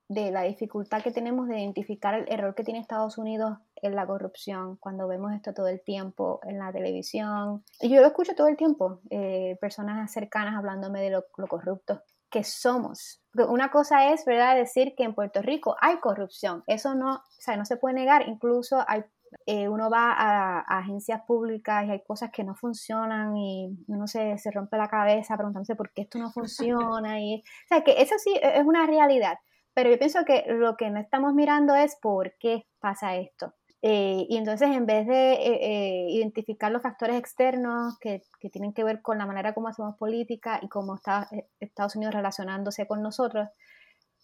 de 0.09 0.31
la 0.31 0.43
dificultad 0.43 1.01
que 1.01 1.11
tenemos 1.11 1.49
de 1.49 1.59
identificar 1.59 2.13
el 2.13 2.31
error 2.31 2.55
que 2.55 2.63
tiene 2.63 2.79
Estados 2.79 3.17
Unidos 3.17 3.57
en 3.75 3.93
la 3.93 4.07
corrupción, 4.07 4.77
cuando 4.77 5.05
vemos 5.05 5.33
esto 5.33 5.53
todo 5.53 5.67
el 5.67 5.81
tiempo 5.81 6.39
en 6.43 6.59
la 6.59 6.71
televisión. 6.71 7.65
Y 7.81 7.89
yo 7.89 7.99
lo 7.99 8.07
escucho 8.07 8.33
todo 8.33 8.47
el 8.47 8.55
tiempo, 8.55 9.01
eh, 9.09 9.57
personas 9.59 10.09
cercanas 10.11 10.55
hablándome 10.55 11.01
de 11.01 11.09
lo, 11.09 11.25
lo 11.35 11.47
corruptos 11.47 11.99
que 12.29 12.43
somos. 12.43 13.21
Una 13.33 13.69
cosa 13.69 14.11
es, 14.11 14.25
¿verdad?, 14.25 14.55
decir 14.55 14.95
que 14.95 15.03
en 15.03 15.13
Puerto 15.13 15.41
Rico 15.41 15.75
hay 15.79 15.99
corrupción. 15.99 16.63
Eso 16.67 16.95
no, 16.95 17.15
o 17.15 17.21
sea, 17.39 17.55
no 17.55 17.65
se 17.65 17.77
puede 17.77 17.95
negar. 17.95 18.27
Incluso 18.27 18.83
hay 18.87 19.03
eh, 19.45 19.67
uno 19.67 19.89
va 19.89 20.13
a, 20.13 20.59
agencias 20.79 21.21
públicas 21.27 21.85
y 21.85 21.91
hay 21.91 22.03
cosas 22.03 22.31
que 22.31 22.43
no 22.43 22.55
funcionan 22.55 23.35
y 23.37 23.69
uno 23.87 24.07
se, 24.07 24.37
se 24.37 24.51
rompe 24.51 24.77
la 24.77 24.87
cabeza 24.87 25.35
preguntándose 25.35 25.75
por 25.75 25.91
qué 25.93 26.03
esto 26.03 26.19
no 26.19 26.31
funciona. 26.31 27.19
Y, 27.19 27.39
o 27.39 27.67
sea, 27.67 27.83
que 27.83 28.01
eso 28.01 28.15
sí 28.17 28.31
e, 28.41 28.59
es 28.59 28.65
una 28.65 28.85
realidad, 28.85 29.37
pero 29.73 29.89
yo 29.89 29.97
pienso 29.97 30.25
que 30.25 30.45
lo 30.47 30.75
que 30.77 30.89
no 30.89 30.99
estamos 30.99 31.33
mirando 31.33 31.75
es 31.75 31.97
por 32.01 32.33
qué 32.39 32.65
pasa 32.79 33.15
esto. 33.15 33.53
Eh, 33.83 34.25
y 34.27 34.37
entonces 34.37 34.69
en 34.71 34.87
vez 34.87 35.05
de 35.05 35.33
eh, 35.33 36.07
identificar 36.09 36.71
los 36.71 36.81
factores 36.81 37.15
externos 37.15 37.97
que, 37.99 38.23
que, 38.39 38.49
tienen 38.49 38.73
que 38.73 38.83
ver 38.83 39.03
con 39.03 39.19
la 39.19 39.27
manera 39.27 39.53
como 39.53 39.67
hacemos 39.67 39.95
política 39.97 40.59
y 40.63 40.67
cómo 40.67 40.95
está 40.95 41.29
Estados 41.59 41.95
Unidos 41.95 42.15
relacionándose 42.15 42.87
con 42.87 43.03
nosotros, 43.03 43.47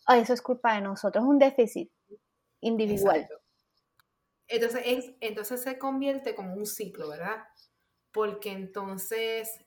eso 0.10 0.34
es 0.34 0.42
culpa 0.42 0.76
de 0.76 0.82
nosotros, 0.82 1.24
es 1.24 1.30
un 1.30 1.40
déficit 1.40 1.92
individual. 2.62 3.28
Entonces, 4.54 4.84
es, 4.86 5.12
entonces 5.20 5.64
se 5.64 5.80
convierte 5.80 6.36
como 6.36 6.54
un 6.54 6.68
ciclo, 6.68 7.10
¿verdad? 7.10 7.44
Porque 8.12 8.52
entonces, 8.52 9.66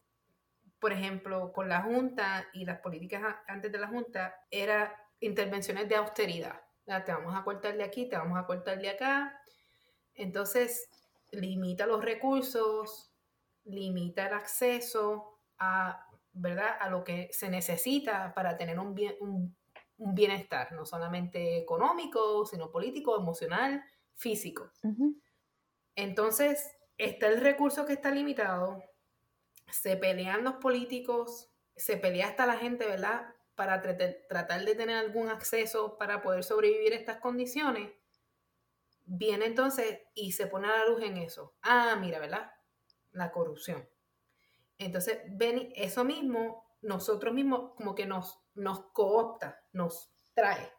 por 0.78 0.92
ejemplo, 0.92 1.52
con 1.52 1.68
la 1.68 1.82
Junta 1.82 2.46
y 2.52 2.64
las 2.64 2.78
políticas 2.78 3.34
antes 3.48 3.72
de 3.72 3.78
la 3.78 3.88
Junta, 3.88 4.36
era 4.48 4.94
intervenciones 5.18 5.88
de 5.88 5.96
austeridad. 5.96 6.60
Te 7.04 7.12
vamos 7.12 7.34
a 7.34 7.42
cortar 7.42 7.76
de 7.76 7.82
aquí, 7.82 8.08
te 8.08 8.16
vamos 8.16 8.38
a 8.38 8.46
cortar 8.46 8.78
de 8.78 8.90
acá. 8.90 9.36
Entonces, 10.14 10.88
limita 11.32 11.84
los 11.84 12.04
recursos, 12.04 13.10
limita 13.64 14.28
el 14.28 14.34
acceso 14.34 15.40
a, 15.58 16.06
¿verdad? 16.32 16.76
a 16.78 16.90
lo 16.90 17.02
que 17.02 17.28
se 17.32 17.50
necesita 17.50 18.32
para 18.34 18.56
tener 18.56 18.78
un, 18.78 18.94
bien, 18.94 19.16
un, 19.18 19.56
bienestar, 19.98 20.70
no 20.70 20.86
solamente 20.86 21.58
económico, 21.58 22.46
sino 22.46 22.70
político, 22.70 23.16
emocional, 23.16 23.82
físico. 24.16 24.72
Entonces, 25.94 26.70
está 26.98 27.28
el 27.28 27.40
recurso 27.40 27.86
que 27.86 27.92
está 27.92 28.10
limitado, 28.10 28.82
se 29.70 29.96
pelean 29.96 30.44
los 30.44 30.56
políticos, 30.56 31.50
se 31.76 31.96
pelea 31.96 32.28
hasta 32.28 32.46
la 32.46 32.56
gente, 32.56 32.86
¿verdad? 32.86 33.36
para 33.56 33.80
tratar 33.80 34.64
de 34.64 34.74
tener 34.74 34.96
algún 34.96 35.30
acceso 35.30 35.96
para 35.96 36.22
poder 36.22 36.44
sobrevivir 36.44 36.92
estas 36.92 37.16
condiciones, 37.16 37.90
viene 39.06 39.46
entonces 39.46 40.00
y 40.14 40.32
se 40.32 40.46
pone 40.46 40.68
a 40.68 40.76
la 40.76 40.86
luz 40.86 41.02
en 41.02 41.16
eso. 41.16 41.56
Ah, 41.62 41.96
mira, 41.98 42.18
¿verdad? 42.18 42.52
La 43.12 43.32
corrupción. 43.32 43.88
Entonces, 44.78 45.20
ven, 45.30 45.72
eso 45.74 46.04
mismo, 46.04 46.76
nosotros 46.82 47.32
mismos 47.32 47.72
como 47.76 47.94
que 47.94 48.04
nos, 48.04 48.38
nos 48.54 48.92
coopta, 48.92 49.64
nos 49.72 50.12
trae, 50.34 50.70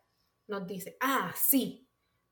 nos 0.46 0.68
dice, 0.68 0.98
ah, 1.02 1.34
sí, 1.36 1.87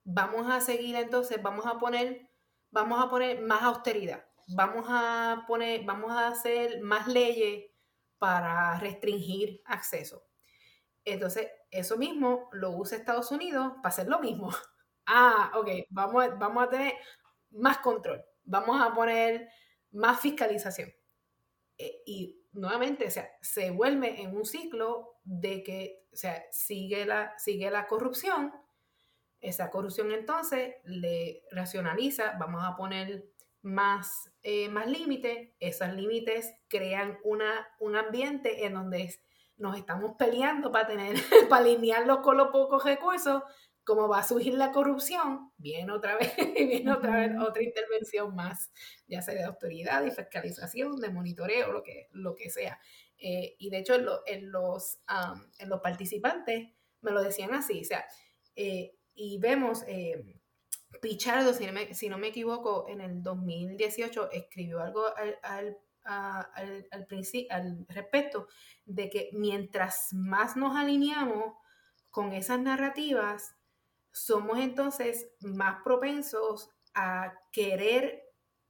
vamos 0.05 0.49
a 0.49 0.61
seguir 0.61 0.95
entonces, 0.95 1.41
vamos 1.43 1.65
a 1.65 1.77
poner, 1.77 2.29
vamos 2.71 3.03
a 3.03 3.09
poner 3.09 3.41
más 3.41 3.63
austeridad, 3.63 4.25
vamos 4.47 4.85
a 4.87 5.43
poner, 5.47 5.83
vamos 5.83 6.11
a 6.11 6.29
hacer 6.29 6.81
más 6.81 7.07
leyes 7.07 7.65
para 8.17 8.79
restringir 8.79 9.61
acceso. 9.65 10.23
Entonces, 11.03 11.49
eso 11.69 11.97
mismo 11.97 12.49
lo 12.53 12.71
usa 12.71 12.97
Estados 12.97 13.31
Unidos 13.31 13.73
para 13.75 13.89
hacer 13.89 14.07
lo 14.07 14.19
mismo. 14.19 14.49
Ah, 15.07 15.51
ok, 15.53 15.69
vamos, 15.91 16.25
vamos 16.39 16.63
a 16.63 16.69
tener 16.71 16.93
más 17.51 17.77
control, 17.77 18.25
vamos 18.43 18.81
a 18.81 18.91
poner 18.91 19.47
más 19.91 20.19
fiscalización. 20.19 20.91
Eh, 21.77 22.01
y 22.07 22.41
nuevamente, 22.53 23.05
o 23.05 23.11
sea, 23.11 23.29
se 23.39 23.69
vuelve 23.69 24.19
en 24.21 24.35
un 24.35 24.45
ciclo 24.45 25.19
de 25.23 25.61
que, 25.61 26.07
o 26.11 26.15
sea, 26.15 26.43
sigue 26.51 27.05
la, 27.05 27.37
sigue 27.37 27.69
la 27.69 27.85
corrupción. 27.85 28.51
Esa 29.45 29.69
corrupción 29.69 30.11
entonces 30.11 30.75
le 30.83 31.43
racionaliza, 31.51 32.35
vamos 32.39 32.63
a 32.63 32.75
poner 32.75 33.29
más, 33.61 34.31
eh, 34.43 34.69
más 34.69 34.87
límites, 34.87 35.49
esos 35.59 35.93
límites 35.93 36.53
crean 36.67 37.19
una, 37.23 37.67
un 37.79 37.95
ambiente 37.95 38.65
en 38.65 38.73
donde 38.73 39.13
nos 39.57 39.77
estamos 39.77 40.13
peleando 40.17 40.71
para 40.71 40.87
tener, 40.87 41.15
para 41.49 41.63
alinearlos 41.63 42.19
con 42.19 42.37
los 42.37 42.49
pocos 42.49 42.83
recursos, 42.83 43.43
como 43.83 44.07
va 44.07 44.19
a 44.19 44.23
surgir 44.23 44.55
la 44.55 44.71
corrupción, 44.71 45.51
viene 45.57 45.91
otra 45.91 46.17
vez, 46.17 46.33
viene 46.55 46.91
otra 46.91 47.17
vez 47.17 47.31
otra 47.39 47.61
intervención 47.61 48.35
más, 48.35 48.71
ya 49.07 49.21
sea 49.21 49.35
de 49.35 49.43
autoridad, 49.43 50.03
de 50.03 50.11
fiscalización, 50.11 50.95
de 50.97 51.09
monitoreo, 51.09 51.71
lo 51.71 51.83
que, 51.83 52.07
lo 52.11 52.35
que 52.35 52.49
sea. 52.49 52.79
Eh, 53.17 53.55
y 53.59 53.69
de 53.69 53.77
hecho, 53.77 53.95
en, 54.25 54.51
los, 54.51 54.99
en 55.59 55.69
los 55.69 55.81
participantes 55.81 56.69
me 57.01 57.11
lo 57.11 57.21
decían 57.21 57.53
así, 57.53 57.81
o 57.81 57.85
sea, 57.85 58.05
eh, 58.55 58.95
y 59.15 59.37
vemos, 59.39 59.83
eh, 59.87 60.23
Pichardo, 61.01 61.53
si 61.53 61.65
no, 61.65 61.73
me, 61.73 61.93
si 61.93 62.09
no, 62.09 62.17
me, 62.17 62.27
equivoco, 62.27 62.87
en 62.87 63.01
el 63.01 63.21
2018 63.21 64.31
escribió 64.31 64.81
algo 64.81 65.05
al 65.15 65.37
al, 65.43 65.77
al, 66.03 67.07
al 67.49 67.85
respecto 67.89 68.47
de 68.85 69.09
que 69.09 69.29
mientras 69.33 70.13
más 70.13 70.55
nos 70.55 70.75
alineamos 70.75 71.55
con 72.09 72.31
esas 72.33 72.59
narrativas, 72.59 73.55
somos 74.11 74.59
entonces 74.59 75.27
más 75.41 75.83
propensos 75.83 76.69
a 76.93 77.33
querer 77.51 78.23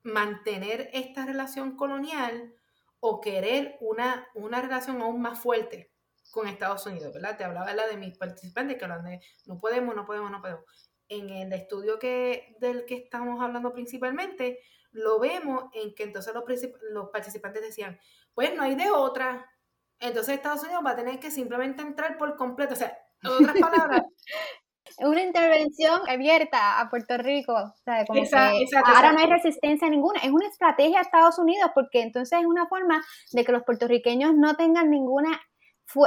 mantener 0.04 0.90
esta 0.94 1.26
relación 1.26 1.76
colonial 1.76 2.54
o 3.00 3.22
querer 3.22 3.78
una, 3.82 4.28
una 4.34 4.62
relación 4.62 5.02
aún 5.02 5.22
más 5.22 5.40
fuerte 5.40 5.95
con 6.32 6.48
Estados 6.48 6.86
Unidos, 6.86 7.14
¿verdad? 7.14 7.38
Te 7.38 7.44
hablaba 7.44 7.74
la 7.74 7.88
de 7.88 7.98
mis 7.98 8.18
participantes 8.18 8.78
que 8.78 8.86
hablan 8.86 9.06
de 9.06 9.22
no 9.46 9.60
podemos, 9.60 9.96
no 9.96 10.06
podemos, 10.06 10.32
no 10.32 10.42
podemos. 10.42 10.64
En 11.08 11.30
el 11.30 11.54
estudio 11.54 12.00
que, 12.00 12.56
del 12.60 12.86
que 12.86 12.96
estamos 12.96 13.42
hablando 13.42 13.74
principalmente, 13.74 14.60
lo 14.92 15.20
vemos 15.20 15.66
en 15.74 15.94
que 15.94 16.04
entonces 16.04 16.34
los, 16.34 16.44
los 16.92 17.10
participantes 17.10 17.62
decían, 17.62 18.00
pues 18.34 18.56
no 18.56 18.64
hay 18.64 18.76
de 18.76 18.90
otra. 18.90 19.50
Entonces 20.00 20.36
Estados 20.36 20.64
Unidos 20.64 20.84
va 20.86 20.92
a 20.92 20.96
tener 20.96 21.20
que 21.20 21.32
simplemente 21.32 21.82
entrar 21.82 22.18
por 22.18 22.36
completo. 22.36 22.74
O 22.74 22.78
sea, 22.78 22.98
en 23.22 23.30
otras 23.32 23.56
palabras, 23.60 24.04
una 25.00 25.22
intervención 25.22 26.02
abierta 26.08 26.80
a 26.80 26.90
Puerto 26.90 27.18
Rico. 27.18 27.54
O 27.54 27.76
sea, 27.84 28.06
como 28.06 28.22
que 28.24 28.78
ahora 28.86 29.12
no 29.12 29.20
hay 29.20 29.28
resistencia 29.28 29.90
ninguna. 29.90 30.20
Es 30.20 30.32
una 30.32 30.48
estrategia 30.48 30.98
de 30.98 31.04
Estados 31.04 31.38
Unidos 31.40 31.72
porque 31.74 32.02
entonces 32.02 32.40
es 32.40 32.46
una 32.46 32.68
forma 32.68 33.04
de 33.32 33.44
que 33.44 33.52
los 33.52 33.64
puertorriqueños 33.64 34.34
no 34.36 34.56
tengan 34.56 34.90
ninguna, 34.90 35.42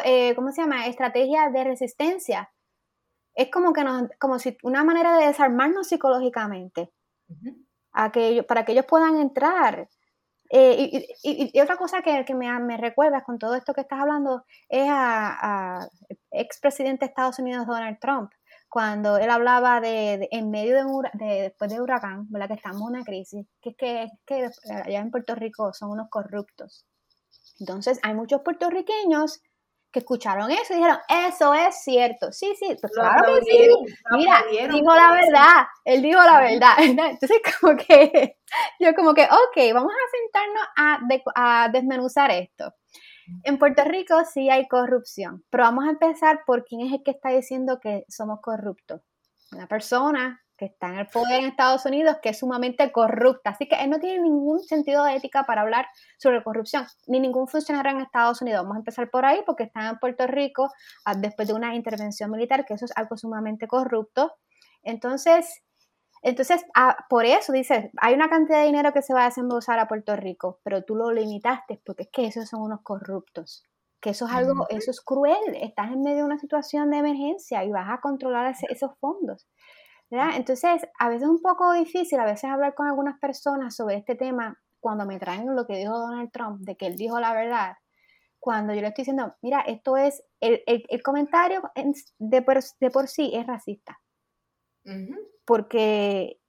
eh, 0.05 0.35
¿cómo 0.35 0.53
se 0.53 0.62
llama?, 0.62 0.87
estrategia 0.87 1.51
de 1.51 1.64
resistencia. 1.64 2.51
Es 3.35 3.51
como 3.51 3.72
que 3.72 3.85
nos, 3.85 4.09
como 4.18 4.39
si 4.39 4.57
una 4.62 4.85
manera 4.85 5.16
de 5.16 5.26
desarmarnos 5.26 5.89
psicológicamente 5.89 6.91
para 7.93 8.64
que 8.64 8.72
ellos 8.72 8.87
puedan 8.87 9.16
entrar. 9.16 9.89
Eh, 10.51 11.07
y, 11.22 11.61
otra 11.61 11.76
cosa 11.76 12.01
que, 12.03 12.24
me, 12.35 12.59
me, 12.61 12.76
recuerdas 12.79 13.22
con 13.24 13.39
todo 13.39 13.55
esto 13.55 13.74
que 13.74 13.83
estás 13.83 14.01
hablando 14.01 14.45
es 14.68 14.89
a, 14.89 15.81
a 15.83 15.89
expresidente 16.31 17.05
de 17.05 17.11
Estados 17.11 17.39
Unidos 17.39 17.66
Donald 17.66 17.99
Trump, 18.01 18.31
cuando 18.68 19.18
él 19.18 19.31
hablaba 19.31 19.81
de, 19.81 20.29
en 20.31 20.51
medio 20.51 20.76
de, 20.76 20.85
un, 20.85 21.07
de, 21.14 21.43
después 21.43 21.70
de 21.70 21.81
huracán, 21.81 22.26
¿verdad? 22.31 22.49
que 22.49 22.55
estamos 22.55 22.81
en 22.81 22.87
una 22.87 23.05
crisis, 23.05 23.47
que 23.61 23.70
es 23.70 23.76
que, 23.76 24.09
que 24.26 24.51
allá 24.72 25.01
en 25.01 25.11
Puerto 25.11 25.35
Rico 25.35 25.72
son 25.72 25.91
unos 25.91 26.09
corruptos. 26.09 26.87
Entonces 27.61 27.99
hay 28.03 28.14
muchos 28.14 28.43
puertorriqueños 28.43 29.43
que 29.91 30.01
escucharon 30.01 30.51
eso 30.51 30.72
y 30.72 30.76
dijeron, 30.76 30.99
eso 31.09 31.55
es 31.55 31.82
cierto. 31.82 32.30
Sí, 32.32 32.55
sí, 32.59 32.76
pues 32.80 32.93
claro 32.93 33.34
que 33.36 33.43
sí. 33.43 33.68
Mira, 34.12 34.45
dijo 34.51 34.95
la 34.95 35.12
verdad, 35.12 35.66
él 35.84 36.03
dijo 36.03 36.20
la 36.22 36.41
verdad. 36.41 36.72
Entonces, 36.78 37.41
como 37.61 37.76
que, 37.76 38.39
yo 38.80 38.95
como 38.95 39.14
que, 39.14 39.24
ok, 39.24 39.74
vamos 39.74 39.93
a 39.93 40.16
sentarnos 40.16 41.24
a, 41.34 41.64
a 41.64 41.68
desmenuzar 41.70 42.30
esto. 42.30 42.74
En 43.45 43.59
Puerto 43.59 43.84
Rico 43.84 44.14
sí 44.24 44.49
hay 44.49 44.66
corrupción, 44.68 45.45
pero 45.51 45.64
vamos 45.64 45.84
a 45.86 45.91
empezar 45.91 46.41
por 46.47 46.64
quién 46.64 46.82
es 46.82 46.93
el 46.93 47.03
que 47.03 47.11
está 47.11 47.30
diciendo 47.30 47.78
que 47.80 48.05
somos 48.09 48.41
corruptos. 48.41 49.03
Una 49.53 49.66
persona 49.66 50.43
que 50.59 50.66
está 50.66 50.88
en 50.88 50.98
el 50.98 51.06
poder 51.06 51.40
en 51.40 51.46
Estados 51.46 51.86
Unidos, 51.86 52.16
que 52.20 52.30
es 52.30 52.38
sumamente 52.40 52.90
corrupta. 52.90 53.50
Así 53.50 53.68
que 53.68 53.76
él 53.76 53.88
no 53.88 54.00
tiene 54.00 54.20
ningún 54.20 54.61
sentido 54.61 55.04
de 55.04 55.14
ética 55.14 55.44
para 55.44 55.62
hablar 55.62 55.86
sobre 56.18 56.42
corrupción, 56.42 56.84
ni 57.06 57.20
ningún 57.20 57.46
funcionario 57.46 57.92
en 57.92 58.00
Estados 58.00 58.42
Unidos. 58.42 58.62
Vamos 58.62 58.76
a 58.76 58.80
empezar 58.80 59.09
por 59.09 59.24
ahí 59.24 59.40
porque 59.46 59.62
está 59.64 59.88
en 59.88 59.98
Puerto 59.98 60.26
Rico 60.26 60.70
ah, 61.04 61.14
después 61.14 61.46
de 61.46 61.54
una 61.54 61.74
intervención 61.76 62.30
militar, 62.30 62.66
que 62.66 62.74
eso 62.74 62.84
es 62.84 62.92
algo 62.96 63.16
sumamente 63.16 63.68
corrupto. 63.68 64.32
Entonces, 64.82 65.62
entonces 66.22 66.64
ah, 66.74 66.96
por 67.09 67.24
eso 67.24 67.52
dices, 67.52 67.90
hay 67.98 68.14
una 68.14 68.28
cantidad 68.28 68.59
de 68.59 68.66
dinero 68.66 68.92
que 68.92 69.02
se 69.02 69.14
va 69.14 69.22
a 69.22 69.26
desembolsar 69.26 69.78
a 69.78 69.86
Puerto 69.86 70.16
Rico, 70.16 70.59
pero 70.64 70.82
tú 70.82 70.96
lo 70.96 71.12
limitaste 71.12 71.80
porque 71.86 72.02
es 72.04 72.09
que 72.12 72.26
esos 72.26 72.48
son 72.48 72.62
unos 72.62 72.80
corruptos 72.82 73.64
que 74.00 74.11
eso 74.11 74.26
es 74.26 74.32
algo, 74.32 74.66
eso 74.68 74.90
es 74.90 75.00
cruel, 75.00 75.56
estás 75.61 75.90
en 75.90 76.02
medio 76.02 76.18
de 76.18 76.24
una 76.24 76.38
situación 76.38 76.90
de 76.90 76.98
emergencia 76.98 77.64
y 77.64 77.70
vas 77.70 77.88
a 77.90 78.00
controlar 78.00 78.54
esos 78.68 78.92
fondos. 79.00 79.46
Entonces, 80.11 80.86
a 80.98 81.09
veces 81.09 81.24
es 81.24 81.28
un 81.28 81.42
poco 81.42 81.72
difícil, 81.72 82.18
a 82.18 82.24
veces 82.24 82.44
hablar 82.44 82.74
con 82.74 82.86
algunas 82.86 83.18
personas 83.18 83.76
sobre 83.76 83.96
este 83.96 84.14
tema 84.14 84.59
cuando 84.80 85.04
me 85.04 85.18
traen 85.18 85.54
lo 85.54 85.66
que 85.66 85.76
dijo 85.76 85.98
Donald 85.98 86.30
Trump, 86.30 86.61
de 86.61 86.76
que 86.76 86.86
él 86.86 86.96
dijo 86.96 87.20
la 87.20 87.34
verdad, 87.34 87.76
cuando 88.38 88.72
yo 88.72 88.80
le 88.80 88.88
estoy 88.88 89.02
diciendo, 89.02 89.34
mira, 89.42 89.61
esto 89.61 89.96
es, 89.96 90.22
el, 90.40 90.62
el, 90.66 91.02
comentario 91.02 91.62
de 92.18 92.42
por, 92.42 92.61
de 92.80 92.90
por, 92.90 93.09
sí 93.09 93.32
es 93.34 93.46
racista. 93.46 94.00
Porque 95.44 96.40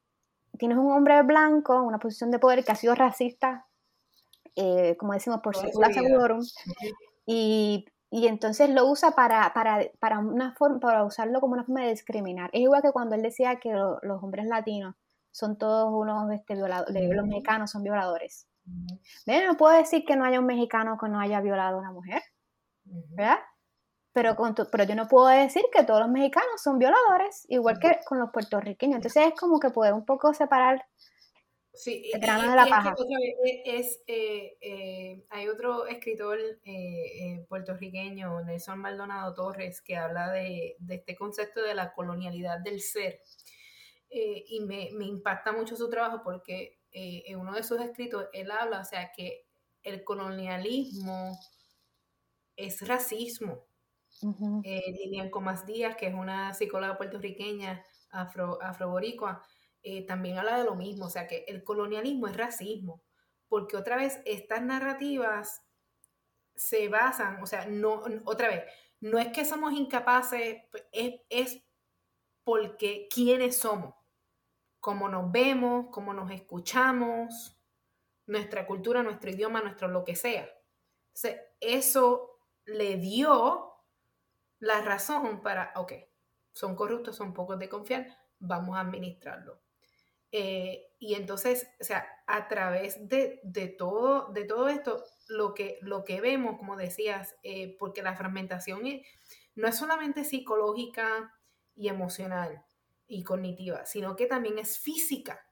tienes 0.58 0.78
un 0.78 0.92
hombre 0.92 1.22
blanco 1.24 1.76
en 1.76 1.82
una 1.82 2.00
posición 2.00 2.32
de 2.32 2.40
poder 2.40 2.64
que 2.64 2.72
ha 2.72 2.76
sido 2.76 2.96
racista, 2.96 3.68
eh, 4.56 4.96
como 4.98 5.14
decimos, 5.14 5.42
por 5.42 5.56
segurorum, 5.58 6.42
y 7.26 7.86
y 8.12 8.28
entonces 8.28 8.70
lo 8.70 8.88
usa 8.88 9.12
para, 9.12 9.54
para, 9.54 9.82
para, 10.00 10.20
una 10.20 10.54
forma, 10.56 10.80
para 10.80 11.04
usarlo 11.04 11.40
como 11.40 11.54
una 11.54 11.64
forma 11.64 11.82
de 11.82 11.92
discriminar. 11.92 12.50
Es 12.54 12.62
igual 12.62 12.82
que 12.82 12.92
cuando 12.92 13.16
él 13.16 13.22
decía 13.22 13.58
que 13.58 13.72
los 13.72 14.24
hombres 14.24 14.48
latinos 14.48 14.96
son 15.32 15.58
todos 15.58 15.92
unos 15.94 16.32
este, 16.32 16.56
violadores, 16.56 17.10
los 17.16 17.28
mexicanos 17.28 17.72
son 17.72 17.84
violadores. 17.84 18.48
No 18.66 19.58
puedo 19.58 19.76
decir 19.76 20.06
que 20.06 20.16
no 20.16 20.26
haya 20.26 20.40
un 20.40 20.46
mexicano 20.46 20.98
que 21.00 21.10
no 21.10 21.20
haya 21.20 21.40
violado 21.42 21.78
a 21.78 21.80
una 21.80 21.92
mujer, 21.92 22.22
¿verdad? 22.84 23.40
Pero, 24.12 24.36
con 24.36 24.56
pero 24.72 24.84
yo 24.84 24.96
no 24.96 25.08
puedo 25.08 25.28
decir 25.28 25.64
que 25.72 25.84
todos 25.84 26.02
los 26.02 26.10
mexicanos 26.10 26.62
son 26.62 26.80
violadores, 26.80 27.46
igual 27.48 27.80
que 27.80 28.00
con 28.06 28.20
los 28.20 28.32
puertorriqueños. 28.32 28.98
Entonces 28.98 29.28
es 29.28 29.40
como 29.40 29.60
que 29.60 29.70
poder 29.70 29.94
un 29.94 30.06
poco 30.06 30.34
separar 30.34 30.84
Sí, 31.80 32.12
el 32.14 32.20
grano 32.20 32.50
de 32.50 32.56
la 32.58 32.66
paja. 32.66 32.94
Es, 33.64 34.02
eh, 34.06 34.58
eh, 34.60 35.26
hay 35.30 35.48
otro 35.48 35.88
escritor 35.88 36.38
eh, 36.66 37.46
puertorriqueño, 37.48 38.42
Nelson 38.42 38.80
Maldonado 38.80 39.34
Torres, 39.34 39.82
que 39.82 39.96
habla 39.96 40.30
de, 40.30 40.76
de 40.78 40.96
este 40.96 41.16
concepto 41.16 41.62
de 41.62 41.74
la 41.76 41.94
colonialidad 41.94 42.60
del 42.60 42.82
ser. 42.82 43.22
y 44.10 44.60
me, 44.66 44.90
me, 44.92 45.06
impacta 45.06 45.54
mucho 45.54 45.78
su 45.78 45.90
trabajo 45.90 46.22
porque 46.22 46.82
en 46.92 47.40
uno 47.40 47.54
de 47.54 47.64
sus 47.64 47.80
escritos 47.80 48.28
él 48.34 48.52
habla, 48.52 48.82
o 48.82 48.86
sea, 48.86 49.14
que 49.16 49.46
el 49.82 50.04
colonialismo 50.04 51.40
es 52.58 52.86
racismo. 52.86 53.64
Lilian 54.22 55.30
Comas 55.30 55.66
Díaz, 55.66 55.96
que 55.96 56.08
es 56.08 56.14
una 56.14 56.54
psicóloga 56.54 56.98
puertorriqueña 56.98 57.86
afro, 58.12 58.62
afroboricua, 58.62 59.46
eh, 59.84 60.06
también 60.06 60.38
habla 60.38 60.58
de 60.58 60.66
lo 60.66 60.76
mismo, 60.76 61.06
o 61.06 61.10
sea 61.10 61.28
que 61.28 61.46
el 61.48 61.64
colonialismo 61.64 62.28
es 62.28 62.38
racismo, 62.38 63.02
porque 63.48 63.78
otra 63.78 63.96
vez 63.96 64.22
estas 64.26 64.62
narrativas 64.62 65.64
se 66.56 66.90
basan, 66.90 67.42
o 67.42 67.46
sea, 67.46 67.66
no, 67.66 68.04
otra 68.26 68.50
vez, 68.50 68.64
no 69.00 69.18
es 69.18 69.30
que 69.30 69.46
somos 69.46 69.74
incapaces, 69.74 70.64
pues, 70.72 70.84
es, 70.92 71.22
es 71.30 71.64
porque 72.44 73.08
quiénes 73.14 73.58
somos, 73.58 73.96
cómo 74.80 75.08
nos 75.08 75.32
vemos, 75.32 75.88
cómo 75.92 76.14
nos 76.14 76.32
escuchamos, 76.32 77.60
nuestra 78.26 78.66
cultura, 78.68 79.04
nuestro 79.04 79.32
idioma, 79.32 79.62
nuestro 79.62 79.88
lo 79.88 80.04
que 80.04 80.16
sea. 80.16 80.48
Entonces, 81.08 81.42
eso 81.60 82.40
le 82.66 82.98
dio 82.98 83.74
la 84.60 84.82
razón 84.82 85.42
para, 85.42 85.74
ok, 85.76 85.94
son 86.54 86.76
corruptos, 86.76 87.16
son 87.16 87.34
pocos 87.34 87.58
de 87.58 87.70
confiar, 87.70 88.18
vamos 88.40 88.78
a 88.78 88.82
administrarlo. 88.82 89.62
Eh, 90.32 90.92
y 91.00 91.16
entonces, 91.16 91.68
o 91.80 91.84
sea, 91.84 92.06
a 92.28 92.48
través 92.48 93.08
de, 93.08 93.40
todo, 93.78 94.32
de 94.32 94.44
todo 94.44 94.68
esto, 94.70 95.04
lo 95.28 95.54
que, 95.54 95.80
lo 95.82 96.04
que 96.04 96.22
vemos, 96.22 96.58
como 96.58 96.76
decías, 96.76 97.36
eh, 97.44 97.76
porque 97.80 98.04
la 98.04 98.16
fragmentación 98.16 98.82
no 99.56 99.68
es 99.68 99.78
solamente 99.78 100.24
psicológica 100.24 101.34
y 101.76 101.88
emocional 101.88 102.64
y 103.08 103.24
cognitiva, 103.24 103.86
sino 103.86 104.16
que 104.16 104.28
también 104.28 104.60
es 104.60 104.78
física. 104.78 105.46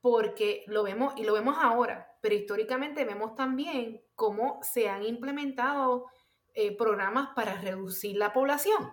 Porque 0.00 0.64
lo 0.66 0.82
vemos, 0.82 1.14
y 1.16 1.24
lo 1.24 1.34
vemos 1.34 1.56
ahora, 1.60 2.16
pero 2.20 2.34
históricamente 2.34 3.04
vemos 3.04 3.34
también 3.34 4.02
cómo 4.14 4.60
se 4.62 4.88
han 4.88 5.04
implementado 5.04 6.06
eh, 6.54 6.76
programas 6.76 7.30
para 7.36 7.60
reducir 7.60 8.16
la 8.16 8.32
población. 8.32 8.92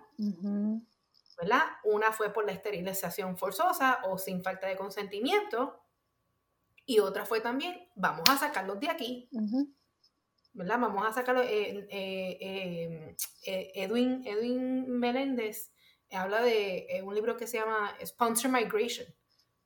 ¿Verdad? 1.36 1.62
Una 1.84 2.12
fue 2.12 2.32
por 2.32 2.46
la 2.46 2.52
esterilización 2.52 3.36
forzosa 3.36 4.00
o 4.04 4.18
sin 4.18 4.42
falta 4.42 4.66
de 4.66 4.76
consentimiento. 4.76 5.82
Y 6.84 7.00
otra 7.00 7.24
fue 7.26 7.40
también, 7.40 7.88
vamos 7.94 8.24
a 8.30 8.38
sacarlos 8.38 8.80
de 8.80 8.90
aquí. 8.90 9.28
¿Verdad? 10.52 10.78
Vamos 10.80 11.06
a 11.06 11.12
sacarlos. 11.12 11.44
Eh, 11.46 11.86
eh, 11.90 13.16
eh, 13.44 13.72
Edwin, 13.74 14.22
Edwin 14.26 14.88
Meléndez 14.88 15.72
habla 16.10 16.40
de 16.42 17.02
un 17.04 17.14
libro 17.14 17.36
que 17.36 17.46
se 17.46 17.58
llama 17.58 17.94
Sponsor 18.04 18.50
Migration. 18.50 19.06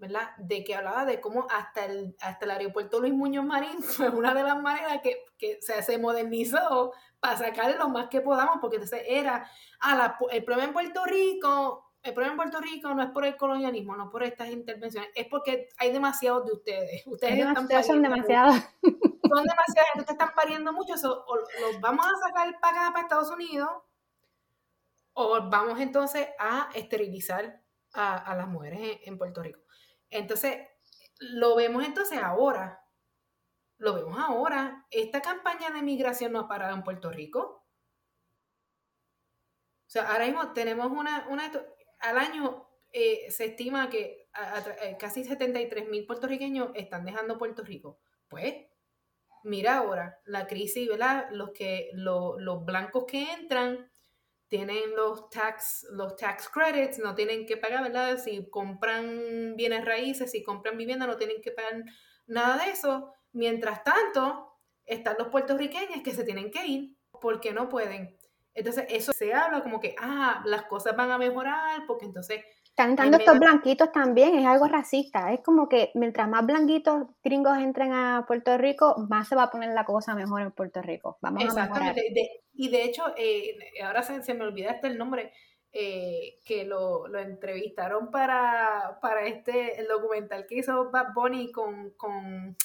¿Verdad? 0.01 0.34
De 0.38 0.64
que 0.64 0.74
hablaba 0.74 1.05
de 1.05 1.20
cómo 1.20 1.46
hasta 1.51 1.84
el, 1.84 2.16
hasta 2.20 2.46
el 2.46 2.51
aeropuerto 2.51 2.98
Luis 3.01 3.12
Muñoz 3.12 3.44
Marín 3.44 3.82
fue 3.82 4.09
una 4.09 4.34
de 4.34 4.42
las 4.42 4.61
maneras 4.61 5.01
que, 5.03 5.24
que 5.38 5.59
se 5.61 5.98
modernizó 5.98 6.92
para 7.20 7.36
sacar 7.36 7.76
lo 7.76 7.88
más 7.90 8.09
que 8.09 8.22
podamos, 8.22 8.57
porque 8.61 8.76
entonces 8.76 9.03
era, 9.07 9.48
ah, 9.80 10.16
el 10.32 10.42
problema 10.42 10.68
en 10.68 10.72
Puerto 10.72 11.05
Rico, 11.05 11.92
el 12.03 12.14
problema 12.14 12.32
en 12.32 12.51
Puerto 12.51 12.61
Rico 12.61 12.94
no 12.94 13.03
es 13.03 13.11
por 13.11 13.26
el 13.26 13.36
colonialismo, 13.36 13.94
no 13.94 14.11
por 14.11 14.22
estas 14.22 14.48
intervenciones, 14.48 15.11
es 15.14 15.26
porque 15.26 15.68
hay 15.76 15.92
demasiados 15.92 16.46
de 16.46 16.53
ustedes. 16.53 17.07
Ustedes 17.07 17.38
están 17.38 17.84
son 17.84 18.03
demasiados. 18.03 18.57
Son 18.82 19.44
demasiados, 19.44 19.90
ustedes 19.96 20.11
están 20.11 20.30
pariendo 20.34 20.72
mucho, 20.72 20.94
o 21.05 21.36
los 21.36 21.80
vamos 21.80 22.07
a 22.07 22.26
sacar 22.26 22.59
para 22.59 22.86
acá, 22.86 22.92
para 22.92 23.03
Estados 23.03 23.30
Unidos, 23.30 23.68
o 25.12 25.51
vamos 25.51 25.78
entonces 25.78 26.26
a 26.38 26.70
esterilizar 26.74 27.61
a, 27.92 28.34
las 28.34 28.48
mujeres 28.48 28.98
en 29.05 29.18
Puerto 29.18 29.42
Rico. 29.42 29.61
Entonces, 30.11 30.66
lo 31.18 31.56
vemos 31.56 31.84
entonces 31.84 32.18
ahora, 32.22 32.84
lo 33.78 33.94
vemos 33.94 34.18
ahora. 34.18 34.86
Esta 34.90 35.20
campaña 35.22 35.70
de 35.70 35.82
migración 35.82 36.32
no 36.32 36.40
ha 36.40 36.48
parado 36.48 36.74
en 36.74 36.84
Puerto 36.84 37.11
Rico. 37.11 37.66
O 39.86 39.90
sea, 39.90 40.12
ahora 40.12 40.26
mismo 40.26 40.52
tenemos 40.52 40.90
una, 40.90 41.26
una 41.28 41.50
al 42.00 42.18
año 42.18 42.70
eh, 42.92 43.30
se 43.30 43.46
estima 43.46 43.88
que 43.88 44.28
eh, 44.82 44.96
casi 44.98 45.24
73 45.24 45.88
mil 45.88 46.06
puertorriqueños 46.06 46.70
están 46.74 47.04
dejando 47.04 47.38
Puerto 47.38 47.62
Rico. 47.62 48.00
Pues, 48.28 48.54
mira 49.44 49.78
ahora 49.78 50.20
la 50.24 50.46
crisis, 50.46 50.88
¿verdad? 50.88 51.28
Los, 51.30 51.50
que, 51.50 51.90
los 51.94 52.64
blancos 52.64 53.04
que 53.06 53.32
entran 53.32 53.89
tienen 54.51 54.96
los 54.96 55.30
tax, 55.30 55.86
los 55.92 56.16
tax 56.16 56.48
credits, 56.48 56.98
no 56.98 57.14
tienen 57.14 57.46
que 57.46 57.57
pagar, 57.57 57.84
¿verdad? 57.84 58.18
Si 58.18 58.51
compran 58.51 59.55
bienes 59.57 59.84
raíces, 59.84 60.32
si 60.32 60.42
compran 60.42 60.76
vivienda, 60.76 61.07
no 61.07 61.16
tienen 61.16 61.40
que 61.40 61.53
pagar 61.53 61.84
nada 62.26 62.64
de 62.64 62.72
eso. 62.72 63.12
Mientras 63.32 63.84
tanto, 63.84 64.59
están 64.84 65.14
los 65.18 65.28
puertorriqueños 65.28 66.03
que 66.03 66.12
se 66.12 66.24
tienen 66.24 66.51
que 66.51 66.66
ir 66.66 66.96
porque 67.20 67.53
no 67.53 67.68
pueden. 67.68 68.18
Entonces, 68.53 68.86
eso 68.88 69.12
se 69.12 69.32
habla 69.32 69.62
como 69.62 69.78
que, 69.78 69.94
ah, 70.01 70.42
las 70.44 70.64
cosas 70.64 70.96
van 70.96 71.12
a 71.12 71.18
mejorar 71.18 71.84
porque 71.86 72.07
entonces 72.07 72.44
están 72.80 72.90
entrando 72.90 73.18
estos 73.18 73.38
blanquitos 73.38 73.92
también, 73.92 74.38
es 74.38 74.46
algo 74.46 74.66
racista. 74.66 75.32
Es 75.32 75.40
como 75.40 75.68
que 75.68 75.90
mientras 75.94 76.28
más 76.28 76.46
blanquitos 76.46 77.08
gringos 77.22 77.58
entren 77.58 77.92
a 77.92 78.24
Puerto 78.26 78.56
Rico, 78.56 78.96
más 79.08 79.28
se 79.28 79.36
va 79.36 79.44
a 79.44 79.50
poner 79.50 79.74
la 79.74 79.84
cosa 79.84 80.14
mejor 80.14 80.40
en 80.40 80.52
Puerto 80.52 80.80
Rico. 80.80 81.18
Vamos 81.20 81.44
Exactamente. 81.44 82.42
y 82.54 82.70
de 82.70 82.84
hecho, 82.84 83.04
eh, 83.16 83.56
ahora 83.84 84.02
se, 84.02 84.34
me 84.34 84.44
olvida 84.44 84.70
este 84.70 84.86
el 84.86 84.96
nombre, 84.96 85.32
eh, 85.72 86.38
que 86.46 86.64
lo, 86.64 87.14
entrevistaron 87.14 88.10
para, 88.10 88.98
para 89.02 89.26
este 89.26 89.78
el 89.78 89.86
documental 89.86 90.46
que 90.48 90.56
hizo 90.56 90.90
Bad 90.90 91.12
Bunny 91.14 91.52
con, 91.52 91.90
con 91.90 92.56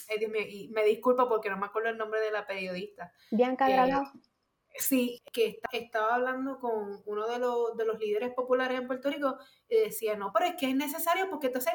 y 0.48 0.70
me 0.70 0.84
disculpo 0.86 1.28
porque 1.28 1.50
no 1.50 1.58
me 1.58 1.66
acuerdo 1.66 1.90
el 1.90 1.98
nombre 1.98 2.22
de 2.22 2.32
la 2.32 2.48
periodista. 2.48 3.12
Bianca 3.32 3.68
Grado. 3.68 4.04
Sí, 4.78 5.22
que 5.32 5.60
estaba 5.72 6.16
hablando 6.16 6.60
con 6.60 7.02
uno 7.06 7.28
de 7.28 7.40
los, 7.40 7.78
de 7.78 7.86
los 7.86 8.00
líderes 8.00 8.34
populares 8.34 8.80
en 8.80 8.88
Puerto 8.88 9.10
Rico 9.10 9.38
y 9.70 9.76
decía, 9.78 10.16
no, 10.16 10.32
pero 10.34 10.48
es 10.48 10.56
que 10.56 10.70
es 10.70 10.76
necesario 10.76 11.30
porque 11.30 11.48
entonces, 11.48 11.74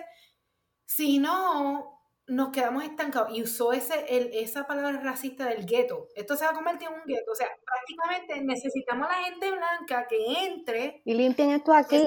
si 0.84 1.18
no, 1.18 2.00
nos 2.30 2.50
quedamos 2.50 2.84
estancados. 2.84 3.36
Y 3.36 3.42
usó 3.42 3.72
ese, 3.72 4.06
el, 4.08 4.30
esa 4.32 4.66
palabra 4.66 5.00
racista 5.00 5.46
del 5.46 5.66
gueto. 5.66 6.08
Esto 6.14 6.36
se 6.36 6.44
va 6.44 6.52
a 6.52 6.54
convertir 6.54 6.88
en 6.88 6.94
un 6.94 7.06
gueto. 7.06 7.32
O 7.32 7.34
sea, 7.34 7.48
prácticamente 7.64 8.40
necesitamos 8.42 9.08
a 9.08 9.12
la 9.12 9.24
gente 9.24 9.50
blanca 9.50 10.06
que 10.08 10.46
entre. 10.46 11.02
Y 11.04 11.14
limpien 11.14 11.50
esto 11.50 11.72
aquí. 11.74 12.02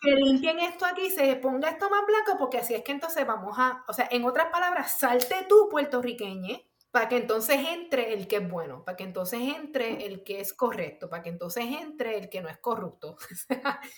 Que, 0.00 0.10
limpien 0.10 0.58
esto 0.60 0.84
aquí, 0.84 1.10
se 1.10 1.36
ponga 1.36 1.68
esto 1.68 1.88
más 1.90 2.04
blanco, 2.06 2.36
porque 2.38 2.58
así 2.58 2.74
es 2.74 2.82
que 2.82 2.92
entonces 2.92 3.26
vamos 3.26 3.56
a, 3.58 3.84
o 3.86 3.92
sea, 3.92 4.08
en 4.10 4.24
otras 4.24 4.46
palabras, 4.46 4.98
salte 4.98 5.46
tú, 5.48 5.68
puertorriqueño 5.70 6.60
para 6.92 7.08
que 7.08 7.16
entonces 7.16 7.58
entre 7.70 8.12
el 8.12 8.28
que 8.28 8.36
es 8.36 8.48
bueno, 8.48 8.84
para 8.84 8.96
que 8.96 9.04
entonces 9.04 9.40
entre 9.40 10.06
el 10.06 10.22
que 10.22 10.40
es 10.40 10.52
correcto, 10.52 11.08
para 11.08 11.22
que 11.22 11.30
entonces 11.30 11.64
entre 11.80 12.18
el 12.18 12.28
que 12.28 12.42
no 12.42 12.50
es 12.50 12.58
corrupto. 12.58 13.16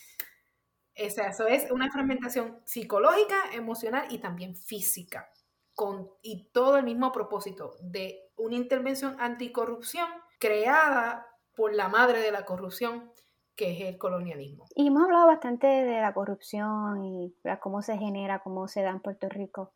eso 0.95 1.47
es 1.49 1.71
una 1.73 1.91
fragmentación 1.91 2.63
psicológica, 2.65 3.53
emocional 3.53 4.07
y 4.11 4.19
también 4.19 4.55
física, 4.55 5.29
con, 5.75 6.09
y 6.23 6.51
todo 6.53 6.77
el 6.77 6.85
mismo 6.85 7.11
propósito 7.11 7.75
de 7.83 8.31
una 8.37 8.55
intervención 8.55 9.17
anticorrupción 9.19 10.09
creada 10.39 11.27
por 11.57 11.75
la 11.75 11.89
madre 11.89 12.21
de 12.21 12.31
la 12.31 12.45
corrupción, 12.45 13.11
que 13.57 13.73
es 13.73 13.81
el 13.89 13.99
colonialismo. 13.99 14.67
Y 14.77 14.87
hemos 14.87 15.03
hablado 15.03 15.27
bastante 15.27 15.67
de 15.67 16.01
la 16.01 16.15
corrupción 16.15 17.05
y 17.05 17.35
cómo 17.61 17.83
se 17.83 17.99
genera, 17.99 18.39
cómo 18.39 18.69
se 18.69 18.83
da 18.83 18.91
en 18.91 19.01
Puerto 19.01 19.29
Rico, 19.29 19.73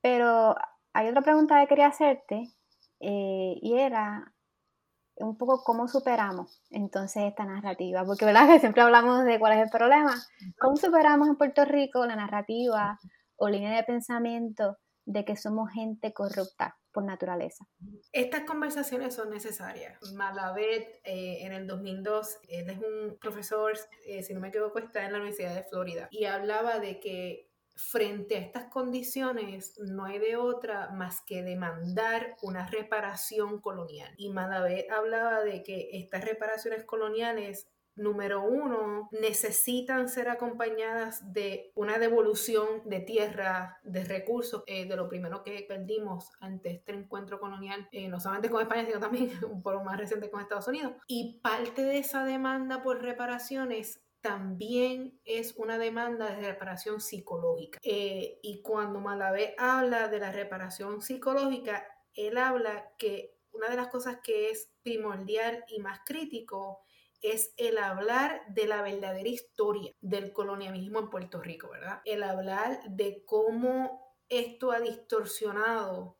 pero 0.00 0.56
hay 0.92 1.08
otra 1.08 1.22
pregunta 1.22 1.60
que 1.60 1.68
quería 1.68 1.88
hacerte 1.88 2.48
eh, 3.00 3.54
y 3.60 3.74
era 3.74 4.34
un 5.16 5.36
poco 5.36 5.62
cómo 5.64 5.86
superamos 5.88 6.62
entonces 6.70 7.24
esta 7.24 7.44
narrativa, 7.44 8.04
porque 8.04 8.24
verdad 8.24 8.48
que 8.48 8.58
siempre 8.60 8.82
hablamos 8.82 9.24
de 9.24 9.38
cuál 9.38 9.58
es 9.58 9.64
el 9.64 9.70
problema, 9.70 10.14
cómo 10.58 10.76
superamos 10.76 11.28
en 11.28 11.36
Puerto 11.36 11.64
Rico 11.64 12.04
la 12.06 12.16
narrativa 12.16 12.98
o 13.36 13.48
línea 13.48 13.74
de 13.74 13.84
pensamiento 13.84 14.78
de 15.06 15.24
que 15.24 15.36
somos 15.36 15.70
gente 15.72 16.12
corrupta 16.12 16.76
por 16.92 17.04
naturaleza. 17.04 17.66
Estas 18.12 18.42
conversaciones 18.42 19.14
son 19.14 19.30
necesarias. 19.30 19.98
Malavet 20.14 21.00
eh, 21.04 21.38
en 21.42 21.52
el 21.52 21.66
2002, 21.66 22.38
él 22.48 22.70
es 22.70 22.78
un 22.78 23.16
profesor, 23.18 23.72
eh, 24.06 24.22
si 24.22 24.34
no 24.34 24.40
me 24.40 24.48
equivoco, 24.48 24.78
está 24.78 25.04
en 25.04 25.12
la 25.12 25.18
Universidad 25.18 25.54
de 25.54 25.64
Florida 25.64 26.08
y 26.10 26.24
hablaba 26.24 26.78
de 26.78 27.00
que 27.00 27.49
frente 27.74 28.36
a 28.36 28.40
estas 28.40 28.64
condiciones 28.66 29.78
no 29.78 30.04
hay 30.04 30.18
de 30.18 30.36
otra 30.36 30.90
más 30.90 31.22
que 31.22 31.42
demandar 31.42 32.36
una 32.42 32.66
reparación 32.66 33.60
colonial. 33.60 34.12
Y 34.16 34.30
Madavé 34.30 34.86
hablaba 34.90 35.42
de 35.42 35.62
que 35.62 35.90
estas 35.92 36.24
reparaciones 36.24 36.84
coloniales 36.84 37.68
número 38.00 38.42
uno, 38.42 39.08
necesitan 39.12 40.08
ser 40.08 40.28
acompañadas 40.28 41.32
de 41.32 41.70
una 41.74 41.98
devolución 41.98 42.82
de 42.84 43.00
tierra, 43.00 43.78
de 43.84 44.04
recursos, 44.04 44.62
eh, 44.66 44.86
de 44.86 44.96
lo 44.96 45.08
primero 45.08 45.42
que 45.42 45.64
perdimos 45.68 46.30
ante 46.40 46.70
este 46.70 46.92
encuentro 46.92 47.38
colonial, 47.38 47.88
eh, 47.92 48.08
no 48.08 48.18
solamente 48.18 48.50
con 48.50 48.62
España, 48.62 48.86
sino 48.86 49.00
también 49.00 49.30
por 49.62 49.74
lo 49.74 49.84
más 49.84 49.98
reciente 49.98 50.30
con 50.30 50.40
Estados 50.40 50.68
Unidos. 50.68 50.92
Y 51.06 51.40
parte 51.42 51.82
de 51.82 51.98
esa 51.98 52.24
demanda 52.24 52.82
por 52.82 53.02
reparaciones 53.02 54.02
también 54.20 55.20
es 55.24 55.54
una 55.56 55.78
demanda 55.78 56.34
de 56.34 56.46
reparación 56.46 57.00
psicológica. 57.00 57.78
Eh, 57.82 58.38
y 58.42 58.62
cuando 58.62 59.00
Malavé 59.00 59.54
habla 59.58 60.08
de 60.08 60.18
la 60.18 60.32
reparación 60.32 61.02
psicológica, 61.02 61.86
él 62.14 62.38
habla 62.38 62.92
que 62.98 63.36
una 63.52 63.68
de 63.68 63.76
las 63.76 63.88
cosas 63.88 64.18
que 64.22 64.50
es 64.50 64.72
primordial 64.82 65.64
y 65.68 65.80
más 65.80 66.00
crítico 66.04 66.80
es 67.22 67.52
el 67.56 67.78
hablar 67.78 68.42
de 68.48 68.66
la 68.66 68.82
verdadera 68.82 69.28
historia 69.28 69.92
del 70.00 70.32
colonialismo 70.32 71.00
en 71.00 71.10
Puerto 71.10 71.40
Rico, 71.40 71.68
¿verdad? 71.70 72.00
El 72.04 72.22
hablar 72.22 72.80
de 72.88 73.24
cómo 73.26 74.16
esto 74.28 74.72
ha 74.72 74.80
distorsionado 74.80 76.16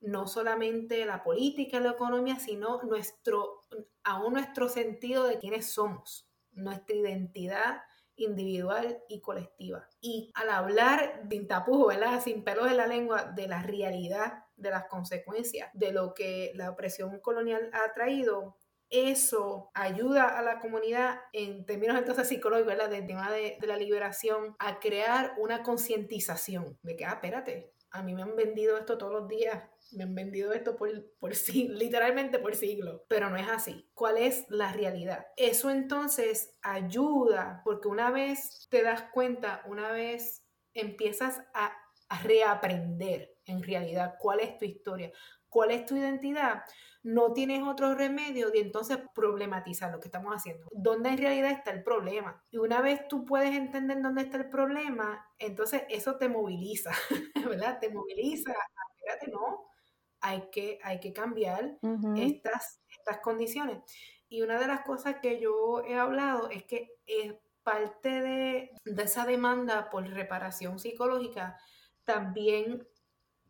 no 0.00 0.26
solamente 0.26 1.04
la 1.06 1.24
política 1.24 1.80
la 1.80 1.92
economía, 1.92 2.38
sino 2.38 2.82
nuestro, 2.82 3.62
aún 4.04 4.34
nuestro 4.34 4.68
sentido 4.68 5.24
de 5.24 5.38
quiénes 5.38 5.72
somos, 5.72 6.25
nuestra 6.56 6.96
identidad 6.96 7.82
individual 8.16 9.02
y 9.08 9.20
colectiva. 9.20 9.88
Y 10.00 10.30
al 10.34 10.50
hablar 10.50 11.22
sin 11.30 11.46
tapujos, 11.46 11.94
¿verdad? 11.94 12.22
sin 12.22 12.42
pelos 12.42 12.70
en 12.70 12.78
la 12.78 12.86
lengua, 12.86 13.24
de 13.24 13.46
la 13.46 13.62
realidad, 13.62 14.44
de 14.56 14.70
las 14.70 14.86
consecuencias, 14.86 15.70
de 15.74 15.92
lo 15.92 16.14
que 16.14 16.52
la 16.54 16.70
opresión 16.70 17.20
colonial 17.20 17.70
ha 17.72 17.92
traído, 17.92 18.56
eso 18.88 19.70
ayuda 19.74 20.38
a 20.38 20.42
la 20.42 20.60
comunidad 20.60 21.20
en 21.32 21.66
términos 21.66 21.98
entonces 21.98 22.28
psicológicos, 22.28 22.68
¿verdad? 22.68 22.88
Del 22.88 23.06
tema 23.06 23.32
de, 23.32 23.58
la 23.62 23.76
liberación, 23.76 24.54
a 24.58 24.78
crear 24.78 25.34
una 25.38 25.62
concientización 25.62 26.78
de 26.82 26.96
que, 26.96 27.04
ah, 27.04 27.14
espérate, 27.14 27.72
a 27.90 28.02
mí 28.02 28.14
me 28.14 28.22
han 28.22 28.36
vendido 28.36 28.76
esto 28.76 28.98
todos 28.98 29.12
los 29.12 29.28
días, 29.28 29.62
me 29.92 30.04
han 30.04 30.14
vendido 30.14 30.52
esto 30.52 30.76
por, 30.76 30.90
por 31.18 31.32
literalmente 31.54 32.38
por 32.38 32.54
siglos, 32.54 33.02
pero 33.08 33.30
no 33.30 33.36
es 33.36 33.48
así. 33.48 33.88
¿Cuál 33.94 34.18
es 34.18 34.46
la 34.48 34.72
realidad? 34.72 35.26
Eso 35.36 35.70
entonces 35.70 36.56
ayuda, 36.62 37.62
porque 37.64 37.88
una 37.88 38.10
vez 38.10 38.66
te 38.70 38.82
das 38.82 39.04
cuenta, 39.12 39.62
una 39.66 39.92
vez 39.92 40.44
empiezas 40.74 41.40
a 41.54 41.72
reaprender 42.22 43.36
en 43.46 43.62
realidad 43.62 44.16
cuál 44.18 44.40
es 44.40 44.58
tu 44.58 44.64
historia, 44.64 45.10
cuál 45.48 45.70
es 45.70 45.86
tu 45.86 45.96
identidad, 45.96 46.62
no 47.02 47.32
tienes 47.32 47.62
otro 47.62 47.94
remedio 47.94 48.50
de 48.50 48.60
entonces 48.60 48.98
problematizar 49.14 49.92
lo 49.92 50.00
que 50.00 50.08
estamos 50.08 50.34
haciendo. 50.34 50.66
¿Dónde 50.72 51.10
en 51.10 51.18
realidad 51.18 51.52
está 51.52 51.70
el 51.70 51.84
problema? 51.84 52.44
Y 52.50 52.58
una 52.58 52.80
vez 52.80 53.06
tú 53.08 53.24
puedes 53.24 53.54
entender 53.54 54.02
dónde 54.02 54.22
está 54.22 54.38
el 54.38 54.48
problema, 54.48 55.24
entonces 55.38 55.82
eso 55.88 56.16
te 56.16 56.28
moviliza, 56.28 56.90
¿verdad? 57.48 57.78
Te 57.80 57.90
moviliza. 57.90 58.52
Espérate, 58.96 59.30
no, 59.30 59.68
hay 60.20 60.50
que, 60.50 60.80
hay 60.82 60.98
que 60.98 61.12
cambiar 61.12 61.78
estas, 62.16 62.80
estas 62.88 63.20
condiciones. 63.20 63.78
Y 64.28 64.42
una 64.42 64.58
de 64.58 64.66
las 64.66 64.80
cosas 64.80 65.16
que 65.22 65.40
yo 65.40 65.84
he 65.86 65.94
hablado 65.94 66.50
es 66.50 66.64
que 66.64 66.90
es 67.06 67.34
parte 67.62 68.20
de, 68.20 68.70
de 68.84 69.02
esa 69.02 69.24
demanda 69.26 69.90
por 69.90 70.08
reparación 70.08 70.80
psicológica 70.80 71.56
también 72.04 72.86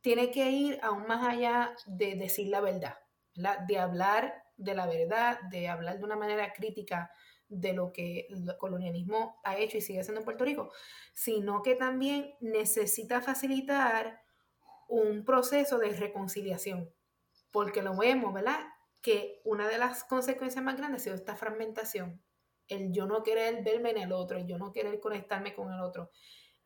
tiene 0.06 0.30
que 0.30 0.48
ir 0.48 0.78
aún 0.84 1.04
más 1.08 1.26
allá 1.26 1.74
de 1.84 2.14
decir 2.14 2.46
la 2.46 2.60
verdad 2.60 2.96
de 3.66 3.76
hablar 3.76 4.44
de 4.56 4.72
la 4.72 4.86
verdad, 4.86 5.40
de 5.50 5.66
hablar 5.66 5.98
de 5.98 6.04
una 6.04 6.14
manera 6.14 6.52
crítica 6.52 7.10
de 7.48 7.72
lo 7.72 7.92
que 7.92 8.28
el 8.30 8.56
colonialismo 8.56 9.40
ha 9.42 9.56
hecho 9.56 9.78
y 9.78 9.80
sigue 9.80 9.98
haciendo 9.98 10.20
en 10.20 10.24
Puerto 10.24 10.44
Rico, 10.44 10.70
sino 11.12 11.60
que 11.60 11.74
también 11.74 12.36
necesita 12.38 13.20
facilitar 13.20 14.22
un 14.86 15.24
proceso 15.24 15.76
de 15.78 15.90
reconciliación, 15.90 16.88
porque 17.50 17.82
lo 17.82 17.96
vemos, 17.96 18.32
¿verdad? 18.32 18.60
Que 19.02 19.40
una 19.42 19.66
de 19.66 19.78
las 19.78 20.04
consecuencias 20.04 20.64
más 20.64 20.76
grandes 20.76 21.02
ha 21.02 21.04
sido 21.04 21.16
esta 21.16 21.34
fragmentación, 21.34 22.22
el 22.68 22.92
yo 22.92 23.06
no 23.06 23.24
querer 23.24 23.64
verme 23.64 23.90
en 23.90 23.98
el 23.98 24.12
otro, 24.12 24.38
el 24.38 24.46
yo 24.46 24.56
no 24.56 24.70
querer 24.70 25.00
conectarme 25.00 25.52
con 25.52 25.72
el 25.72 25.80
otro. 25.80 26.10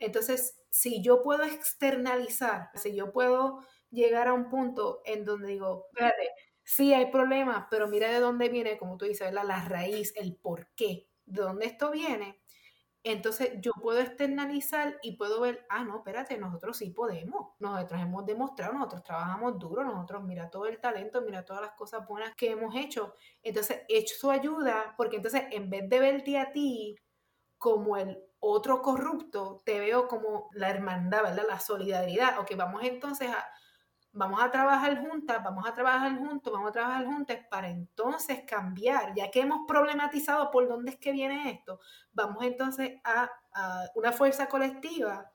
Entonces, 0.00 0.58
si 0.70 1.02
yo 1.02 1.22
puedo 1.22 1.44
externalizar, 1.44 2.70
si 2.74 2.96
yo 2.96 3.12
puedo 3.12 3.60
llegar 3.90 4.28
a 4.28 4.32
un 4.32 4.48
punto 4.48 5.02
en 5.04 5.24
donde 5.24 5.48
digo, 5.48 5.86
espérate, 5.92 6.30
sí 6.64 6.94
hay 6.94 7.10
problemas, 7.10 7.66
pero 7.70 7.88
mira 7.88 8.10
de 8.10 8.20
dónde 8.20 8.48
viene, 8.48 8.78
como 8.78 8.96
tú 8.96 9.04
dices, 9.04 9.32
la 9.32 9.64
raíz, 9.68 10.12
el 10.16 10.36
por 10.36 10.68
qué, 10.74 11.08
de 11.26 11.42
dónde 11.42 11.66
esto 11.66 11.90
viene. 11.90 12.40
Entonces 13.02 13.52
yo 13.60 13.72
puedo 13.80 14.00
externalizar 14.00 14.98
y 15.02 15.16
puedo 15.16 15.40
ver, 15.40 15.64
ah, 15.70 15.84
no, 15.84 15.98
espérate, 15.98 16.36
nosotros 16.36 16.76
sí 16.76 16.90
podemos. 16.90 17.54
Nosotros 17.58 18.00
hemos 18.00 18.26
demostrado, 18.26 18.74
nosotros 18.74 19.02
trabajamos 19.02 19.58
duro, 19.58 19.84
nosotros 19.84 20.22
mira 20.22 20.50
todo 20.50 20.66
el 20.66 20.80
talento, 20.80 21.22
mira 21.22 21.44
todas 21.44 21.62
las 21.62 21.72
cosas 21.72 22.06
buenas 22.06 22.34
que 22.36 22.50
hemos 22.50 22.74
hecho. 22.76 23.14
Entonces, 23.42 23.82
hecho 23.88 24.14
su 24.18 24.30
ayuda, 24.30 24.94
porque 24.98 25.16
entonces 25.16 25.44
en 25.50 25.70
vez 25.70 25.88
de 25.88 25.98
verte 25.98 26.38
a 26.38 26.52
ti 26.52 26.96
como 27.58 27.96
el 27.96 28.22
otro 28.40 28.82
corrupto, 28.82 29.62
te 29.64 29.78
veo 29.78 30.08
como 30.08 30.48
la 30.54 30.70
hermandad, 30.70 31.22
¿verdad? 31.22 31.44
La 31.48 31.60
solidaridad. 31.60 32.38
Ok, 32.40 32.56
vamos 32.56 32.82
entonces 32.82 33.30
a, 33.30 33.46
vamos 34.12 34.42
a 34.42 34.50
trabajar 34.50 35.00
juntas, 35.00 35.42
vamos 35.44 35.66
a 35.66 35.74
trabajar 35.74 36.16
juntos, 36.18 36.52
vamos 36.52 36.70
a 36.70 36.72
trabajar 36.72 37.04
juntos 37.04 37.36
para 37.48 37.68
entonces 37.68 38.42
cambiar, 38.46 39.14
ya 39.14 39.30
que 39.30 39.40
hemos 39.40 39.66
problematizado 39.68 40.50
por 40.50 40.66
dónde 40.68 40.92
es 40.92 40.98
que 40.98 41.12
viene 41.12 41.50
esto, 41.50 41.80
vamos 42.12 42.42
entonces 42.44 42.98
a, 43.04 43.30
una 43.94 44.12
fuerza 44.12 44.48
colectiva 44.48 45.32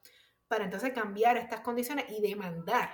para 0.47 0.66
entonces 0.66 0.93
cambiar 0.93 1.38
estas 1.38 1.62
condiciones 1.62 2.06
y 2.10 2.22
demandar, 2.22 2.89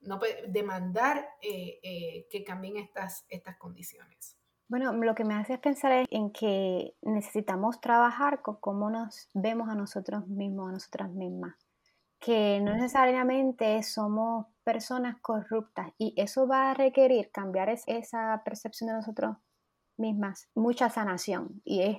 no 0.00 0.20
demandar 0.48 1.28
eh, 1.40 1.78
eh, 1.82 2.26
que 2.30 2.44
cambien 2.44 2.76
estas, 2.76 3.24
estas 3.28 3.56
condiciones. 3.56 4.35
Bueno, 4.68 4.92
lo 4.92 5.14
que 5.14 5.24
me 5.24 5.34
hace 5.34 5.58
pensar 5.58 6.06
en 6.10 6.30
que 6.32 6.94
necesitamos 7.02 7.80
trabajar 7.80 8.42
con 8.42 8.56
cómo 8.56 8.90
nos 8.90 9.28
vemos 9.32 9.68
a 9.68 9.74
nosotros 9.74 10.26
mismos, 10.26 10.68
a 10.70 10.72
nosotras 10.72 11.10
mismas. 11.10 11.54
Que 12.18 12.60
no 12.60 12.74
necesariamente 12.74 13.82
somos 13.84 14.46
personas 14.64 15.16
corruptas 15.20 15.92
y 15.98 16.14
eso 16.16 16.48
va 16.48 16.70
a 16.70 16.74
requerir 16.74 17.30
cambiar 17.30 17.68
esa 17.68 18.42
percepción 18.44 18.88
de 18.88 18.94
nosotros 18.94 19.36
mismas, 19.96 20.48
mucha 20.54 20.90
sanación 20.90 21.62
y 21.64 21.82
es 21.82 21.98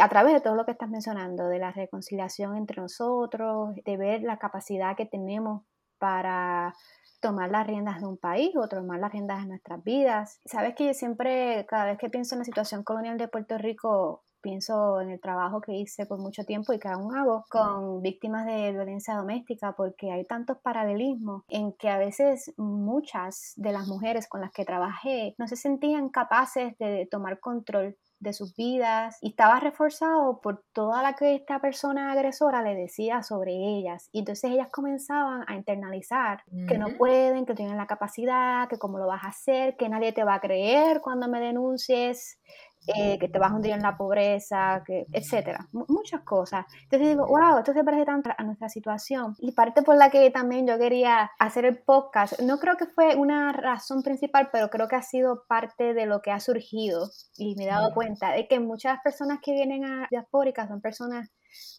a 0.00 0.08
través 0.08 0.34
de 0.34 0.40
todo 0.40 0.54
lo 0.54 0.64
que 0.64 0.72
estás 0.72 0.88
mencionando, 0.88 1.48
de 1.48 1.58
la 1.58 1.72
reconciliación 1.72 2.56
entre 2.56 2.80
nosotros, 2.80 3.74
de 3.84 3.96
ver 3.96 4.22
la 4.22 4.38
capacidad 4.38 4.96
que 4.96 5.06
tenemos 5.06 5.62
para 5.98 6.74
tomar 7.22 7.50
las 7.50 7.66
riendas 7.66 8.00
de 8.00 8.06
un 8.06 8.18
país 8.18 8.54
o 8.56 8.68
tomar 8.68 8.98
las 8.98 9.12
riendas 9.12 9.40
de 9.40 9.48
nuestras 9.48 9.82
vidas. 9.82 10.40
Sabes 10.44 10.74
que 10.74 10.86
yo 10.88 10.92
siempre, 10.92 11.64
cada 11.66 11.86
vez 11.86 11.98
que 11.98 12.10
pienso 12.10 12.34
en 12.34 12.40
la 12.40 12.44
situación 12.44 12.82
colonial 12.82 13.16
de 13.16 13.28
Puerto 13.28 13.56
Rico, 13.56 14.24
pienso 14.42 15.00
en 15.00 15.10
el 15.10 15.20
trabajo 15.20 15.60
que 15.60 15.72
hice 15.72 16.04
por 16.04 16.18
mucho 16.18 16.44
tiempo 16.44 16.72
y 16.72 16.78
que 16.78 16.88
aún 16.88 17.14
hago 17.14 17.44
con 17.48 18.02
víctimas 18.02 18.44
de 18.44 18.72
violencia 18.72 19.14
doméstica 19.14 19.74
porque 19.76 20.10
hay 20.10 20.24
tantos 20.24 20.58
paralelismos 20.58 21.44
en 21.48 21.72
que 21.74 21.88
a 21.88 21.96
veces 21.96 22.52
muchas 22.56 23.52
de 23.56 23.72
las 23.72 23.86
mujeres 23.86 24.28
con 24.28 24.40
las 24.40 24.50
que 24.52 24.64
trabajé 24.64 25.34
no 25.38 25.46
se 25.46 25.56
sentían 25.56 26.08
capaces 26.08 26.76
de 26.78 27.06
tomar 27.08 27.38
control 27.38 27.96
de 28.22 28.32
sus 28.32 28.54
vidas 28.54 29.18
y 29.20 29.30
estaba 29.30 29.58
reforzado 29.58 30.40
por 30.40 30.62
toda 30.72 31.02
la 31.02 31.14
que 31.14 31.34
esta 31.34 31.60
persona 31.60 32.12
agresora 32.12 32.62
le 32.62 32.74
decía 32.74 33.22
sobre 33.22 33.52
ellas. 33.52 34.08
Y 34.12 34.20
entonces 34.20 34.50
ellas 34.50 34.68
comenzaban 34.70 35.44
a 35.48 35.56
internalizar 35.56 36.44
que 36.68 36.78
no 36.78 36.96
pueden, 36.96 37.44
que 37.44 37.54
tienen 37.54 37.76
la 37.76 37.86
capacidad, 37.86 38.68
que 38.68 38.78
cómo 38.78 38.98
lo 38.98 39.06
vas 39.06 39.24
a 39.24 39.28
hacer, 39.28 39.76
que 39.76 39.88
nadie 39.88 40.12
te 40.12 40.24
va 40.24 40.34
a 40.34 40.40
creer 40.40 41.00
cuando 41.00 41.28
me 41.28 41.40
denuncies, 41.40 42.38
eh, 42.86 43.16
que 43.18 43.28
te 43.28 43.38
vas 43.38 43.52
a 43.52 43.54
hundir 43.54 43.72
en 43.72 43.82
la 43.82 43.96
pobreza, 43.96 44.82
que, 44.84 45.06
etcétera, 45.12 45.68
muchas 45.70 46.22
cosas. 46.22 46.66
Entonces 46.82 47.10
digo, 47.10 47.26
wow, 47.26 47.58
esto 47.58 47.72
se 47.72 47.84
parece 47.84 48.04
tanto 48.04 48.30
a 48.36 48.42
nuestra 48.42 48.68
situación. 48.68 49.36
Y 49.38 49.52
parte 49.52 49.82
por 49.82 49.96
la 49.96 50.10
que 50.10 50.28
también 50.30 50.66
yo 50.66 50.76
quería 50.78 51.30
hacer 51.38 51.64
el 51.64 51.78
podcast, 51.78 52.40
no 52.40 52.58
creo 52.58 52.76
que 52.76 52.86
fue 52.86 53.14
una 53.14 53.52
razón 53.52 54.02
principal, 54.02 54.48
pero 54.50 54.68
creo 54.68 54.88
que 54.88 54.96
ha 54.96 55.02
sido 55.02 55.44
parte 55.46 55.94
de 55.94 56.06
lo 56.06 56.22
que 56.22 56.32
ha 56.32 56.40
surgido 56.40 57.08
y 57.36 57.54
me 57.54 57.64
he 57.64 57.68
dado 57.68 57.94
cuenta 57.94 58.32
de 58.32 58.48
que 58.48 58.58
muchas 58.58 58.98
personas 59.04 59.38
que 59.40 59.52
vienen 59.52 59.84
a 59.84 60.08
diaspóricas 60.10 60.68
son 60.68 60.80
personas 60.80 61.30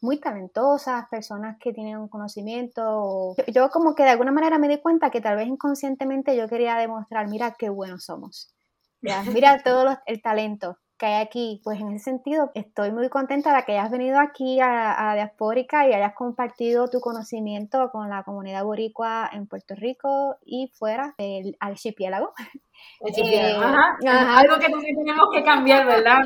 muy 0.02 0.20
talentosas, 0.20 1.06
personas 1.10 1.58
que 1.60 1.74
tienen 1.74 1.98
un 1.98 2.08
conocimiento. 2.08 3.36
Yo, 3.48 3.70
como 3.72 3.94
que 3.94 4.04
de 4.04 4.12
alguna 4.12 4.32
manera 4.32 4.58
me 4.58 4.70
di 4.70 4.80
cuenta 4.80 5.10
que 5.10 5.20
tal 5.20 5.36
vez 5.36 5.48
inconscientemente 5.48 6.38
yo 6.38 6.48
quería 6.48 6.76
demostrar, 6.76 7.28
mira 7.28 7.56
qué 7.58 7.70
buenos 7.70 8.06
somos. 8.06 8.54
Mira 9.02 9.62
todo 9.64 9.98
el 10.06 10.22
talento 10.22 10.78
que 10.98 11.06
hay 11.06 11.22
aquí. 11.22 11.62
Pues 11.64 11.80
en 11.80 11.94
ese 11.94 12.06
sentido 12.06 12.52
estoy 12.56 12.92
muy 12.92 13.10
contenta 13.10 13.56
de 13.56 13.64
que 13.64 13.74
hayas 13.74 13.92
venido 13.92 14.20
aquí 14.20 14.60
a, 14.60 15.12
a 15.12 15.16
Diaspórica 15.16 15.88
y 15.88 15.94
hayas 15.94 16.14
compartido 16.14 16.88
tu 16.88 17.00
conocimiento 17.00 17.90
con 17.92 18.10
la 18.10 18.24
comunidad 18.24 18.64
boricua 18.64 19.30
en 19.32 19.48
Puerto 19.48 19.76
Rico 19.76 20.38
y 20.46 20.72
fuera 20.74 21.14
del 21.18 21.56
archipiélago. 21.60 22.34
Eh, 23.02 23.56
Algo 23.56 24.60
que 24.60 24.70
también 24.70 24.96
tenemos 24.96 25.28
que 25.34 25.44
cambiar, 25.44 25.86
¿verdad? 25.86 26.18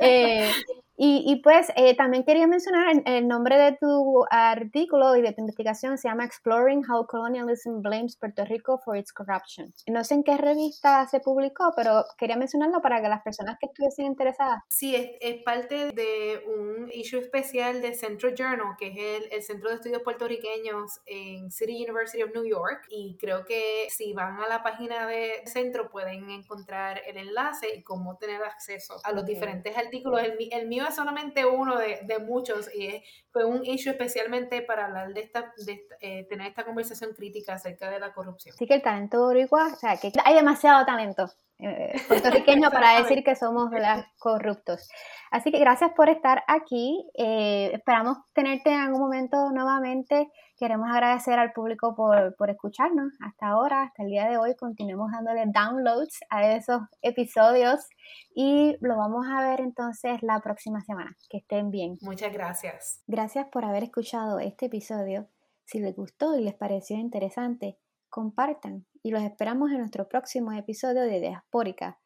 Eh, 0.00 0.50
y, 0.96 1.40
pues 1.42 1.72
eh, 1.76 1.96
también 1.96 2.22
quería 2.24 2.46
mencionar 2.46 3.02
el, 3.06 3.26
nombre 3.26 3.56
de 3.56 3.76
tu 3.80 4.24
artículo 4.30 5.16
y 5.16 5.22
de 5.22 5.32
tu 5.32 5.40
investigación, 5.40 5.96
se 5.96 6.08
llama 6.08 6.24
Exploring 6.24 6.84
How 6.88 7.06
Colonialism 7.06 7.80
Blames 7.80 8.16
Puerto 8.16 8.44
Rico 8.44 8.78
for 8.84 8.96
Its 8.96 9.12
Corruption. 9.12 9.72
No 9.86 10.04
sé 10.04 10.14
en 10.14 10.22
qué 10.22 10.36
revista 10.36 11.06
se 11.08 11.20
publicó, 11.20 11.72
pero 11.74 12.04
quería 12.18 12.36
mencionarlo 12.36 12.80
para 12.82 13.00
que 13.00 13.08
las 13.08 13.22
personas 13.22 13.56
que 13.58 13.66
estuviesen 13.66 14.06
interesadas. 14.06 14.62
Sí, 14.68 14.94
es, 14.94 15.42
parte 15.42 15.92
de 15.92 16.44
un 16.46 16.88
issue 16.92 17.18
especial 17.18 17.82
de 17.82 17.94
Centro 17.94 18.30
Journal, 18.30 18.76
que 18.78 18.88
es 18.88 19.22
el, 19.22 19.32
el, 19.32 19.42
Centro 19.42 19.70
de 19.70 19.76
Estudios 19.76 20.02
Puertorriqueños 20.02 21.00
en 21.06 21.50
City 21.50 21.82
University 21.82 22.22
of 22.22 22.30
New 22.32 22.44
York. 22.44 22.86
Y 22.90 23.16
creo 23.18 23.44
que 23.44 23.86
si 23.88 24.12
van 24.12 24.38
a 24.40 24.46
la 24.46 24.62
página 24.62 25.06
de 25.06 25.42
Centro 25.46 25.90
pueden 25.90 26.30
encontrar 26.30 27.00
el 27.06 27.16
enlace 27.16 27.74
y 27.74 27.82
cómo 27.82 28.18
tener 28.18 28.42
acceso 28.44 29.00
a 29.02 29.12
los 29.12 29.24
diferentes 29.24 29.76
artículos. 29.76 30.22
El, 30.22 30.36
el 30.52 30.68
mío 30.68 30.84
solamente 30.92 31.44
uno 31.44 31.78
de, 31.78 32.00
de 32.04 32.18
muchos 32.18 32.72
y 32.74 33.02
fue 33.32 33.44
un 33.44 33.64
issue 33.64 33.90
especialmente 33.90 34.62
para 34.62 34.86
hablar 34.86 35.12
de 35.12 35.20
esta, 35.20 35.52
de 35.66 35.86
eh, 36.00 36.26
tener 36.28 36.48
esta 36.48 36.64
conversación 36.64 37.12
crítica 37.14 37.54
acerca 37.54 37.90
de 37.90 37.98
la 37.98 38.12
corrupción. 38.12 38.54
Sí 38.56 38.66
que 38.66 38.74
el 38.74 38.82
talento 38.82 39.20
boricua, 39.20 39.66
o 39.72 39.76
sea, 39.76 39.96
que 39.96 40.12
hay 40.24 40.34
demasiado 40.34 40.84
talento 40.84 41.30
eh, 41.58 41.92
puertorriqueño 42.08 42.70
para 42.70 43.00
decir 43.00 43.22
que 43.22 43.36
somos 43.36 43.70
corruptos. 44.18 44.88
Así 45.30 45.50
que 45.50 45.58
gracias 45.58 45.92
por 45.92 46.08
estar 46.08 46.42
aquí. 46.46 47.08
Eh, 47.14 47.70
esperamos 47.72 48.18
tenerte 48.34 48.70
en 48.70 48.80
algún 48.80 49.00
momento 49.00 49.50
nuevamente. 49.52 50.30
Queremos 50.56 50.88
agradecer 50.90 51.38
al 51.38 51.52
público 51.52 51.94
por, 51.94 52.36
por, 52.36 52.50
escucharnos 52.50 53.12
hasta 53.20 53.48
ahora, 53.48 53.82
hasta 53.82 54.02
el 54.02 54.10
día 54.10 54.28
de 54.28 54.36
hoy. 54.36 54.54
Continuemos 54.54 55.10
dándole 55.10 55.44
downloads 55.46 56.20
a 56.30 56.52
esos 56.52 56.82
episodios 57.00 57.88
y 58.34 58.76
lo 58.80 58.96
vamos 58.96 59.26
a 59.28 59.40
ver 59.40 59.60
entonces 59.60 60.22
la 60.22 60.40
próxima 60.40 60.80
semana. 60.82 61.16
Que 61.28 61.38
estén 61.38 61.70
bien. 61.70 61.96
Muchas 62.02 62.32
gracias. 62.32 63.02
Gracias 63.06 63.46
por 63.50 63.64
haber 63.64 63.84
escuchado 63.84 64.38
este 64.38 64.66
episodio. 64.66 65.28
Si 65.64 65.80
les 65.80 65.96
gustó 65.96 66.36
y 66.36 66.42
les 66.42 66.54
pareció 66.54 66.96
interesante, 66.96 67.78
compartan 68.08 68.86
y 69.02 69.10
los 69.10 69.22
esperamos 69.22 69.70
en 69.70 69.78
nuestro 69.78 70.06
próximo 70.06 70.52
episodio 70.52 71.02
de 71.02 71.18
Diaspórica, 71.18 71.98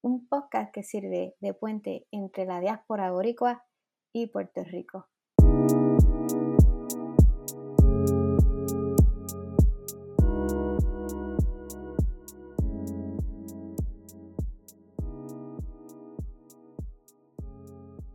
un 0.00 0.26
podcast 0.28 0.72
que 0.72 0.84
sirve 0.84 1.34
de 1.40 1.52
puente 1.52 2.06
entre 2.12 2.46
la 2.46 2.60
diáspora 2.60 3.10
boricua 3.10 3.64
y 4.12 4.28
Puerto 4.28 4.62
Rico. 4.64 5.09